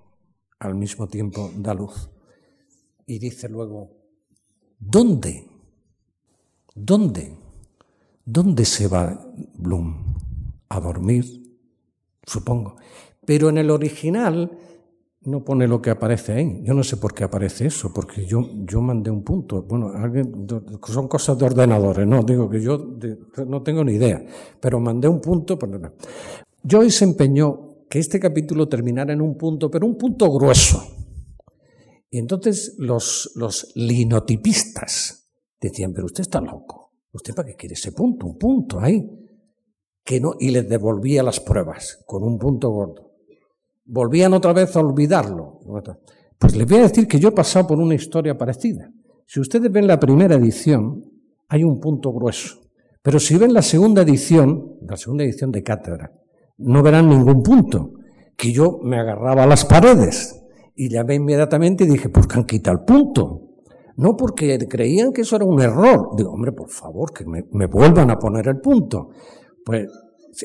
al 0.57 0.73
mismo 0.73 1.07
tiempo 1.07 1.51
da 1.55 1.75
luz. 1.75 2.09
Y 3.05 3.19
dice 3.19 3.47
luego, 3.47 3.91
¿dónde? 4.79 5.47
¿Dónde? 6.73 7.37
¿Dónde 8.25 8.65
se 8.65 8.87
va 8.87 9.31
Bloom? 9.53 10.15
a 10.69 10.79
dormir, 10.79 11.25
supongo. 12.25 12.77
Pero 13.25 13.49
en 13.49 13.59
el 13.59 13.69
original 13.69 14.57
no 15.23 15.43
pone 15.43 15.67
lo 15.67 15.81
que 15.81 15.91
aparece 15.91 16.31
ahí. 16.31 16.61
Yo 16.63 16.73
no 16.73 16.83
sé 16.83 16.97
por 16.97 17.13
qué 17.13 17.25
aparece 17.25 17.67
eso, 17.67 17.93
porque 17.93 18.25
yo, 18.25 18.49
yo 18.65 18.81
mandé 18.81 19.11
un 19.11 19.23
punto. 19.23 19.61
Bueno, 19.63 19.91
son 20.87 21.07
cosas 21.07 21.37
de 21.37 21.45
ordenadores, 21.45 22.07
no, 22.07 22.23
digo 22.23 22.49
que 22.49 22.59
yo 22.59 22.97
no 23.45 23.61
tengo 23.61 23.83
ni 23.83 23.93
idea, 23.93 24.25
pero 24.59 24.79
mandé 24.79 25.07
un 25.07 25.21
punto. 25.21 25.59
Joyce 26.63 27.03
empeñó 27.03 27.85
que 27.89 27.99
este 27.99 28.19
capítulo 28.19 28.67
terminara 28.67 29.13
en 29.13 29.21
un 29.21 29.37
punto, 29.37 29.69
pero 29.69 29.85
un 29.85 29.97
punto 29.97 30.31
grueso. 30.31 30.83
Y 32.09 32.17
entonces 32.17 32.75
los, 32.77 33.31
los 33.35 33.71
linotipistas 33.75 35.31
decían, 35.59 35.93
pero 35.93 36.05
usted 36.05 36.21
está 36.21 36.41
loco, 36.41 36.93
¿usted 37.11 37.33
para 37.33 37.49
qué 37.49 37.55
quiere 37.55 37.73
ese 37.73 37.91
punto? 37.91 38.27
Un 38.27 38.37
punto 38.37 38.79
ahí. 38.79 39.01
Que 40.03 40.19
no, 40.19 40.33
y 40.39 40.49
les 40.49 40.67
devolvía 40.67 41.21
las 41.21 41.39
pruebas 41.39 42.03
con 42.05 42.23
un 42.23 42.39
punto 42.39 42.69
gordo 42.69 43.11
volvían 43.91 44.33
otra 44.33 44.53
vez 44.53 44.75
a 44.75 44.79
olvidarlo. 44.79 45.59
Pues 46.37 46.55
les 46.55 46.67
voy 46.67 46.79
a 46.79 46.83
decir 46.83 47.07
que 47.07 47.19
yo 47.19 47.29
he 47.29 47.33
pasado 47.33 47.67
por 47.67 47.79
una 47.79 47.93
historia 47.93 48.37
parecida. 48.37 48.91
Si 49.27 49.39
ustedes 49.39 49.71
ven 49.71 49.87
la 49.87 49.99
primera 49.99 50.35
edición, 50.35 51.03
hay 51.47 51.63
un 51.63 51.79
punto 51.79 52.11
grueso. 52.11 52.61
Pero 53.01 53.19
si 53.19 53.37
ven 53.37 53.53
la 53.53 53.61
segunda 53.61 54.01
edición, 54.01 54.77
la 54.87 54.97
segunda 54.97 55.23
edición 55.23 55.51
de 55.51 55.63
cátedra, 55.63 56.11
no 56.57 56.83
verán 56.83 57.09
ningún 57.09 57.41
punto. 57.43 57.91
Que 58.37 58.51
yo 58.51 58.79
me 58.83 58.99
agarraba 58.99 59.43
a 59.43 59.47
las 59.47 59.65
paredes 59.65 60.41
y 60.75 60.89
llamé 60.89 61.15
inmediatamente 61.15 61.83
y 61.83 61.87
dije, 61.87 62.09
¿por 62.09 62.27
qué 62.27 62.39
han 62.39 62.45
quitado 62.45 62.77
el 62.79 62.85
punto? 62.85 63.49
No 63.97 64.15
porque 64.15 64.57
creían 64.67 65.11
que 65.11 65.21
eso 65.21 65.35
era 65.35 65.45
un 65.45 65.61
error. 65.61 66.09
Digo, 66.17 66.31
hombre, 66.31 66.51
por 66.51 66.69
favor, 66.69 67.11
que 67.13 67.25
me, 67.25 67.43
me 67.51 67.67
vuelvan 67.67 68.09
a 68.09 68.17
poner 68.17 68.47
el 68.47 68.59
punto. 68.59 69.09
Pues 69.63 69.87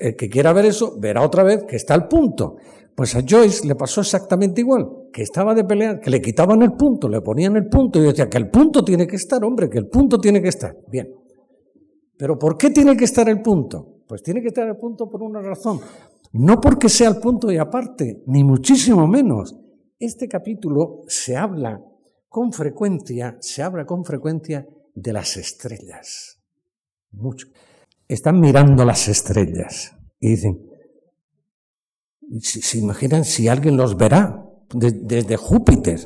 el 0.00 0.16
que 0.16 0.28
quiera 0.28 0.52
ver 0.52 0.66
eso, 0.66 0.98
verá 0.98 1.22
otra 1.22 1.42
vez 1.42 1.64
que 1.64 1.76
está 1.76 1.94
el 1.94 2.06
punto. 2.06 2.56
Pues 2.94 3.14
a 3.14 3.20
Joyce 3.26 3.66
le 3.66 3.74
pasó 3.74 4.00
exactamente 4.00 4.62
igual, 4.62 4.88
que 5.12 5.22
estaba 5.22 5.54
de 5.54 5.64
pelear, 5.64 6.00
que 6.00 6.08
le 6.08 6.22
quitaban 6.22 6.62
el 6.62 6.72
punto, 6.72 7.10
le 7.10 7.20
ponían 7.20 7.54
el 7.56 7.68
punto 7.68 7.98
y 7.98 8.02
decía 8.02 8.28
que 8.28 8.38
el 8.38 8.48
punto 8.48 8.82
tiene 8.82 9.06
que 9.06 9.16
estar, 9.16 9.44
hombre, 9.44 9.68
que 9.68 9.76
el 9.78 9.88
punto 9.88 10.18
tiene 10.18 10.40
que 10.40 10.48
estar. 10.48 10.74
Bien. 10.88 11.06
Pero 12.16 12.38
¿por 12.38 12.56
qué 12.56 12.70
tiene 12.70 12.96
que 12.96 13.04
estar 13.04 13.28
el 13.28 13.42
punto? 13.42 13.95
Pues 14.06 14.22
tiene 14.22 14.40
que 14.40 14.48
estar 14.48 14.66
el 14.66 14.76
punto 14.76 15.08
por 15.10 15.22
una 15.22 15.40
razón. 15.40 15.80
No 16.32 16.60
porque 16.60 16.88
sea 16.88 17.08
el 17.08 17.16
punto 17.16 17.50
y 17.50 17.58
aparte, 17.58 18.22
ni 18.26 18.44
muchísimo 18.44 19.06
menos. 19.06 19.56
Este 19.98 20.28
capítulo 20.28 21.02
se 21.08 21.36
habla 21.36 21.82
con 22.28 22.52
frecuencia, 22.52 23.36
se 23.40 23.62
habla 23.62 23.86
con 23.86 24.04
frecuencia 24.04 24.66
de 24.94 25.12
las 25.12 25.36
estrellas. 25.36 26.40
Mucho. 27.12 27.48
Están 28.08 28.40
mirando 28.40 28.84
las 28.84 29.08
estrellas 29.08 29.96
y 30.20 30.30
dicen, 30.30 30.66
¿Se 32.40 32.78
imaginan 32.78 33.24
si 33.24 33.46
alguien 33.48 33.76
los 33.76 33.96
verá 33.96 34.44
desde 34.74 35.36
Júpiter 35.36 36.00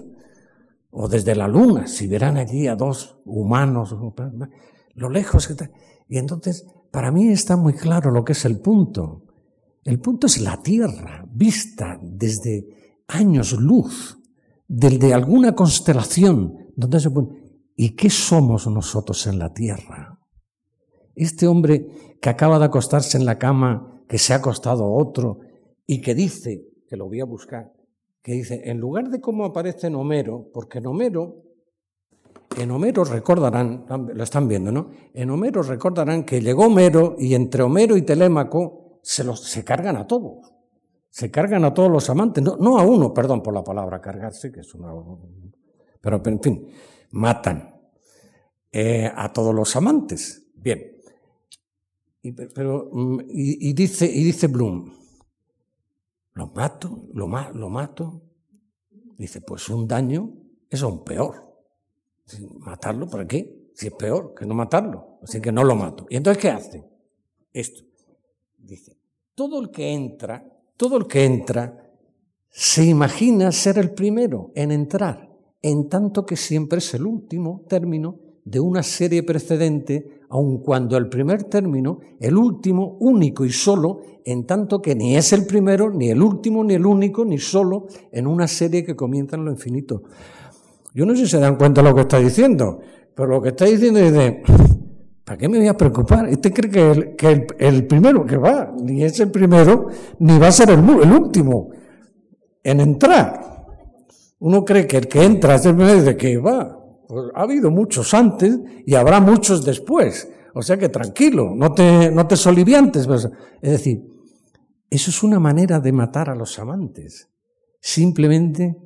o 0.91 1.09
desde 1.09 1.35
la 1.35 1.49
Luna? 1.49 1.87
Si 1.87 2.07
verán 2.07 2.37
allí 2.37 2.67
a 2.67 2.77
dos 2.77 3.21
humanos, 3.25 3.97
lo 4.95 5.09
lejos 5.09 5.47
que 5.47 5.55
está. 5.55 5.71
Y 6.09 6.19
entonces, 6.19 6.67
para 6.91 7.11
mí 7.11 7.29
está 7.29 7.57
muy 7.57 7.75
claro 7.75 8.11
lo 8.11 8.25
que 8.25 8.33
es 8.33 8.45
el 8.45 8.61
punto. 8.61 9.27
El 9.85 10.01
punto 10.01 10.27
es 10.27 10.41
la 10.41 10.63
Tierra, 10.63 11.25
vista 11.33 11.99
desde 12.03 13.03
años 13.09 13.53
luz, 13.53 14.19
desde 14.69 15.15
alguna 15.15 15.55
constelación. 15.55 16.57
Donde 16.77 17.01
se 17.01 17.11
¿Y 17.77 17.97
qué 17.97 18.11
somos 18.11 18.67
nosotros 18.67 19.27
en 19.27 19.39
la 19.39 19.53
Tierra? 19.53 20.19
Este 21.15 21.47
hombre 21.47 22.19
que 22.21 22.29
acaba 22.29 22.59
de 22.59 22.67
acostarse 22.67 23.17
en 23.17 23.25
la 23.25 23.39
cama, 23.39 24.03
que 24.09 24.19
se 24.19 24.33
ha 24.33 24.37
acostado 24.37 24.93
otro, 24.93 25.41
y 25.87 26.01
que 26.01 26.15
dice, 26.15 26.67
que 26.87 26.97
lo 26.97 27.07
voy 27.07 27.21
a 27.21 27.25
buscar, 27.25 27.73
que 28.23 28.33
dice, 28.33 28.63
en 28.65 28.79
lugar 28.79 29.09
de 29.09 29.21
cómo 29.21 29.45
aparece 29.45 29.87
en 29.87 29.95
Homero, 29.95 30.51
porque 30.53 30.79
en 30.79 30.87
Homero, 30.87 31.43
en 32.57 32.71
Homero 32.71 33.05
recordarán, 33.05 33.87
lo 33.89 34.25
están 34.25 34.49
viendo, 34.49 34.73
¿no? 34.73 34.91
En 35.15 35.31
Homero 35.31 35.63
recordarán 35.63 36.25
que 36.25 36.41
llegó 36.41 36.67
Homero 36.67 37.15
y 37.19 37.35
entre 37.35 37.63
Homero 37.63 37.97
y 37.97 38.03
Telémaco 38.03 38.99
se, 39.03 39.25
los, 39.25 39.41
se 39.45 39.65
cargan 39.65 39.97
a 39.97 40.07
todos. 40.07 40.53
Se 41.11 41.31
cargan 41.31 41.65
a 41.65 41.75
todos 41.75 41.91
los 41.91 42.09
amantes, 42.11 42.43
no, 42.43 42.79
a 42.79 42.85
uno, 42.85 43.13
perdón 43.13 43.43
por 43.43 43.55
la 43.55 43.65
palabra 43.65 44.01
cargarse, 44.01 44.53
que 44.53 44.61
es 44.61 44.75
una... 44.75 44.93
Pero, 46.01 46.23
en 46.25 46.41
fin, 46.41 46.69
matan 47.11 47.75
eh, 48.73 49.11
a 49.15 49.33
todos 49.33 49.55
los 49.55 49.75
amantes. 49.77 50.47
Bien. 50.55 50.97
Y, 52.23 52.33
pero, 52.33 52.91
mm, 52.93 53.21
y, 53.29 53.73
dice, 53.73 54.07
y 54.07 54.23
dice 54.23 54.47
Bloom, 54.47 54.93
lo 56.35 56.49
mato, 56.49 57.09
lo, 57.13 57.29
lo 57.55 57.69
mato. 57.69 58.23
Dice, 59.19 59.41
pues 59.41 59.69
un 59.69 59.87
daño 59.87 60.33
es 60.69 60.83
aún 60.83 61.05
peor. 61.05 61.50
¿Matarlo 62.59 63.09
para 63.09 63.27
qué? 63.27 63.71
Si 63.75 63.89
es 63.89 63.95
peor 63.95 64.35
que 64.35 64.47
no 64.47 64.55
matarlo. 64.55 65.19
Así 65.23 65.41
que 65.41 65.53
no 65.53 65.65
lo 65.65 65.75
mato. 65.75 66.07
¿Y 66.09 66.17
entonces 66.17 66.41
qué 66.41 66.51
hace? 66.51 66.85
Esto. 67.53 67.83
Dice, 68.59 68.97
todo 69.35 69.61
el 69.61 69.71
que 69.71 69.93
entra, 69.93 70.45
todo 70.77 70.97
el 70.97 71.07
que 71.07 71.25
entra, 71.25 71.91
se 72.51 72.85
imagina 72.85 73.53
ser 73.53 73.79
el 73.79 73.93
primero 73.93 74.53
en 74.55 74.71
entrar, 74.71 75.31
en 75.63 75.89
tanto 75.89 76.27
que 76.27 76.37
siempre 76.37 76.79
es 76.79 76.95
el 76.95 77.07
último 77.07 77.65
término 77.69 78.19
de 78.45 78.61
una 78.61 78.83
serie 78.83 79.23
precedente, 79.23 80.21
aun 80.29 80.59
cuando 80.59 80.97
el 80.97 81.09
primer 81.09 81.45
término, 81.45 82.01
el 82.19 82.37
último, 82.37 82.97
único 83.01 83.45
y 83.45 83.51
solo, 83.51 84.01
en 84.25 84.47
tanto 84.47 84.83
que 84.83 84.95
ni 84.95 85.17
es 85.17 85.33
el 85.33 85.47
primero, 85.47 85.91
ni 85.91 86.11
el 86.11 86.23
último, 86.23 86.65
ni 86.65 86.75
el 86.75 86.87
único, 86.87 87.25
ni 87.25 87.39
solo, 87.39 87.87
en 88.11 88.27
una 88.27 88.49
serie 88.49 88.85
que 88.85 88.97
comienza 88.97 89.37
en 89.37 89.45
lo 89.45 89.51
infinito. 89.53 90.03
Yo 90.95 91.07
no 91.07 91.15
sé 91.15 91.25
si 91.25 91.33
se 91.33 91.41
dan 91.41 91.57
cuenta 91.57 91.83
de 91.83 91.89
lo 91.89 91.95
que 91.95 92.03
está 92.03 92.19
diciendo, 92.19 92.81
pero 93.15 93.29
lo 93.29 93.43
que 93.43 93.51
está 93.51 93.65
diciendo 93.65 94.01
es 94.01 94.13
de, 94.13 94.43
¿para 95.25 95.39
qué 95.39 95.49
me 95.49 95.59
voy 95.59 95.69
a 95.69 95.77
preocupar? 95.77 96.29
Este 96.29 96.53
cree 96.53 96.71
que 96.71 96.91
el, 96.91 97.17
que 97.17 97.47
el, 97.59 97.87
primero 97.87 98.27
que 98.27 98.37
va, 98.37 98.73
ni 98.83 99.05
es 99.05 99.21
el 99.21 99.31
primero, 99.31 99.89
ni 100.19 100.39
va 100.39 100.49
a 100.49 100.53
ser 100.53 100.71
el, 100.71 100.81
último 100.81 101.71
en 102.63 102.81
entrar. 102.81 103.67
Uno 104.41 104.65
cree 104.65 104.87
que 104.87 104.97
el 104.97 105.07
que 105.07 105.23
entra 105.23 105.57
es 105.57 105.67
el 105.67 105.77
primero 105.77 106.03
de 106.03 106.17
que 106.17 106.39
va. 106.39 106.77
Pues 107.07 107.27
ha 107.35 107.43
habido 107.43 107.71
muchos 107.71 108.13
antes 108.15 108.59
y 108.87 108.95
habrá 108.95 109.21
muchos 109.21 109.65
después. 109.65 110.29
O 110.55 110.63
sea 110.63 110.77
que 110.77 110.89
tranquilo, 110.89 111.53
no 111.55 111.73
te, 111.73 112.11
no 112.11 112.27
te 112.27 112.37
soliviantes. 112.37 113.07
Pues, 113.07 113.29
es 113.61 113.71
decir, 113.71 114.03
eso 114.89 115.11
es 115.11 115.23
una 115.23 115.39
manera 115.39 115.79
de 115.79 115.93
matar 115.93 116.31
a 116.31 116.35
los 116.35 116.59
amantes. 116.59 117.29
Simplemente 117.81 118.77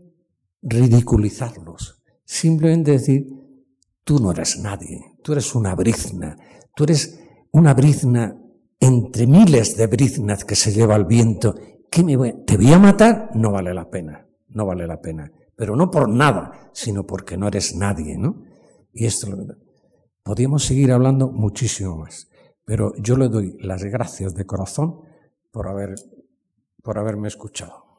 ridiculizarlos. 0.64 2.02
Simplemente 2.24 2.92
decir, 2.92 3.26
tú 4.02 4.18
no 4.18 4.32
eres 4.32 4.58
nadie, 4.58 5.16
tú 5.22 5.32
eres 5.32 5.54
una 5.54 5.74
brizna, 5.74 6.36
tú 6.74 6.84
eres 6.84 7.20
una 7.52 7.74
brizna 7.74 8.36
entre 8.80 9.26
miles 9.26 9.76
de 9.76 9.86
briznas 9.86 10.44
que 10.44 10.56
se 10.56 10.72
lleva 10.72 10.96
el 10.96 11.04
viento. 11.04 11.54
¿Qué 11.90 12.02
me 12.02 12.16
voy 12.16 12.34
¿Te 12.44 12.56
voy 12.56 12.72
a 12.72 12.78
matar? 12.78 13.30
No 13.34 13.52
vale 13.52 13.72
la 13.72 13.88
pena, 13.88 14.26
no 14.48 14.66
vale 14.66 14.86
la 14.86 15.00
pena 15.00 15.30
pero 15.56 15.76
no 15.76 15.90
por 15.90 16.08
nada, 16.08 16.70
sino 16.72 17.06
porque 17.06 17.36
no 17.36 17.48
eres 17.48 17.74
nadie, 17.76 18.16
¿no? 18.16 18.42
Y 18.92 19.06
esto 19.06 19.28
lo 19.30 19.46
Podríamos 20.22 20.64
seguir 20.64 20.90
hablando 20.90 21.28
muchísimo 21.28 21.98
más, 21.98 22.30
pero 22.64 22.94
yo 22.96 23.16
le 23.16 23.28
doy 23.28 23.58
las 23.60 23.84
gracias 23.84 24.34
de 24.34 24.46
corazón 24.46 25.00
por, 25.52 25.68
haber, 25.68 25.96
por 26.82 26.98
haberme 26.98 27.28
escuchado. 27.28 27.98